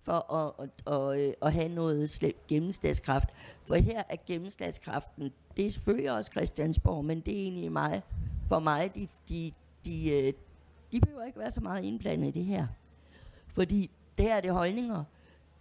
For 0.00 0.34
at, 0.34 0.52
at, 0.58 0.94
at, 0.94 1.18
at, 1.18 1.34
at 1.42 1.52
have 1.52 1.68
noget 1.68 2.24
gennemslagskraft. 2.48 3.28
For 3.66 3.74
her 3.74 4.02
er 4.08 4.16
gennemslagskraften, 4.26 5.32
det 5.56 5.66
er 5.66 5.70
selvfølgelig 5.70 6.12
også 6.12 6.30
Christiansborg, 6.30 7.04
men 7.04 7.20
det 7.20 7.38
er 7.38 7.42
egentlig 7.42 7.72
mig, 7.72 8.02
for 8.48 8.58
mig, 8.58 8.94
de, 8.94 9.08
de, 9.28 9.52
de, 9.84 10.10
øh, 10.10 10.32
de 10.92 11.00
behøver 11.00 11.24
ikke 11.24 11.38
være 11.38 11.50
så 11.50 11.60
meget 11.60 11.84
indblandet 11.84 12.28
i 12.28 12.30
det 12.30 12.44
her. 12.44 12.66
Fordi 13.48 13.90
det 14.18 14.26
her 14.26 14.36
er 14.36 14.40
det 14.40 14.52
holdninger, 14.52 15.04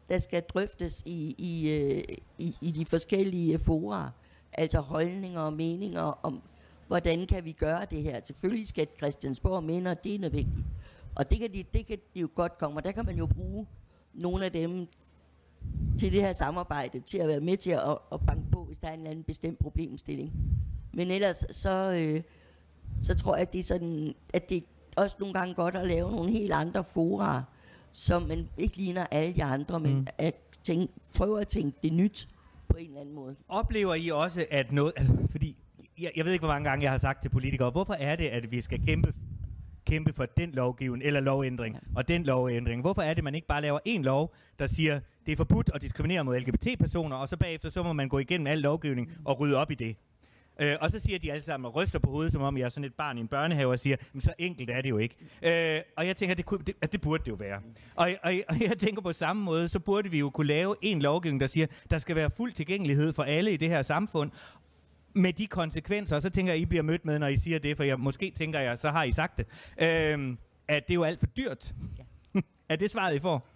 der 0.10 0.18
skal 0.18 0.44
drøftes 0.44 1.04
i, 1.06 1.36
i, 1.38 1.70
øh, 1.70 2.04
i, 2.38 2.56
i 2.62 2.72
de 2.72 2.86
forskellige 2.86 3.60
fora. 3.60 4.12
Altså 4.54 4.80
holdninger 4.80 5.40
og 5.40 5.54
meninger 5.54 6.02
om, 6.02 6.42
hvordan 6.88 7.28
kan 7.28 7.46
vi 7.46 7.52
gøre 7.52 7.86
det 7.92 8.04
her. 8.04 8.20
Selvfølgelig 8.24 8.68
skal 8.68 8.88
Christiansborg 8.98 9.64
mene, 9.64 9.92
at 9.92 10.04
det 10.04 10.16
er 10.16 10.20
nødvendigt. 10.20 10.66
Og 11.16 11.32
det 11.32 11.40
kan, 11.40 11.54
de, 11.54 11.64
det 11.74 11.86
kan 11.86 11.98
de 12.14 12.20
jo 12.20 12.30
godt 12.36 12.58
komme, 12.58 12.78
og 12.78 12.84
der 12.84 12.92
kan 12.92 13.06
man 13.06 13.18
jo 13.18 13.26
bruge 13.26 13.68
nogle 14.14 14.46
af 14.46 14.52
dem 14.52 14.88
til 16.00 16.12
det 16.12 16.22
her 16.22 16.34
samarbejde, 16.34 17.00
til 17.00 17.18
at 17.18 17.28
være 17.28 17.40
med 17.40 17.58
til 17.58 17.72
at, 17.72 17.98
at 18.12 18.20
banke 18.28 18.52
på, 18.52 18.64
hvis 18.64 18.78
der 18.78 18.88
er 18.88 18.94
en 18.94 19.00
eller 19.00 19.12
anden 19.12 19.24
bestemt 19.24 19.60
problemstilling. 19.60 20.34
Men 20.94 21.12
ellers 21.12 21.46
så, 21.52 21.92
øh, 21.92 22.22
så 23.02 23.16
tror 23.16 23.36
jeg, 23.36 23.42
at 23.42 23.54
det 23.54 23.60
er 23.60 23.64
sådan, 23.64 24.16
at 24.34 24.50
det 24.50 24.64
også 24.98 25.16
nogle 25.20 25.34
gange 25.34 25.54
godt 25.54 25.76
at 25.76 25.88
lave 25.88 26.12
nogle 26.12 26.32
helt 26.32 26.52
andre 26.52 26.84
fora, 26.84 27.44
som 27.92 28.22
man 28.22 28.50
ikke 28.58 28.78
ligner 28.78 29.06
alle 29.12 29.36
de 29.36 29.44
andre, 29.44 29.80
men 29.80 29.96
mm. 29.96 30.08
at 30.18 30.36
tænke, 30.64 30.94
prøve 31.18 31.42
at 31.42 31.48
tænke 31.48 31.78
det 31.84 31.94
nyt 31.94 32.28
på 32.70 32.78
en 32.78 32.88
eller 32.88 33.02
anden 33.02 33.16
måde. 33.16 33.36
Oplever 33.48 33.96
I 33.96 34.10
også, 34.10 34.46
at 34.52 34.72
noget... 34.72 34.94
Altså, 34.96 35.14
fordi 35.32 35.58
jeg, 36.00 36.12
jeg 36.16 36.26
ved 36.26 36.32
ikke, 36.32 36.46
hvor 36.46 36.54
mange 36.54 36.70
gange 36.70 36.84
jeg 36.84 36.92
har 36.92 36.98
sagt 36.98 37.22
til 37.22 37.30
politikere, 37.30 37.70
hvorfor 37.70 37.94
er 37.94 38.16
det, 38.16 38.28
at 38.28 38.52
vi 38.52 38.62
skal 38.62 38.86
kæmpe 38.86 39.14
kæmpe 39.88 40.14
for 40.14 40.26
den 40.26 40.52
lovgivning 40.52 41.04
eller 41.04 41.20
lovændring 41.20 41.78
og 41.96 42.08
den 42.08 42.24
lovændring. 42.24 42.82
Hvorfor 42.82 43.02
er 43.02 43.14
det, 43.14 43.24
man 43.24 43.36
ikke 43.36 43.48
bare 43.48 43.62
laver 43.62 43.80
en 43.86 44.04
lov, 44.04 44.34
der 44.60 44.66
siger, 44.66 45.00
det 45.26 45.32
er 45.32 45.36
forbudt 45.36 45.70
at 45.74 45.82
diskriminere 45.82 46.24
mod 46.24 46.40
LGBT-personer, 46.40 47.16
og 47.16 47.30
så 47.30 47.38
bagefter 47.38 47.70
så 47.70 47.84
må 47.84 47.94
man 47.94 48.10
gå 48.10 48.20
igennem 48.20 48.48
al 48.48 48.58
lovgivning 48.58 49.12
og 49.26 49.40
rydde 49.40 49.58
op 49.58 49.72
i 49.72 49.76
det. 49.76 49.96
Øh, 50.60 50.76
og 50.82 50.92
så 50.92 51.00
siger 51.00 51.20
de 51.20 51.32
alle 51.32 51.44
sammen 51.44 51.66
og 51.66 51.76
ryster 51.76 52.00
på 52.00 52.10
hovedet, 52.10 52.34
som 52.34 52.42
om 52.42 52.58
jeg 52.58 52.66
er 52.66 52.70
sådan 52.70 52.84
et 52.84 52.94
barn 52.94 53.18
i 53.18 53.22
en 53.22 53.28
børnehave, 53.28 53.72
og 53.72 53.80
siger, 53.80 53.96
men 54.14 54.22
så 54.22 54.34
enkelt 54.38 54.70
er 54.70 54.82
det 54.82 54.90
jo 54.90 54.98
ikke. 54.98 55.16
Øh, 55.42 55.82
og 55.98 56.08
jeg 56.08 56.18
tænker, 56.18 56.36
det, 56.36 56.46
kunne, 56.46 56.64
det, 56.68 56.76
at 56.82 56.92
det 56.92 57.02
burde 57.02 57.24
det 57.24 57.32
jo 57.32 57.36
være. 57.36 57.62
Og, 57.96 58.10
og, 58.24 58.34
og 58.50 58.62
jeg 58.62 58.78
tænker 58.78 59.02
på 59.02 59.14
samme 59.14 59.44
måde, 59.44 59.68
så 59.68 59.80
burde 59.80 60.12
vi 60.12 60.20
jo 60.20 60.30
kunne 60.30 60.48
lave 60.48 60.76
en 60.82 61.02
lovgivning, 61.02 61.40
der 61.40 61.48
siger, 61.48 61.68
der 61.90 61.98
skal 61.98 62.16
være 62.16 62.30
fuld 62.30 62.54
tilgængelighed 62.54 63.14
for 63.14 63.24
alle 63.24 63.54
i 63.54 63.58
det 63.58 63.70
her 63.70 63.82
samfund, 63.82 64.32
med 65.14 65.34
de 65.34 65.48
konsekvenser, 65.48 66.16
og 66.16 66.22
så 66.22 66.30
tænker 66.30 66.54
jeg, 66.54 66.62
I 66.62 66.66
bliver 66.66 66.84
mødt 66.84 67.06
med, 67.06 67.20
når 67.20 67.28
I 67.28 67.36
siger 67.36 67.60
det, 67.60 67.78
for 67.78 67.84
jeg, 67.84 68.00
måske 68.00 68.34
tænker 68.36 68.60
jeg, 68.60 68.78
så 68.78 68.90
har 68.90 69.04
I 69.04 69.12
sagt 69.12 69.38
det, 69.38 69.46
øh, 69.78 70.38
at 70.68 70.88
det 70.88 70.94
er 70.94 70.96
jo 70.96 71.04
alt 71.04 71.20
for 71.20 71.28
dyrt. 71.28 71.74
Ja. 72.34 72.42
er 72.70 72.76
det 72.76 72.92
svaret, 72.92 73.16
I 73.16 73.20
får? 73.20 73.48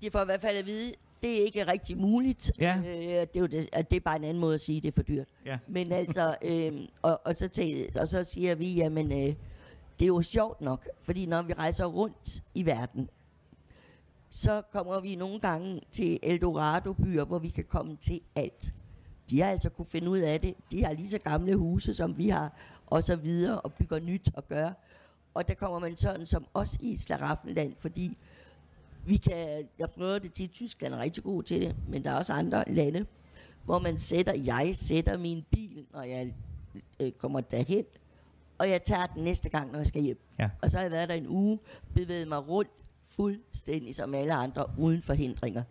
De 0.00 0.10
får 0.10 0.22
i 0.22 0.24
hvert 0.24 0.40
fald 0.40 0.56
at 0.56 0.66
vide, 0.66 0.92
det 1.24 1.40
er 1.40 1.44
ikke 1.44 1.66
rigtig 1.66 1.98
muligt. 1.98 2.52
Ja. 2.60 2.76
Øh, 2.78 2.84
det, 2.84 3.36
er 3.36 3.40
jo 3.40 3.46
det, 3.46 3.68
at 3.72 3.90
det 3.90 3.96
er 3.96 4.00
bare 4.00 4.16
en 4.16 4.24
anden 4.24 4.40
måde 4.40 4.54
at 4.54 4.60
sige, 4.60 4.76
at 4.76 4.82
det 4.82 4.88
er 4.88 4.94
for 4.94 5.02
dyrt. 5.02 5.28
Ja. 5.46 5.58
Men 5.68 5.92
altså, 5.92 6.36
øh, 6.50 6.72
og, 7.02 7.20
og, 7.24 7.36
så 7.36 7.48
tæ- 7.58 8.00
og 8.00 8.08
så 8.08 8.24
siger 8.24 8.54
vi, 8.54 8.74
jamen, 8.74 9.12
øh, 9.12 9.34
det 9.98 10.02
er 10.02 10.06
jo 10.06 10.22
sjovt 10.22 10.60
nok, 10.60 10.88
fordi 11.02 11.26
når 11.26 11.42
vi 11.42 11.52
rejser 11.52 11.84
rundt 11.84 12.42
i 12.54 12.66
verden, 12.66 13.08
så 14.30 14.62
kommer 14.72 15.00
vi 15.00 15.14
nogle 15.14 15.40
gange 15.40 15.80
til 15.92 16.18
Eldorado-byer, 16.22 17.24
hvor 17.24 17.38
vi 17.38 17.48
kan 17.48 17.64
komme 17.64 17.96
til 17.96 18.20
alt. 18.34 18.72
De 19.30 19.40
har 19.40 19.50
altså 19.50 19.68
kunne 19.68 19.86
finde 19.86 20.10
ud 20.10 20.18
af 20.18 20.40
det. 20.40 20.54
De 20.70 20.84
har 20.84 20.92
lige 20.92 21.08
så 21.08 21.18
gamle 21.18 21.56
huse, 21.56 21.94
som 21.94 22.18
vi 22.18 22.28
har, 22.28 22.52
og 22.86 23.02
så 23.02 23.16
videre, 23.16 23.60
og 23.60 23.72
bygger 23.72 24.00
nyt 24.00 24.30
og 24.34 24.48
gør. 24.48 24.70
Og 25.34 25.48
der 25.48 25.54
kommer 25.54 25.78
man 25.78 25.96
sådan 25.96 26.26
som 26.26 26.46
os 26.54 26.76
i 26.80 26.96
Slaraffenland, 26.96 27.74
fordi 27.76 28.18
vi 29.06 29.16
kan, 29.16 29.68
jeg 29.78 29.90
prøver 29.90 30.18
det 30.18 30.32
til, 30.32 30.48
Tyskland 30.48 30.94
er 30.94 30.98
rigtig 30.98 31.22
god 31.22 31.42
til 31.42 31.60
det, 31.60 31.76
men 31.88 32.04
der 32.04 32.10
er 32.10 32.14
også 32.14 32.32
andre 32.32 32.64
lande, 32.66 33.06
hvor 33.64 33.78
man 33.78 33.98
sætter, 33.98 34.32
jeg 34.44 34.70
sætter 34.76 35.18
min 35.18 35.44
bil, 35.50 35.86
når 35.92 36.02
jeg 36.02 36.34
øh, 37.00 37.12
kommer 37.12 37.40
derhen, 37.40 37.84
og 38.58 38.70
jeg 38.70 38.82
tager 38.82 39.06
den 39.06 39.24
næste 39.24 39.48
gang, 39.48 39.72
når 39.72 39.78
jeg 39.78 39.86
skal 39.86 40.02
hjem. 40.02 40.20
Ja. 40.38 40.50
Og 40.62 40.70
så 40.70 40.76
har 40.76 40.84
jeg 40.84 40.92
været 40.92 41.08
der 41.08 41.14
en 41.14 41.28
uge, 41.28 41.58
bevæget 41.94 42.28
mig 42.28 42.48
rundt 42.48 42.70
fuldstændig 43.16 43.94
som 43.94 44.14
alle 44.14 44.34
andre, 44.34 44.66
uden 44.78 45.02
forhindringer. 45.02 45.62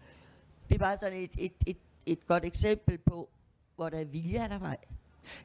Det 0.70 0.76
er 0.76 0.80
bare 0.80 0.98
sådan 0.98 1.20
et, 1.20 1.32
et, 1.38 1.54
et, 1.68 1.78
et 2.06 2.28
godt 2.28 2.46
eksempel 2.46 2.98
på, 2.98 3.30
hvor 3.76 3.90
der 3.90 4.00
er 4.00 4.06
vilje, 4.06 4.38
er 4.38 4.48
der 4.48 4.60
vej. 4.60 4.78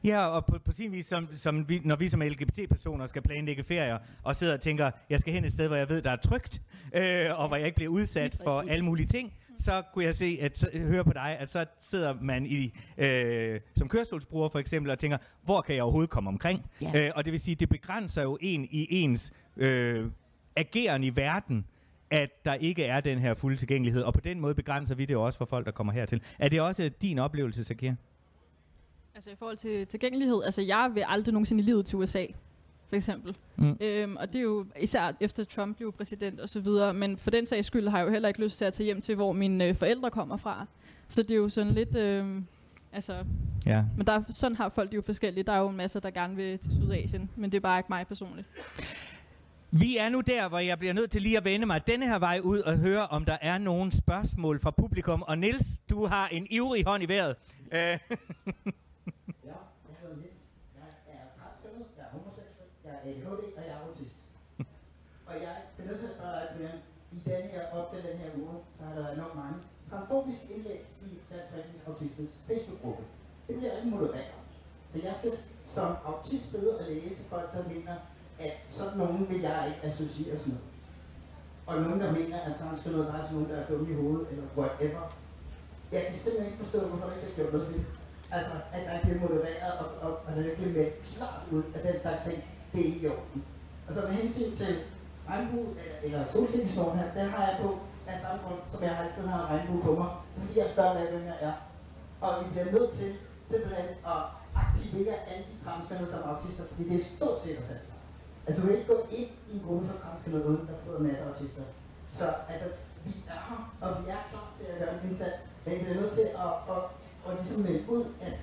Ja, 0.03 0.25
og 0.27 0.45
på, 0.45 0.59
på 0.65 0.71
sin 0.71 0.91
vis, 0.91 1.05
som, 1.05 1.27
som 1.35 1.69
vi, 1.69 1.81
når 1.85 1.95
vi 1.95 2.07
som 2.07 2.21
LGBT-personer 2.21 3.07
skal 3.07 3.21
planlægge 3.21 3.63
ferier, 3.63 3.97
og 4.23 4.35
sidder 4.35 4.53
og 4.53 4.61
tænker, 4.61 4.91
jeg 5.09 5.19
skal 5.19 5.33
hen 5.33 5.45
et 5.45 5.53
sted, 5.53 5.67
hvor 5.67 5.75
jeg 5.75 5.89
ved, 5.89 6.01
der 6.01 6.11
er 6.11 6.15
trygt, 6.15 6.61
øh, 6.95 7.39
og 7.39 7.47
hvor 7.47 7.55
jeg 7.55 7.65
ikke 7.65 7.75
bliver 7.75 7.91
udsat 7.91 8.37
for 8.43 8.63
alle 8.69 8.85
mulige 8.85 9.07
ting, 9.07 9.33
så 9.57 9.83
kunne 9.93 10.05
jeg 10.05 10.15
se, 10.15 10.37
at 10.41 10.69
høre 10.73 11.03
på 11.03 11.13
dig, 11.13 11.37
at 11.39 11.51
så 11.51 11.65
sidder 11.81 12.13
man 12.21 12.45
i, 12.45 12.73
øh, 12.97 13.59
som 13.75 13.89
kørestolsbruger 13.89 14.49
for 14.49 14.59
eksempel, 14.59 14.91
og 14.91 14.99
tænker, 14.99 15.17
hvor 15.43 15.61
kan 15.61 15.75
jeg 15.75 15.83
overhovedet 15.83 16.09
komme 16.09 16.27
omkring? 16.27 16.65
Ja. 16.81 17.07
Øh, 17.07 17.11
og 17.15 17.25
det 17.25 17.31
vil 17.31 17.39
sige, 17.39 17.55
det 17.55 17.69
begrænser 17.69 18.21
jo 18.21 18.37
en 18.41 18.67
i 18.71 18.87
ens 19.03 19.31
øh, 19.57 20.11
ageren 20.55 21.03
i 21.03 21.15
verden, 21.15 21.65
at 22.11 22.29
der 22.45 22.53
ikke 22.53 22.83
er 22.83 23.01
den 23.01 23.19
her 23.19 23.33
fulde 23.33 23.57
tilgængelighed, 23.57 24.03
og 24.03 24.13
på 24.13 24.21
den 24.21 24.39
måde 24.39 24.55
begrænser 24.55 24.95
vi 24.95 25.05
det 25.05 25.13
jo 25.13 25.25
også 25.25 25.37
for 25.37 25.45
folk, 25.45 25.65
der 25.65 25.71
kommer 25.71 25.93
hertil. 25.93 26.21
Er 26.39 26.49
det 26.49 26.61
også 26.61 26.89
din 27.01 27.19
oplevelse, 27.19 27.63
Sakir? 27.63 27.93
Altså 29.15 29.29
i 29.31 29.35
forhold 29.35 29.57
til 29.57 29.87
tilgængelighed, 29.87 30.41
altså 30.43 30.61
jeg 30.61 30.91
vil 30.93 31.03
aldrig 31.07 31.33
nogensinde 31.33 31.61
i 31.63 31.65
livet 31.65 31.85
til 31.85 31.97
USA, 31.97 32.25
for 32.89 32.95
eksempel. 32.95 33.37
Mm. 33.55 33.77
Øhm, 33.81 34.15
og 34.17 34.27
det 34.33 34.39
er 34.39 34.43
jo 34.43 34.65
især 34.79 35.11
efter 35.19 35.43
Trump 35.43 35.77
blev 35.77 35.91
præsident 35.91 36.39
og 36.39 36.49
så 36.49 36.59
videre, 36.59 36.93
men 36.93 37.17
for 37.17 37.31
den 37.31 37.45
sags 37.45 37.67
skyld 37.67 37.87
har 37.87 37.97
jeg 37.97 38.05
jo 38.05 38.11
heller 38.11 38.27
ikke 38.27 38.43
lyst 38.43 38.57
til 38.57 38.65
at 38.65 38.73
tage 38.73 38.85
hjem 38.85 39.01
til, 39.01 39.15
hvor 39.15 39.31
mine 39.33 39.65
øh, 39.65 39.75
forældre 39.75 40.11
kommer 40.11 40.37
fra. 40.37 40.65
Så 41.07 41.23
det 41.23 41.31
er 41.31 41.35
jo 41.35 41.49
sådan 41.49 41.73
lidt, 41.73 41.95
øh, 41.95 42.41
altså, 42.93 43.23
Ja. 43.65 43.83
men 43.97 44.07
der 44.07 44.13
er, 44.13 44.21
sådan 44.29 44.55
har 44.57 44.69
folk 44.69 44.89
det 44.91 44.97
jo 44.97 45.01
forskelligt. 45.01 45.47
Der 45.47 45.53
er 45.53 45.59
jo 45.59 45.69
en 45.69 45.77
masse, 45.77 45.99
der 45.99 46.11
gerne 46.11 46.35
vil 46.35 46.59
til 46.59 46.71
Sydasien, 46.71 47.29
men 47.35 47.51
det 47.51 47.57
er 47.57 47.61
bare 47.61 47.79
ikke 47.79 47.87
mig 47.89 48.07
personligt. 48.07 48.47
Vi 49.71 49.97
er 49.97 50.09
nu 50.09 50.21
der, 50.21 50.47
hvor 50.49 50.59
jeg 50.59 50.79
bliver 50.79 50.93
nødt 50.93 51.11
til 51.11 51.21
lige 51.21 51.37
at 51.37 51.43
vende 51.45 51.65
mig 51.65 51.87
denne 51.87 52.07
her 52.07 52.19
vej 52.19 52.39
ud 52.43 52.59
og 52.59 52.77
høre, 52.77 53.07
om 53.07 53.25
der 53.25 53.37
er 53.41 53.57
nogle 53.57 53.91
spørgsmål 53.91 54.59
fra 54.59 54.71
publikum. 54.71 55.21
Og 55.21 55.37
Nils, 55.37 55.65
du 55.89 56.05
har 56.05 56.27
en 56.27 56.47
ivrig 56.49 56.83
hånd 56.87 57.03
i 57.03 57.05
vejret. 57.07 57.35
Øh, 57.71 57.77
Ja, 57.77 57.89
jeg 57.89 57.99
hedder 60.01 60.15
Niels. 60.15 60.41
Jeg 60.75 60.83
er 61.07 61.25
transkønnet, 61.41 61.85
jeg 61.97 62.03
er 62.05 62.09
homoseksuel, 62.11 62.69
jeg 62.85 62.91
er 62.91 62.98
ADHD, 63.09 63.43
og 63.57 63.61
jeg 63.67 63.73
er 63.77 63.81
autist. 63.87 64.15
og 65.29 65.33
jeg 65.43 65.53
er 65.79 65.83
nødt 65.87 65.99
til 66.01 66.07
at 66.11 66.15
spørge 66.17 66.33
dig, 66.37 66.45
Brian, 66.55 66.79
i 67.17 67.19
den 67.31 67.43
her, 67.51 67.61
op 67.77 67.87
til 67.91 67.99
den 68.07 68.17
her 68.21 68.29
uge, 68.41 68.55
så 68.77 68.81
har 68.85 68.93
der 68.95 69.01
været 69.03 69.17
enormt 69.17 69.37
mange 69.43 69.57
transfobiske 69.89 70.45
indlæg 70.53 70.81
i 71.05 71.09
Dansk 71.29 71.47
Forening 71.51 71.79
Autismes 71.87 72.31
Facebook-gruppe. 72.47 73.03
Det 73.47 73.55
bliver 73.57 73.77
ikke 73.77 73.89
modereret. 73.95 74.43
Så 74.91 74.97
jeg 75.07 75.15
skal 75.19 75.31
som 75.75 75.95
autist 76.05 76.51
sidde 76.51 76.79
og 76.79 76.85
læse 76.89 77.23
folk, 77.31 77.53
der 77.53 77.63
mener, 77.73 77.95
at 78.39 78.53
sådan 78.69 78.97
nogen 78.97 79.29
vil 79.29 79.41
jeg 79.41 79.59
ikke 79.67 79.87
associeres 79.89 80.47
med. 80.47 80.57
Og 81.67 81.81
nogen, 81.81 81.99
der 81.99 82.11
mener, 82.11 82.37
at 82.39 82.53
transkønnet 82.59 83.07
bare 83.07 83.19
er 83.21 83.23
sådan 83.23 83.35
nogen, 83.37 83.49
der 83.49 83.57
er 83.57 83.67
dumme 83.67 83.91
i 83.93 83.95
hovedet, 84.01 84.27
eller 84.31 84.43
whatever. 84.57 85.03
Jeg 85.91 86.01
kan 86.05 86.15
simpelthen 86.17 86.51
ikke 86.51 86.63
forstå, 86.63 86.79
hvorfor 86.87 87.05
der 87.07 87.15
ikke 87.15 87.27
er 87.31 87.35
gjort 87.35 87.53
noget 87.53 87.73
ved. 87.73 87.83
Altså, 88.31 88.55
at 88.73 88.81
der 88.85 89.01
bliver 89.01 89.19
modereret, 89.19 89.79
og, 89.79 89.87
og, 90.01 90.11
og 90.27 90.35
der 90.35 90.55
bliver 90.55 90.73
meldt 90.77 90.95
klart 91.03 91.41
ud 91.51 91.63
af 91.75 91.81
den 91.87 92.01
slags 92.01 92.23
ting, 92.27 92.43
det 92.71 92.81
er 92.81 92.85
ikke 92.85 93.07
i 93.07 93.07
orden. 93.07 93.43
Og 93.87 93.93
så 93.95 94.01
med 94.01 94.15
hensyn 94.21 94.55
til 94.61 94.73
regnbue, 95.29 95.69
eller, 95.83 95.97
eller 96.03 96.31
solsikkesnoren 96.33 96.99
her, 96.99 97.13
den 97.17 97.29
har 97.29 97.43
jeg 97.47 97.55
på 97.61 97.69
af 98.07 98.19
samme 98.23 98.39
grund, 98.45 98.61
som 98.71 98.83
jeg 98.83 98.93
altid 99.03 99.25
har 99.33 99.41
regnbue 99.51 99.81
på 99.87 99.91
mig, 100.01 100.09
fordi 100.37 100.59
jeg 100.59 100.65
er 100.67 100.75
større 100.77 100.99
af, 101.01 101.11
hvem 101.11 101.25
jeg 101.31 101.37
er. 101.41 101.53
Og 102.21 102.31
I 102.43 102.45
bliver 102.51 102.71
nødt 102.75 102.91
til 102.99 103.09
simpelthen 103.51 103.89
at 104.13 104.21
aktivere 104.63 105.15
alle 105.29 105.45
de 105.49 105.55
transkønnede 105.63 106.11
som 106.11 106.21
autister, 106.31 106.63
fordi 106.69 106.83
det 106.89 106.97
er 107.01 107.05
stort 107.15 107.37
set 107.43 107.57
os 107.61 107.69
alle. 107.73 107.87
Altså, 108.45 108.57
du 108.61 108.67
kan 108.67 108.75
ikke 108.77 108.93
gå 108.93 108.99
ind 109.19 109.31
i 109.49 109.53
en 109.55 109.63
gruppe 109.65 109.87
for 109.87 109.97
transkønnede 110.03 110.45
uden, 110.49 110.63
der 110.69 110.75
sidder 110.83 110.99
masser 110.99 111.25
af 111.25 111.29
autister. 111.31 111.63
Så 112.19 112.25
altså, 112.53 112.67
vi 113.05 113.11
er 113.33 113.41
her, 113.49 113.61
og 113.83 113.89
vi 113.99 114.03
er 114.15 114.21
klar 114.31 114.47
til 114.57 114.65
at 114.71 114.79
gøre 114.81 114.93
en 114.95 115.09
indsats, 115.09 115.37
men 115.65 115.73
I 115.75 115.83
bliver 115.83 115.99
nødt 116.01 116.13
til 116.19 116.27
at, 116.45 116.53
at, 116.73 116.83
at 117.25 117.31
at 117.31 117.37
ligesom 117.39 117.61
melde 117.61 117.83
ud, 117.95 118.05
at 118.21 118.37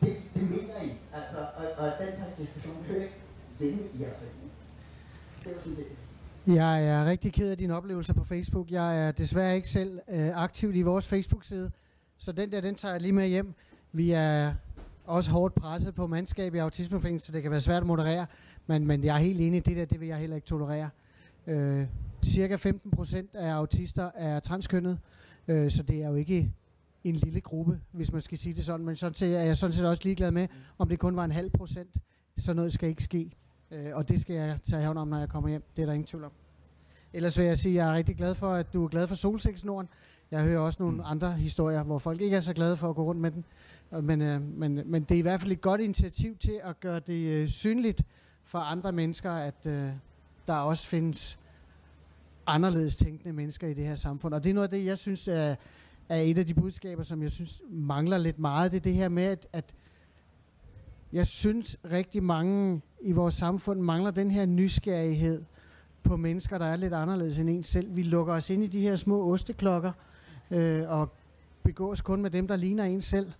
det, 0.00 0.12
det 0.34 0.42
mener 0.50 0.76
I, 0.82 0.90
altså, 1.18 1.38
og, 1.58 1.64
og 1.80 1.86
den 2.00 2.16
slags 2.16 2.36
diskussion 2.38 2.84
hører 2.88 3.08
ikke 3.60 3.90
i 3.94 4.02
jeres 4.02 4.16
forening. 4.16 4.50
Det 5.44 5.54
var 5.54 5.60
sådan 5.62 5.76
det. 5.76 5.86
Jeg 6.46 6.86
er 6.86 7.04
rigtig 7.04 7.32
ked 7.32 7.50
af 7.50 7.58
dine 7.58 7.76
oplevelser 7.76 8.14
på 8.14 8.24
Facebook. 8.24 8.70
Jeg 8.70 9.06
er 9.06 9.12
desværre 9.12 9.56
ikke 9.56 9.68
selv 9.68 10.00
øh, 10.10 10.42
aktiv 10.42 10.74
i 10.74 10.82
vores 10.82 11.06
Facebook-side, 11.08 11.70
så 12.18 12.32
den 12.32 12.52
der, 12.52 12.60
den 12.60 12.74
tager 12.74 12.92
jeg 12.92 13.02
lige 13.02 13.12
med 13.12 13.28
hjem. 13.28 13.54
Vi 13.92 14.10
er 14.10 14.54
også 15.06 15.30
hårdt 15.30 15.54
presset 15.54 15.94
på 15.94 16.06
mandskab 16.06 16.54
i 16.54 16.58
autismefængsel, 16.58 17.26
så 17.26 17.32
det 17.32 17.42
kan 17.42 17.50
være 17.50 17.60
svært 17.60 17.82
at 17.82 17.86
moderere, 17.86 18.26
men, 18.66 18.86
men 18.86 19.04
jeg 19.04 19.14
er 19.14 19.18
helt 19.18 19.40
enig 19.40 19.56
i 19.56 19.60
det 19.60 19.76
der, 19.76 19.84
det 19.84 20.00
vil 20.00 20.08
jeg 20.08 20.18
heller 20.18 20.36
ikke 20.36 20.46
tolerere. 20.46 20.90
Øh, 21.46 21.86
cirka 22.24 22.56
15 22.56 22.90
procent 22.90 23.30
af 23.34 23.52
autister 23.52 24.10
er 24.14 24.40
transkønnet, 24.40 24.98
øh, 25.48 25.70
så 25.70 25.82
det 25.82 26.02
er 26.02 26.08
jo 26.08 26.14
ikke 26.14 26.52
en 27.04 27.16
lille 27.16 27.40
gruppe, 27.40 27.80
hvis 27.92 28.12
man 28.12 28.22
skal 28.22 28.38
sige 28.38 28.54
det 28.54 28.64
sådan, 28.64 28.86
men 28.86 28.96
sådan 28.96 29.14
set 29.14 29.36
er 29.36 29.42
jeg 29.42 29.56
sådan 29.56 29.72
set 29.72 29.86
også 29.86 30.02
ligeglad 30.04 30.30
med, 30.30 30.48
om 30.78 30.88
det 30.88 30.98
kun 30.98 31.16
var 31.16 31.24
en 31.24 31.32
halv 31.32 31.50
procent. 31.50 31.96
Så 32.36 32.54
noget 32.54 32.72
skal 32.72 32.88
ikke 32.88 33.04
ske. 33.04 33.30
Øh, 33.74 33.90
og 33.96 34.08
det 34.08 34.20
skal 34.20 34.36
jeg 34.36 34.58
tage 34.64 34.86
hånd 34.86 34.98
om, 34.98 35.08
når 35.08 35.18
jeg 35.18 35.28
kommer 35.28 35.48
hjem. 35.50 35.62
Det 35.76 35.82
er 35.82 35.86
der 35.86 35.92
ingen 35.92 36.06
tvivl 36.06 36.24
om. 36.24 36.32
Ellers 37.12 37.38
vil 37.38 37.46
jeg 37.46 37.58
sige, 37.58 37.72
at 37.72 37.84
jeg 37.84 37.92
er 37.92 37.96
rigtig 37.96 38.16
glad 38.16 38.34
for, 38.34 38.52
at 38.52 38.72
du 38.72 38.84
er 38.84 38.88
glad 38.88 39.06
for 39.08 39.14
solsikkesnoren. 39.14 39.88
Jeg 40.30 40.42
hører 40.42 40.58
også 40.60 40.82
nogle 40.82 40.96
Mm. 40.96 41.02
andre 41.04 41.32
historier, 41.32 41.82
hvor 41.82 41.98
folk 41.98 42.20
ikke 42.20 42.36
er 42.36 42.40
så 42.40 42.52
glade 42.52 42.76
for 42.76 42.90
at 42.90 42.96
gå 42.96 43.02
rundt 43.04 43.20
med 43.20 43.30
den. 43.30 43.44
Men, 44.02 44.22
øh, 44.22 44.42
men, 44.42 44.80
men 44.86 45.02
det 45.02 45.14
er 45.14 45.18
i 45.18 45.22
hvert 45.22 45.40
fald 45.40 45.52
et 45.52 45.60
godt 45.60 45.80
initiativ 45.80 46.36
til 46.36 46.60
at 46.62 46.80
gøre 46.80 47.00
det 47.00 47.26
øh, 47.28 47.48
synligt 47.48 48.02
for 48.44 48.58
andre 48.58 48.92
mennesker, 48.92 49.32
at 49.32 49.66
øh, 49.66 49.90
der 50.46 50.54
også 50.54 50.86
findes 50.86 51.38
anderledes 52.46 52.96
tænkende 52.96 53.32
mennesker 53.32 53.68
i 53.68 53.74
det 53.74 53.84
her 53.84 53.94
samfund. 53.94 54.34
Og 54.34 54.44
det 54.44 54.50
er 54.50 54.54
noget 54.54 54.68
af 54.68 54.78
det, 54.78 54.84
jeg 54.84 54.98
synes 54.98 55.28
er, 55.28 55.54
er 56.08 56.16
et 56.16 56.38
af 56.38 56.46
de 56.46 56.54
budskaber, 56.54 57.02
som 57.02 57.22
jeg 57.22 57.30
synes 57.30 57.62
mangler 57.70 58.18
lidt 58.18 58.38
meget. 58.38 58.70
Det 58.72 58.76
er 58.76 58.80
det 58.80 58.94
her 58.94 59.08
med, 59.08 59.24
at, 59.24 59.46
at 59.52 59.74
jeg 61.12 61.26
synes 61.26 61.76
rigtig 61.92 62.22
mange 62.22 62.80
i 63.04 63.12
vores 63.12 63.34
samfund 63.34 63.80
mangler 63.80 64.10
den 64.10 64.30
her 64.30 64.46
nysgerrighed 64.46 65.42
på 66.02 66.16
mennesker, 66.16 66.58
der 66.58 66.66
er 66.66 66.76
lidt 66.76 66.92
anderledes 66.92 67.38
end 67.38 67.50
en 67.50 67.62
selv. 67.62 67.96
Vi 67.96 68.02
lukker 68.02 68.34
os 68.34 68.50
ind 68.50 68.64
i 68.64 68.66
de 68.66 68.80
her 68.80 68.96
små 68.96 69.32
osteklokker 69.32 69.92
øh, 70.50 70.90
og 70.90 71.08
begås 71.62 72.00
kun 72.00 72.22
med 72.22 72.30
dem, 72.30 72.48
der 72.48 72.56
ligner 72.56 72.84
en 72.84 73.00
selv. 73.00 73.32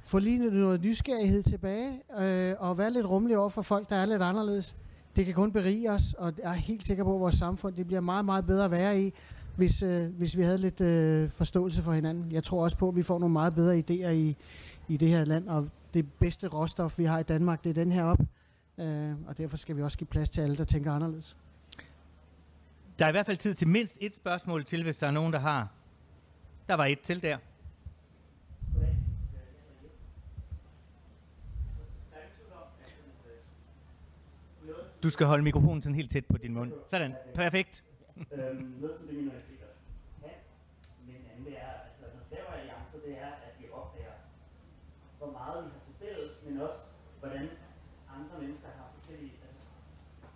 Få 0.00 0.18
lige 0.18 0.50
noget 0.50 0.82
nysgerrighed 0.82 1.42
tilbage 1.42 2.00
øh, 2.20 2.54
og 2.58 2.78
være 2.78 2.90
lidt 2.90 3.06
rummelig 3.06 3.38
over 3.38 3.48
for 3.48 3.62
folk, 3.62 3.88
der 3.88 3.96
er 3.96 4.06
lidt 4.06 4.22
anderledes. 4.22 4.76
Det 5.16 5.24
kan 5.24 5.34
kun 5.34 5.52
berige 5.52 5.90
os, 5.90 6.12
og 6.12 6.32
jeg 6.42 6.50
er 6.50 6.52
helt 6.52 6.86
sikker 6.86 7.04
på, 7.04 7.14
at 7.14 7.20
vores 7.20 7.34
samfund 7.34 7.74
det 7.74 7.86
bliver 7.86 8.00
meget, 8.00 8.24
meget 8.24 8.46
bedre 8.46 8.64
at 8.64 8.70
være 8.70 9.00
i, 9.00 9.12
hvis, 9.56 9.82
øh, 9.82 10.08
hvis 10.18 10.36
vi 10.36 10.42
havde 10.42 10.58
lidt 10.58 10.80
øh, 10.80 11.30
forståelse 11.30 11.82
for 11.82 11.92
hinanden. 11.92 12.32
Jeg 12.32 12.44
tror 12.44 12.62
også 12.62 12.76
på, 12.76 12.88
at 12.88 12.96
vi 12.96 13.02
får 13.02 13.18
nogle 13.18 13.32
meget 13.32 13.54
bedre 13.54 13.78
idéer 13.78 14.10
i, 14.10 14.36
i 14.88 14.96
det 14.96 15.08
her 15.08 15.24
land, 15.24 15.48
og 15.48 15.68
det 15.94 16.12
bedste 16.12 16.48
råstof, 16.48 16.98
vi 16.98 17.04
har 17.04 17.18
i 17.18 17.22
Danmark, 17.22 17.64
det 17.64 17.70
er 17.70 17.74
den 17.74 17.92
her 17.92 18.04
op. 18.04 18.18
Øh, 18.82 19.16
og 19.28 19.38
derfor 19.38 19.56
skal 19.56 19.76
vi 19.76 19.82
også 19.82 19.98
give 19.98 20.08
plads 20.08 20.30
til 20.30 20.40
alle, 20.40 20.56
der 20.56 20.64
tænker 20.64 20.92
anderledes. 20.92 21.36
der 22.98 23.04
er 23.04 23.08
i 23.08 23.12
hvert 23.12 23.26
fald 23.26 23.36
tid 23.36 23.54
til 23.54 23.68
mindst 23.68 23.98
et 24.00 24.14
spørgsmål 24.14 24.64
til, 24.64 24.82
hvis 24.82 24.96
der 24.96 25.06
er 25.06 25.10
nogen, 25.10 25.32
der 25.32 25.38
har. 25.38 25.68
Der 26.68 26.74
var 26.74 26.86
et 26.86 27.00
til 27.00 27.22
der. 27.22 27.38
Du 35.02 35.10
skal 35.10 35.26
holde 35.26 35.44
mikrofonen 35.44 35.82
sådan 35.82 35.94
helt 35.94 36.10
tæt 36.10 36.26
på 36.26 36.36
din 36.36 36.54
mund. 36.54 36.72
Sådan. 36.90 37.14
Perfekt. 37.34 37.84
noget 38.16 38.96
som 38.98 39.06
det 39.06 39.16
minoriteter 39.16 39.66
kan, 40.22 40.30
men 41.06 41.16
anden 41.32 41.44
det 41.46 41.54
er, 41.58 41.72
altså 41.88 42.04
når 42.16 42.36
laver 42.36 42.52
alliancer, 42.60 42.98
det 43.06 43.14
er, 43.18 43.26
at 43.46 43.52
vi 43.60 43.64
opdager, 43.72 44.16
hvor 45.18 45.30
meget 45.38 45.64
vi 45.64 45.70
har 45.70 45.80
til 45.86 45.94
fælles, 46.02 46.32
men 46.46 46.60
også, 46.60 46.80
hvordan 47.20 47.48
andre 48.32 48.46
mennesker 48.46 48.68
har 48.78 48.88
forskellige, 48.98 49.32
altså 49.48 49.68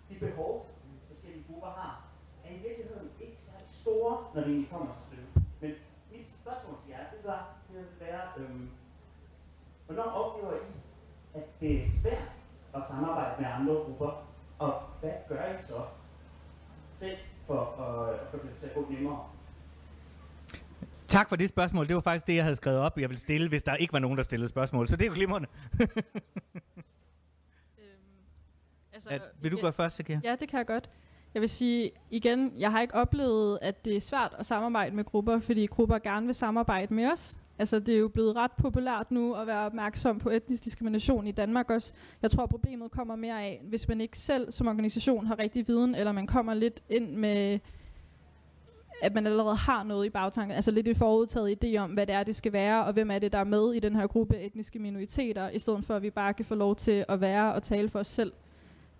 de 0.09 0.15
behov, 0.25 0.69
forskellige 1.07 1.43
grupper 1.49 1.67
har, 1.67 2.03
er 2.45 2.51
i 2.57 2.59
virkeligheden 2.67 3.09
ikke 3.19 3.37
særlig 3.37 3.67
store, 3.69 4.13
når 4.33 4.41
det 4.41 4.49
egentlig 4.49 4.71
kommer 4.71 4.87
til 4.93 5.03
stykket. 5.07 5.29
Men 5.61 5.71
mit 6.11 6.27
spørgsmål 6.41 6.75
til 6.83 6.89
jer, 6.91 7.03
det 7.13 7.21
var, 7.29 7.55
det 7.67 7.77
vil 7.79 8.07
være, 8.07 8.21
øhm, 8.37 8.69
hvornår 9.85 10.03
oplever 10.03 10.53
I, 10.55 10.69
at 11.37 11.45
det 11.61 11.81
er 11.81 11.85
svært 12.01 12.31
at 12.73 12.81
samarbejde 12.87 13.41
med 13.41 13.49
andre 13.49 13.73
grupper, 13.73 14.27
og 14.59 14.81
hvad 15.01 15.13
gør 15.29 15.45
I 15.45 15.63
så 15.63 15.81
selv 16.99 17.17
for 17.47 17.61
at 17.85 18.19
at 18.19 18.27
få 18.31 18.37
det 18.37 18.55
til 18.59 18.67
at 18.67 18.73
gå 18.73 18.85
nemmere? 18.89 19.29
Tak 21.07 21.29
for 21.29 21.35
det 21.35 21.49
spørgsmål. 21.49 21.87
Det 21.87 21.95
var 21.95 22.01
faktisk 22.01 22.27
det, 22.27 22.35
jeg 22.35 22.43
havde 22.43 22.55
skrevet 22.55 22.79
op, 22.79 22.97
jeg 22.97 23.09
ville 23.09 23.19
stille, 23.19 23.49
hvis 23.49 23.63
der 23.63 23.75
ikke 23.75 23.93
var 23.93 23.99
nogen, 23.99 24.17
der 24.17 24.23
stillede 24.23 24.49
spørgsmål. 24.49 24.87
Så 24.87 24.97
det 24.97 25.03
er 25.03 25.07
jo 25.07 25.13
glimrende. 25.13 25.47
Altså, 28.97 29.09
At, 29.09 29.21
vil 29.41 29.51
du 29.51 29.57
gå 29.61 29.71
først, 29.71 29.95
Sakir? 29.95 30.19
Ja, 30.23 30.35
det 30.39 30.49
kan 30.49 30.57
jeg 30.57 30.65
godt. 30.65 30.89
Jeg 31.33 31.41
vil 31.41 31.49
sige 31.49 31.91
igen, 32.11 32.53
jeg 32.57 32.71
har 32.71 32.81
ikke 32.81 32.95
oplevet, 32.95 33.59
at 33.61 33.85
det 33.85 33.95
er 33.95 34.01
svært 34.01 34.35
at 34.37 34.45
samarbejde 34.45 34.95
med 34.95 35.03
grupper, 35.05 35.39
fordi 35.39 35.65
grupper 35.65 35.99
gerne 35.99 36.25
vil 36.25 36.35
samarbejde 36.35 36.93
med 36.93 37.11
os. 37.11 37.37
Altså, 37.59 37.79
det 37.79 37.95
er 37.95 37.99
jo 37.99 38.07
blevet 38.07 38.35
ret 38.35 38.51
populært 38.51 39.11
nu 39.11 39.33
at 39.33 39.47
være 39.47 39.65
opmærksom 39.65 40.19
på 40.19 40.29
etnisk 40.29 40.65
diskrimination 40.65 41.27
i 41.27 41.31
Danmark 41.31 41.71
også. 41.71 41.93
Jeg 42.21 42.31
tror, 42.31 42.45
problemet 42.45 42.91
kommer 42.91 43.15
mere 43.15 43.43
af, 43.43 43.61
hvis 43.63 43.87
man 43.87 44.01
ikke 44.01 44.17
selv 44.17 44.51
som 44.51 44.67
organisation 44.67 45.25
har 45.25 45.39
rigtig 45.39 45.67
viden, 45.67 45.95
eller 45.95 46.11
man 46.11 46.27
kommer 46.27 46.53
lidt 46.53 46.83
ind 46.89 47.15
med, 47.15 47.59
at 49.01 49.13
man 49.13 49.27
allerede 49.27 49.55
har 49.55 49.83
noget 49.83 50.05
i 50.05 50.09
bagtanken, 50.09 50.55
altså 50.55 50.71
lidt 50.71 50.87
et 50.87 50.97
forudtaget 50.97 51.63
idé 51.63 51.77
om, 51.77 51.91
hvad 51.91 52.07
det 52.07 52.15
er, 52.15 52.23
det 52.23 52.35
skal 52.35 52.53
være, 52.53 52.85
og 52.85 52.93
hvem 52.93 53.11
er 53.11 53.19
det, 53.19 53.31
der 53.31 53.39
er 53.39 53.43
med 53.43 53.73
i 53.73 53.79
den 53.79 53.95
her 53.95 54.07
gruppe 54.07 54.39
etniske 54.39 54.79
minoriteter, 54.79 55.49
i 55.49 55.59
stedet 55.59 55.85
for, 55.85 55.95
at 55.95 56.01
vi 56.01 56.09
bare 56.09 56.33
kan 56.33 56.45
få 56.45 56.55
lov 56.55 56.75
til 56.75 57.05
at 57.07 57.21
være 57.21 57.53
og 57.53 57.63
tale 57.63 57.89
for 57.89 57.99
os 57.99 58.07
selv. 58.07 58.33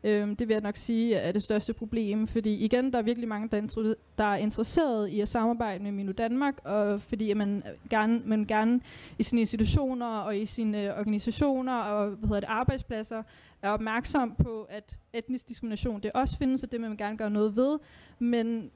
Øhm, 0.04 0.36
det 0.36 0.48
vil 0.48 0.54
jeg 0.54 0.62
nok 0.62 0.76
sige 0.76 1.16
er 1.16 1.32
det 1.32 1.44
største 1.44 1.74
problem, 1.74 2.28
fordi 2.28 2.54
igen, 2.56 2.94
der 2.94 2.98
er 2.98 3.04
virkelig 3.04 3.30
mange, 3.30 3.50
der, 3.50 3.62
intro- 3.62 3.96
der 4.18 4.24
er 4.24 4.36
interesseret 4.36 5.10
i 5.10 5.22
at 5.22 5.30
samarbejde 5.30 5.84
med 5.84 5.92
Minu 5.92 6.12
Danmark, 6.12 6.54
og 6.64 7.02
fordi 7.02 7.32
at 7.32 7.38
man 7.38 7.64
øh, 7.66 7.90
gerne, 7.90 8.22
man 8.26 8.46
gerne 8.46 8.82
i 9.20 9.24
sine 9.24 9.42
institutioner 9.42 10.18
og 10.18 10.38
i 10.38 10.46
sine 10.46 10.84
øh, 10.84 11.00
organisationer 11.00 11.74
og 11.74 12.10
hvad 12.10 12.28
hedder 12.28 12.40
det, 12.40 12.50
arbejdspladser 12.50 13.24
er 13.62 13.70
opmærksom 13.70 14.36
på, 14.44 14.68
at 14.70 14.98
etnisk 15.14 15.50
diskrimination 15.50 16.00
det 16.04 16.12
også 16.12 16.38
findes, 16.38 16.64
og 16.64 16.72
det 16.72 16.82
vil 16.82 16.90
man 16.90 16.98
gerne 16.98 17.18
gøre 17.18 17.30
noget 17.30 17.56
ved, 17.56 17.80
men 18.20 18.72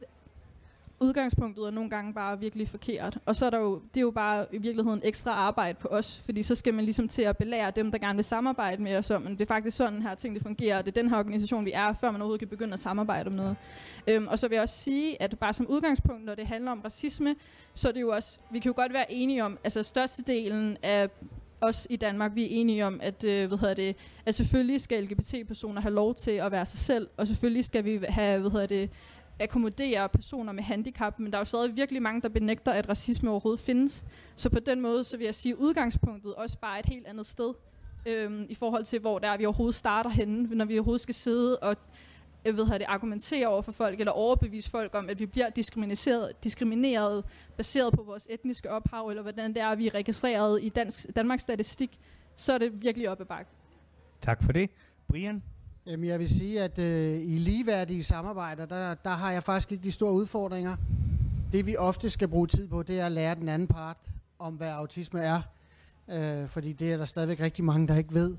udgangspunktet 1.02 1.66
er 1.66 1.72
nogle 1.72 1.90
gange 1.90 2.14
bare 2.14 2.40
virkelig 2.40 2.70
forkert. 2.70 3.18
Og 3.26 3.36
så 3.36 3.46
er 3.46 3.50
der 3.50 3.60
jo, 3.60 3.82
det 3.94 3.98
er 3.98 4.02
jo 4.02 4.12
bare 4.12 4.46
i 4.52 4.58
virkeligheden 4.58 5.02
ekstra 5.04 5.32
arbejde 5.32 5.78
på 5.82 5.88
os, 5.88 6.22
fordi 6.26 6.44
så 6.44 6.56
skal 6.56 6.74
man 6.74 6.84
ligesom 6.84 7.08
til 7.08 7.22
at 7.22 7.38
belære 7.38 7.72
dem, 7.72 7.92
der 7.92 7.98
gerne 7.98 8.16
vil 8.16 8.26
samarbejde 8.26 8.82
med 8.84 8.96
os 8.96 9.12
om, 9.12 9.24
det 9.24 9.42
er 9.42 9.46
faktisk 9.46 9.78
sådan 9.78 10.02
her 10.02 10.16
ting, 10.16 10.36
det 10.36 10.44
fungerer, 10.44 10.78
og 10.78 10.86
det 10.86 10.98
er 10.98 11.02
den 11.02 11.10
her 11.10 11.18
organisation, 11.18 11.66
vi 11.66 11.72
er, 11.72 11.94
før 11.94 12.12
man 12.12 12.22
overhovedet 12.22 12.40
kan 12.40 12.48
begynde 12.48 12.74
at 12.74 12.80
samarbejde 12.80 13.28
om 13.28 13.34
noget. 13.34 13.56
Øhm, 14.08 14.28
og 14.28 14.40
så 14.40 14.48
vil 14.48 14.56
jeg 14.56 14.62
også 14.62 14.78
sige, 14.78 15.22
at 15.22 15.40
bare 15.40 15.54
som 15.54 15.68
udgangspunkt, 15.68 16.26
når 16.26 16.36
det 16.36 16.48
handler 16.48 16.72
om 16.72 16.82
racisme, 16.86 17.36
så 17.74 17.88
er 17.88 17.92
det 17.92 18.02
jo 18.02 18.10
også, 18.10 18.40
vi 18.52 18.60
kan 18.60 18.70
jo 18.70 18.76
godt 18.76 18.94
være 18.94 19.12
enige 19.12 19.44
om, 19.44 19.58
altså 19.64 19.84
størstedelen 19.84 20.78
af 20.84 21.10
os 21.62 21.88
i 21.90 21.96
Danmark, 21.96 22.36
vi 22.36 22.44
er 22.44 22.48
enige 22.50 22.86
om, 22.86 23.00
at, 23.04 23.24
øh, 23.24 23.48
hvad 23.48 23.58
hedder 23.58 23.74
det, 23.74 23.96
at 24.26 24.36
selvfølgelig 24.36 24.82
skal 24.82 25.04
LGBT-personer 25.04 25.82
have 25.82 25.94
lov 25.94 26.16
til 26.16 26.32
at 26.32 26.52
være 26.52 26.66
sig 26.66 26.80
selv, 26.80 27.08
og 27.18 27.28
selvfølgelig 27.28 27.66
skal 27.66 27.86
vi 27.86 28.00
have, 28.10 28.40
hvad 28.40 28.52
hedder 28.52 28.66
det, 28.66 28.90
akkommodere 29.40 30.10
personer 30.10 30.54
med 30.54 30.64
handicap, 30.64 31.20
men 31.20 31.32
der 31.32 31.38
er 31.38 31.42
jo 31.42 31.46
stadig 31.46 31.76
virkelig 31.76 32.02
mange, 32.02 32.22
der 32.22 32.30
benægter, 32.30 32.72
at 32.72 32.90
racisme 32.90 33.30
overhovedet 33.30 33.60
findes. 33.60 34.06
Så 34.36 34.50
på 34.50 34.60
den 34.60 34.82
måde, 34.82 35.04
så 35.04 35.18
vil 35.18 35.26
jeg 35.26 35.36
sige, 35.36 35.52
at 35.52 35.58
udgangspunktet 35.58 36.36
også 36.36 36.58
bare 36.58 36.80
et 36.80 36.86
helt 36.86 37.08
andet 37.08 37.26
sted, 37.26 37.54
øhm, 38.06 38.46
i 38.50 38.56
forhold 38.56 38.86
til, 38.86 39.00
hvor 39.00 39.20
der 39.20 39.30
er, 39.30 39.38
vi 39.38 39.46
overhovedet 39.46 39.76
starter 39.76 40.10
henne, 40.10 40.56
når 40.56 40.66
vi 40.66 40.78
overhovedet 40.78 41.02
skal 41.02 41.16
sidde 41.16 41.58
og 41.58 41.72
øh, 41.72 41.76
jeg 42.46 42.58
ved, 42.58 42.66
det, 42.66 42.86
argumentere 42.88 43.48
over 43.48 43.62
for 43.62 43.72
folk, 43.72 44.00
eller 44.00 44.12
overbevise 44.12 44.70
folk 44.70 44.96
om, 44.96 45.10
at 45.10 45.20
vi 45.20 45.26
bliver 45.26 45.50
diskrimineret, 45.50 46.44
diskrimineret 46.44 47.26
baseret 47.58 47.94
på 47.94 48.04
vores 48.04 48.28
etniske 48.30 48.72
ophav, 48.72 49.08
eller 49.08 49.22
hvordan 49.22 49.54
det 49.54 49.62
er, 49.62 49.76
vi 49.76 49.88
er 49.88 49.96
registreret 49.96 50.64
i 50.64 50.70
dansk, 50.70 51.16
Danmarks 51.16 51.44
statistik, 51.44 52.00
så 52.36 52.54
er 52.54 52.58
det 52.58 52.82
virkelig 52.82 53.10
op 53.10 53.22
ad 53.22 53.26
bakke. 53.26 53.52
Tak 54.22 54.44
for 54.44 54.52
det. 54.52 54.70
Brian? 55.08 55.44
Jamen, 55.86 56.10
jeg 56.10 56.20
vil 56.20 56.30
sige, 56.30 56.62
at 56.62 56.80
øh, 56.80 57.18
i 57.18 57.38
ligeværdige 57.38 58.04
samarbejder, 58.04 58.66
der, 58.66 58.94
der 58.94 59.10
har 59.10 59.32
jeg 59.32 59.44
faktisk 59.44 59.72
ikke 59.72 59.84
de 59.84 59.92
store 59.92 60.14
udfordringer. 60.14 60.76
Det 61.52 61.66
vi 61.66 61.76
ofte 61.78 62.10
skal 62.10 62.28
bruge 62.28 62.48
tid 62.48 62.68
på, 62.68 62.84
det 62.84 63.00
er 63.00 63.06
at 63.06 63.12
lære 63.12 63.36
den 63.36 63.50
anden 63.50 63.68
part 63.68 63.98
om, 64.40 64.54
hvad 64.54 64.70
autisme 64.70 65.22
er. 65.22 65.42
Øh, 66.10 66.48
fordi 66.48 66.74
det 66.74 66.92
er 66.92 66.98
der 66.98 67.06
stadigvæk 67.06 67.40
rigtig 67.40 67.66
mange, 67.66 67.88
der 67.88 67.96
ikke 67.98 68.14
ved. 68.14 68.36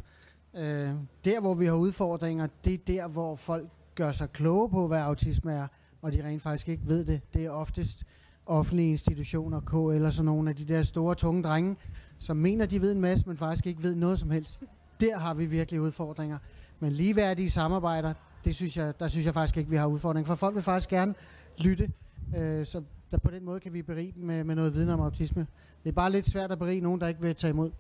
Øh, 0.55 0.91
der, 1.25 1.41
hvor 1.41 1.55
vi 1.55 1.67
har 1.67 1.75
udfordringer, 1.75 2.47
det 2.65 2.75
er 2.75 2.79
der, 2.87 3.09
hvor 3.09 3.37
folk 3.37 3.69
gør 3.95 4.13
sig 4.13 4.33
kloge 4.33 4.71
på, 4.71 4.87
hvad 4.87 4.99
autisme 4.99 5.53
er, 5.53 5.67
og 6.03 6.13
de 6.13 6.25
rent 6.25 6.43
faktisk 6.43 6.69
ikke 6.69 6.83
ved 6.87 7.05
det. 7.05 7.21
Det 7.35 7.45
er 7.45 7.51
oftest 7.51 8.05
offentlige 8.47 8.91
institutioner, 8.91 9.61
K 9.61 9.95
eller 9.95 10.11
sådan 10.11 10.25
nogle 10.25 10.51
af 10.51 10.57
de 10.57 10.65
der 10.65 10.83
store, 10.83 11.15
tunge 11.15 11.43
drenge, 11.43 11.77
som 12.19 12.37
mener, 12.37 12.67
de 12.67 12.81
ved 12.81 12.93
en 12.93 13.01
masse, 13.01 13.29
men 13.29 13.37
faktisk 13.37 13.67
ikke 13.67 13.83
ved 13.83 13.95
noget 13.95 14.19
som 14.19 14.31
helst. 14.31 14.63
Der 15.01 15.19
har 15.19 15.35
vi 15.35 15.47
virkelig 15.47 15.81
udfordringer. 15.81 16.39
Men 16.83 16.93
ligeværdige 16.93 17.51
samarbejder, 17.51 18.15
det 18.45 18.55
synes 18.55 18.77
jeg, 18.77 19.01
der 19.01 19.07
synes 19.07 19.27
jeg 19.27 19.35
faktisk 19.35 19.57
ikke, 19.57 19.71
vi 19.71 19.77
har 19.77 19.87
udfordringer. 19.87 20.27
For 20.27 20.35
folk 20.35 20.55
vil 20.55 20.63
faktisk 20.63 20.89
gerne 20.89 21.15
lytte, 21.59 21.93
øh, 22.37 22.67
så 22.67 22.83
der 23.11 23.19
på 23.19 23.31
den 23.31 23.45
måde 23.45 23.61
kan 23.61 23.73
vi 23.73 23.83
berige 23.83 24.13
dem 24.13 24.23
med, 24.25 24.45
med 24.45 24.55
noget 24.55 24.75
viden 24.75 24.89
om 24.89 25.01
autisme. 25.01 25.47
Det 25.85 25.89
er 25.89 25.93
bare 25.93 26.13
lidt 26.13 26.27
svært 26.27 26.53
at 26.53 26.59
berige 26.59 26.81
nogen, 26.81 27.01
der 27.01 27.09
ikke 27.09 27.21
vil 27.21 27.35
tage 27.35 27.51
imod. 27.51 27.71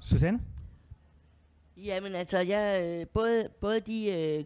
Susanne? 0.00 0.40
Jamen 1.76 2.14
altså, 2.14 2.38
jeg, 2.38 2.82
øh, 2.84 3.06
både, 3.06 3.48
både 3.60 3.80
de 3.80 4.10
øh, 4.12 4.44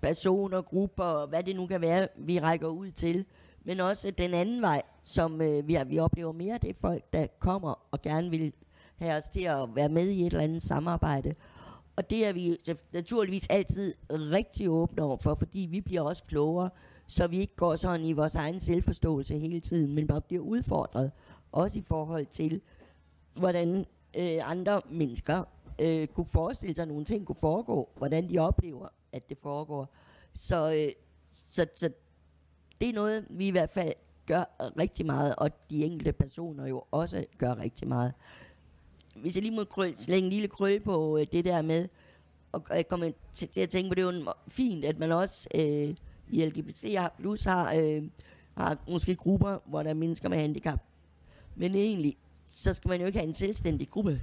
personer, 0.00 0.62
grupper 0.62 1.04
og 1.04 1.28
hvad 1.28 1.42
det 1.42 1.56
nu 1.56 1.66
kan 1.66 1.80
være, 1.80 2.08
vi 2.16 2.38
rækker 2.38 2.68
ud 2.68 2.90
til, 2.90 3.24
men 3.64 3.80
også 3.80 4.10
den 4.18 4.34
anden 4.34 4.62
vej, 4.62 4.82
som 5.02 5.40
øh, 5.40 5.68
vi, 5.68 5.78
vi 5.86 5.98
oplever 5.98 6.32
mere, 6.32 6.58
det 6.62 6.70
er 6.70 6.74
folk, 6.80 7.12
der 7.12 7.26
kommer 7.38 7.86
og 7.90 8.02
gerne 8.02 8.30
vil 8.30 8.52
have 8.96 9.16
os 9.16 9.28
til 9.28 9.42
at 9.42 9.68
være 9.74 9.88
med 9.88 10.08
i 10.08 10.20
et 10.20 10.26
eller 10.26 10.44
andet 10.44 10.62
samarbejde. 10.62 11.34
Og 11.96 12.10
det 12.10 12.26
er 12.26 12.32
vi 12.32 12.58
naturligvis 12.92 13.46
altid 13.50 13.94
rigtig 14.10 14.70
åbne 14.70 15.02
over 15.02 15.16
for, 15.16 15.34
fordi 15.34 15.60
vi 15.70 15.80
bliver 15.80 16.00
også 16.00 16.24
klogere, 16.24 16.70
så 17.06 17.26
vi 17.26 17.38
ikke 17.40 17.56
går 17.56 17.76
sådan 17.76 18.06
i 18.06 18.12
vores 18.12 18.34
egen 18.34 18.60
selvforståelse 18.60 19.38
hele 19.38 19.60
tiden, 19.60 19.94
men 19.94 20.06
bare 20.06 20.20
bliver 20.20 20.42
udfordret, 20.42 21.12
også 21.52 21.78
i 21.78 21.82
forhold 21.82 22.26
til, 22.26 22.60
hvordan 23.34 23.84
øh, 24.18 24.50
andre 24.50 24.80
mennesker 24.90 25.44
øh, 25.80 26.06
kunne 26.06 26.26
forestille 26.26 26.74
sig, 26.74 26.82
at 26.82 26.88
nogle 26.88 27.04
ting 27.04 27.26
kunne 27.26 27.36
foregå, 27.36 27.88
hvordan 27.96 28.28
de 28.28 28.38
oplever, 28.38 28.88
at 29.12 29.28
det 29.28 29.38
foregår. 29.38 29.94
Så, 30.32 30.72
øh, 30.72 30.92
så, 31.32 31.66
så 31.74 31.90
det 32.80 32.88
er 32.88 32.92
noget, 32.92 33.26
vi 33.30 33.46
i 33.46 33.50
hvert 33.50 33.70
fald 33.70 33.92
gør 34.26 34.44
rigtig 34.78 35.06
meget, 35.06 35.34
og 35.34 35.70
de 35.70 35.84
enkelte 35.84 36.12
personer 36.12 36.66
jo 36.66 36.84
også 36.90 37.24
gør 37.38 37.58
rigtig 37.58 37.88
meget 37.88 38.12
hvis 39.14 39.36
jeg 39.36 39.42
lige 39.42 39.56
må 39.56 39.64
krøl, 39.64 39.94
slænge 39.96 40.26
en 40.26 40.32
lille 40.32 40.48
krøl 40.48 40.80
på 40.80 41.18
øh, 41.18 41.26
det 41.32 41.44
der 41.44 41.62
med, 41.62 41.88
og 42.52 42.62
jeg 42.70 42.88
kommer 42.88 43.10
til, 43.32 43.48
til 43.48 43.60
at 43.60 43.70
tænke 43.70 43.88
på, 43.88 43.94
det 43.94 44.02
er 44.02 44.12
jo 44.12 44.32
fint, 44.48 44.84
at 44.84 44.98
man 44.98 45.12
også 45.12 45.48
øh, 45.54 45.94
i 46.30 46.44
LGBT 46.44 46.84
plus 47.18 47.44
har, 47.44 47.74
øh, 47.76 48.02
har 48.54 48.78
måske 48.88 49.14
grupper, 49.14 49.58
hvor 49.66 49.82
der 49.82 49.90
er 49.90 49.94
mennesker 49.94 50.28
med 50.28 50.38
handicap. 50.38 50.78
Men 51.56 51.74
egentlig, 51.74 52.16
så 52.48 52.72
skal 52.72 52.88
man 52.88 53.00
jo 53.00 53.06
ikke 53.06 53.18
have 53.18 53.28
en 53.28 53.34
selvstændig 53.34 53.90
gruppe. 53.90 54.22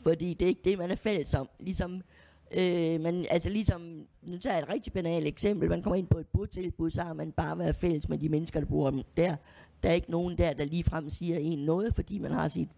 Fordi 0.00 0.34
det 0.34 0.44
er 0.44 0.48
ikke 0.48 0.60
det, 0.64 0.78
man 0.78 0.90
er 0.90 0.96
fælles 0.96 1.34
om. 1.34 1.48
Ligesom, 1.60 2.02
øh, 2.50 3.00
man, 3.00 3.26
altså 3.30 3.50
ligesom, 3.50 4.06
nu 4.22 4.38
tager 4.38 4.56
jeg 4.56 4.62
et 4.62 4.68
rigtig 4.68 4.92
banalt 4.92 5.26
eksempel. 5.26 5.68
Man 5.68 5.82
kommer 5.82 5.96
ind 5.96 6.06
på 6.06 6.18
et 6.18 6.26
botilbud, 6.26 6.90
så 6.90 7.02
har 7.02 7.12
man 7.12 7.32
bare 7.32 7.58
været 7.58 7.76
fælles 7.76 8.08
med 8.08 8.18
de 8.18 8.28
mennesker, 8.28 8.60
der 8.60 8.66
bor 8.66 9.02
der. 9.16 9.36
Der 9.82 9.88
er 9.88 9.92
ikke 9.92 10.10
nogen 10.10 10.38
der, 10.38 10.52
der 10.52 10.64
ligefrem 10.64 11.10
siger 11.10 11.38
en 11.38 11.58
noget, 11.58 11.94
fordi 11.94 12.18
man 12.18 12.32
har 12.32 12.48
sit, 12.48 12.68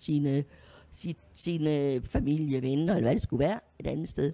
sine 0.00 0.44
sit, 0.96 1.16
sine 1.34 2.02
familie, 2.04 2.62
venner, 2.62 2.94
eller 2.94 3.06
hvad 3.08 3.14
det 3.14 3.22
skulle 3.22 3.44
være, 3.44 3.60
et 3.78 3.86
andet 3.86 4.08
sted. 4.08 4.32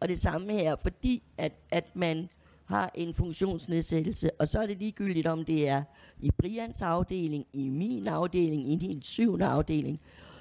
Og 0.00 0.08
det 0.08 0.18
samme 0.18 0.52
her, 0.52 0.76
fordi 0.82 1.22
at, 1.38 1.52
at 1.70 1.96
man 1.96 2.28
har 2.64 2.90
en 2.94 3.14
funktionsnedsættelse, 3.14 4.30
og 4.40 4.48
så 4.48 4.58
er 4.58 4.66
det 4.66 4.78
ligegyldigt, 4.78 5.26
om 5.26 5.44
det 5.44 5.68
er 5.68 5.82
i 6.20 6.30
Brians 6.30 6.82
afdeling, 6.82 7.46
i 7.52 7.68
min 7.68 8.08
afdeling, 8.08 8.72
i 8.72 8.76
din 8.76 9.02
syvende 9.02 9.46
afdeling, 9.46 10.00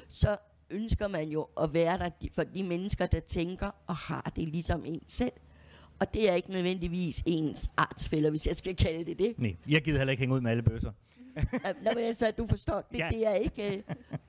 så 0.10 0.38
ønsker 0.70 1.08
man 1.08 1.30
jo 1.30 1.48
at 1.62 1.74
være 1.74 1.98
der 1.98 2.10
for 2.36 2.44
de 2.44 2.64
mennesker, 2.64 3.06
der 3.06 3.20
tænker 3.20 3.72
og 3.88 3.96
har 3.96 4.32
det 4.36 4.48
ligesom 4.48 4.86
en 4.86 5.02
selv. 5.08 5.32
Og 6.00 6.14
det 6.14 6.30
er 6.30 6.36
ikke 6.36 6.52
nødvendigvis 6.52 7.24
ens 7.26 7.72
artsfælder, 7.78 8.30
hvis 8.30 8.48
jeg 8.48 8.56
skal 8.56 8.76
kalde 8.76 9.06
det 9.06 9.20
det. 9.20 9.34
Nej, 9.38 9.56
jeg 9.70 9.82
gider 9.82 9.98
heller 9.98 10.12
ikke 10.12 10.22
hænge 10.22 10.36
ud 10.36 10.42
med 10.42 10.52
alle 10.52 10.64
bøsser. 10.64 10.92
Nå, 11.84 11.92
men 11.96 12.04
altså, 12.04 12.32
du 12.38 12.48
forstår, 12.48 12.82
det, 12.92 12.98
ja. 12.98 13.10
det 13.12 13.28
er 13.28 13.34
ikke... 13.34 13.78
Øh, 13.78 13.84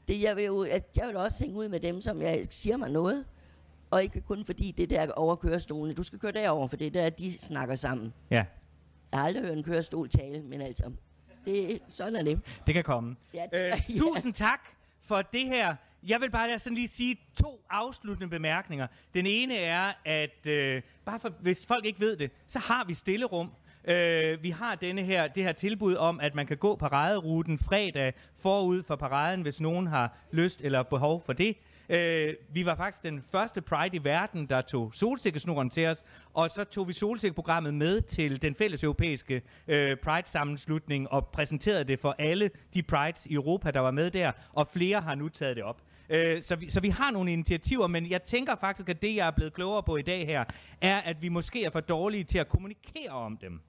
det, 0.08 0.22
jeg, 0.22 0.36
vil 0.36 0.44
jo, 0.44 0.66
jeg 0.96 1.08
vil 1.08 1.16
også 1.16 1.44
hænge 1.44 1.58
ud 1.58 1.68
med 1.68 1.80
dem, 1.80 2.00
som 2.00 2.22
jeg 2.22 2.46
siger 2.50 2.76
mig 2.76 2.90
noget. 2.90 3.24
Og 3.90 4.02
ikke 4.02 4.20
kun 4.20 4.44
fordi 4.44 4.70
det 4.70 4.90
der 4.90 5.12
over 5.12 5.36
kørestolen. 5.36 5.94
Du 5.94 6.02
skal 6.02 6.18
køre 6.18 6.32
derover, 6.32 6.68
for 6.68 6.76
det 6.76 6.86
er 6.86 6.90
der, 6.90 7.10
de 7.10 7.38
snakker 7.38 7.74
sammen. 7.74 8.12
Ja. 8.30 8.44
Jeg 9.12 9.20
har 9.20 9.26
aldrig 9.26 9.44
hørt 9.44 9.56
en 9.56 9.64
kørestol 9.64 10.08
tale, 10.08 10.42
men 10.42 10.60
altså, 10.60 10.92
det, 11.44 11.82
sådan 11.88 12.16
er 12.16 12.22
det. 12.22 12.40
Det 12.66 12.74
kan 12.74 12.84
komme. 12.84 13.16
Ja, 13.34 13.46
det, 13.52 13.66
øh, 13.66 13.80
ja. 13.94 13.98
Tusind 13.98 14.34
tak 14.34 14.60
for 15.00 15.22
det 15.22 15.46
her. 15.46 15.76
Jeg 16.08 16.20
vil 16.20 16.30
bare 16.30 16.58
sådan 16.58 16.76
lige 16.76 16.88
sige 16.88 17.16
to 17.42 17.64
afsluttende 17.70 18.30
bemærkninger. 18.30 18.86
Den 19.14 19.26
ene 19.26 19.56
er, 19.56 19.92
at 20.04 20.46
øh, 20.46 20.82
bare 21.04 21.20
for, 21.20 21.28
hvis 21.40 21.66
folk 21.66 21.86
ikke 21.86 22.00
ved 22.00 22.16
det, 22.16 22.30
så 22.46 22.58
har 22.58 22.84
vi 22.84 22.94
stillerum 22.94 23.50
Øh, 23.84 24.42
vi 24.42 24.50
har 24.50 24.74
denne 24.74 25.02
her, 25.02 25.28
det 25.28 25.42
her 25.42 25.52
tilbud 25.52 25.94
om, 25.94 26.20
at 26.20 26.34
man 26.34 26.46
kan 26.46 26.56
gå 26.56 26.76
paraderuten 26.76 27.58
fredag 27.58 28.12
forud 28.34 28.82
for 28.82 28.96
paraden, 28.96 29.42
hvis 29.42 29.60
nogen 29.60 29.86
har 29.86 30.16
lyst 30.32 30.60
eller 30.60 30.82
behov 30.82 31.22
for 31.26 31.32
det. 31.32 31.56
Øh, 31.88 32.34
vi 32.52 32.66
var 32.66 32.74
faktisk 32.74 33.02
den 33.02 33.22
første 33.32 33.60
Pride 33.60 33.96
i 33.96 34.04
verden, 34.04 34.46
der 34.46 34.60
tog 34.60 34.94
solsikkesnoren 34.94 35.70
til 35.70 35.86
os, 35.86 36.04
og 36.34 36.50
så 36.50 36.64
tog 36.64 36.88
vi 36.88 36.92
solsikkeprogrammet 36.92 37.74
med 37.74 38.00
til 38.00 38.42
den 38.42 38.54
fælles 38.54 38.84
europæiske 38.84 39.42
øh, 39.68 39.96
Pride-sammenslutning 39.96 41.10
og 41.10 41.26
præsenterede 41.26 41.84
det 41.84 41.98
for 41.98 42.14
alle 42.18 42.50
de 42.74 42.82
Prides 42.82 43.26
i 43.26 43.34
Europa, 43.34 43.70
der 43.70 43.80
var 43.80 43.90
med 43.90 44.10
der, 44.10 44.32
og 44.52 44.66
flere 44.66 45.00
har 45.00 45.14
nu 45.14 45.28
taget 45.28 45.56
det 45.56 45.64
op. 45.64 45.82
Øh, 46.08 46.42
så, 46.42 46.56
vi, 46.56 46.70
så 46.70 46.80
vi 46.80 46.88
har 46.88 47.10
nogle 47.10 47.32
initiativer, 47.32 47.86
men 47.86 48.10
jeg 48.10 48.22
tænker 48.22 48.54
faktisk, 48.54 48.88
at 48.88 49.02
det, 49.02 49.16
jeg 49.16 49.26
er 49.26 49.30
blevet 49.30 49.54
klogere 49.54 49.82
på 49.82 49.96
i 49.96 50.02
dag 50.02 50.26
her, 50.26 50.44
er, 50.80 50.98
at 51.00 51.22
vi 51.22 51.28
måske 51.28 51.64
er 51.64 51.70
for 51.70 51.80
dårlige 51.80 52.24
til 52.24 52.38
at 52.38 52.48
kommunikere 52.48 53.10
om 53.10 53.36
dem 53.36 53.60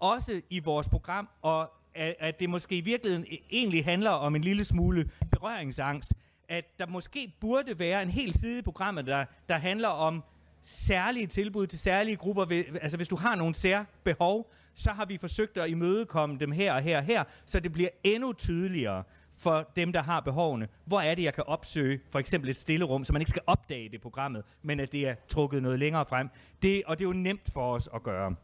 også 0.00 0.40
i 0.50 0.58
vores 0.58 0.88
program, 0.88 1.28
og 1.42 1.72
at, 1.94 2.14
at 2.18 2.40
det 2.40 2.50
måske 2.50 2.76
i 2.76 2.80
virkeligheden 2.80 3.26
e-, 3.26 3.46
egentlig 3.50 3.84
handler 3.84 4.10
om 4.10 4.36
en 4.36 4.42
lille 4.42 4.64
smule 4.64 5.10
berøringsangst. 5.30 6.14
At 6.48 6.64
der 6.78 6.86
måske 6.86 7.32
burde 7.40 7.78
være 7.78 8.02
en 8.02 8.08
hel 8.08 8.32
side 8.34 8.58
i 8.58 8.62
programmet, 8.62 9.06
der, 9.06 9.24
der 9.48 9.56
handler 9.56 9.88
om 9.88 10.22
særlige 10.62 11.26
tilbud 11.26 11.66
til 11.66 11.78
særlige 11.78 12.16
grupper. 12.16 12.62
Altså 12.80 12.96
hvis 12.96 13.08
du 13.08 13.16
har 13.16 13.34
nogle 13.34 13.54
særbehov, 13.54 14.52
så 14.74 14.90
har 14.90 15.04
vi 15.04 15.18
forsøgt 15.18 15.56
at 15.56 15.70
imødekomme 15.70 16.38
dem 16.38 16.52
her 16.52 16.72
og 16.72 16.82
her 16.82 16.98
og 16.98 17.04
her, 17.04 17.24
så 17.46 17.60
det 17.60 17.72
bliver 17.72 17.88
endnu 18.04 18.32
tydeligere 18.32 19.02
for 19.36 19.70
dem, 19.76 19.92
der 19.92 20.02
har 20.02 20.20
behovene. 20.20 20.68
Hvor 20.84 21.00
er 21.00 21.14
det, 21.14 21.22
jeg 21.22 21.34
kan 21.34 21.44
opsøge 21.46 22.00
for 22.10 22.18
eksempel 22.18 22.50
et 22.50 22.56
stillerum, 22.56 23.04
så 23.04 23.12
man 23.12 23.22
ikke 23.22 23.30
skal 23.30 23.42
opdage 23.46 23.84
det 23.84 23.94
i 23.94 23.98
programmet, 23.98 24.44
men 24.62 24.80
at 24.80 24.92
det 24.92 25.08
er 25.08 25.14
trukket 25.28 25.62
noget 25.62 25.78
længere 25.78 26.04
frem. 26.04 26.28
Det, 26.62 26.82
og 26.86 26.98
det 26.98 27.04
er 27.04 27.08
jo 27.08 27.12
nemt 27.12 27.52
for 27.52 27.72
os 27.72 27.88
at 27.94 28.02
gøre. 28.02 28.34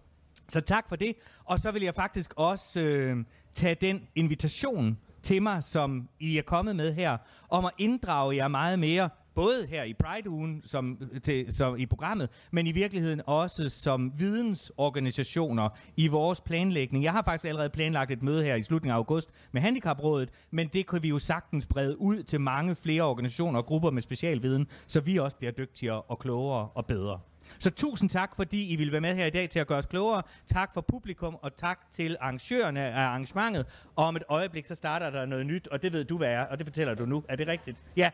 Så 0.49 0.61
tak 0.61 0.89
for 0.89 0.97
det. 0.97 1.15
Og 1.45 1.59
så 1.59 1.71
vil 1.71 1.83
jeg 1.83 1.95
faktisk 1.95 2.35
også 2.37 2.81
øh, 2.81 3.25
tage 3.55 3.75
den 3.75 4.09
invitation 4.15 4.99
til 5.23 5.43
mig, 5.43 5.65
som 5.65 6.09
I 6.21 6.39
er 6.39 6.43
kommet 6.43 6.77
med 6.77 6.95
her, 6.95 7.17
om 7.49 7.65
at 7.65 7.71
inddrage 7.79 8.37
jer 8.37 8.49
meget 8.49 8.79
mere, 8.79 9.11
både 9.35 9.67
her 9.67 9.83
i 9.83 9.95
Pride-ugen 9.95 10.63
som, 10.65 11.11
til, 11.25 11.55
som 11.55 11.77
i 11.79 11.87
programmet, 11.87 12.29
men 12.51 12.67
i 12.67 12.73
virkeligheden 12.73 13.23
også 13.27 13.69
som 13.69 14.13
vidensorganisationer 14.19 15.69
i 15.97 16.09
vores 16.09 16.41
planlægning. 16.41 17.05
Jeg 17.05 17.13
har 17.13 17.23
faktisk 17.23 17.49
allerede 17.49 17.71
planlagt 17.71 18.11
et 18.11 18.23
møde 18.23 18.45
her 18.45 18.55
i 18.55 18.63
slutningen 18.63 18.93
af 18.93 18.97
august 18.97 19.31
med 19.53 19.63
Handicaprådet, 19.63 20.29
men 20.51 20.69
det 20.73 20.87
kan 20.87 21.03
vi 21.03 21.09
jo 21.09 21.19
sagtens 21.19 21.67
brede 21.67 22.01
ud 22.01 22.23
til 22.23 22.41
mange 22.41 22.75
flere 22.75 23.03
organisationer 23.03 23.59
og 23.59 23.67
grupper 23.67 23.91
med 23.91 24.03
specialviden, 24.03 24.67
så 24.87 25.01
vi 25.01 25.17
også 25.17 25.37
bliver 25.37 25.53
dygtigere 25.53 26.03
og 26.03 26.19
klogere 26.19 26.69
og 26.75 26.87
bedre. 26.87 27.21
Så 27.59 27.71
tusind 27.71 28.11
tak, 28.11 28.37
fordi 28.37 28.73
I 28.73 28.77
ville 28.77 28.93
være 28.93 29.01
med 29.01 29.15
her 29.15 29.27
i 29.27 29.31
dag 29.31 29.51
til 29.51 29.59
at 29.59 29.67
gøre 29.67 29.79
os 29.79 29.87
klogere. 29.87 30.23
Tak 30.47 30.75
for 30.75 30.81
publikum, 30.81 31.39
og 31.43 31.57
tak 31.57 31.91
til 31.91 32.17
arrangørerne 32.21 32.81
af 32.81 33.01
arrangementet. 33.01 33.85
Og 33.97 34.05
om 34.05 34.17
et 34.17 34.23
øjeblik, 34.29 34.67
så 34.67 34.75
starter 34.75 35.11
der 35.11 35.27
noget 35.27 35.47
nyt, 35.47 35.67
og 35.67 35.83
det 35.83 35.93
ved 35.93 36.05
du, 36.05 36.17
hvad 36.17 36.29
er, 36.29 36.41
og 36.41 36.59
det 36.59 36.67
fortæller 36.67 36.95
du 36.95 37.07
nu. 37.07 37.25
Er 37.29 37.37
det 37.37 37.47
rigtigt? 37.47 37.83
Ja. 37.97 38.11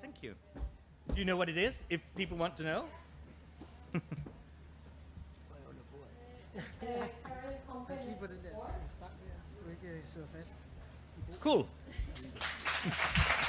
Thank 0.00 0.16
you. 0.24 0.34
Do 1.08 1.18
you 1.18 1.24
know 1.24 1.36
what 1.36 1.48
it 1.48 1.56
is, 1.56 1.86
if 1.90 2.00
people 2.16 2.36
want 2.38 2.56
to 2.56 2.62
know? 2.62 2.82
Lige 8.06 8.16
på 8.20 8.26
den 8.26 8.36
der 8.44 8.50
stang 8.90 9.12
der, 9.24 9.64
du 9.64 9.70
ikke 9.70 9.80
sidder 9.80 10.01
fast. 10.20 11.40
Cool. 11.40 11.66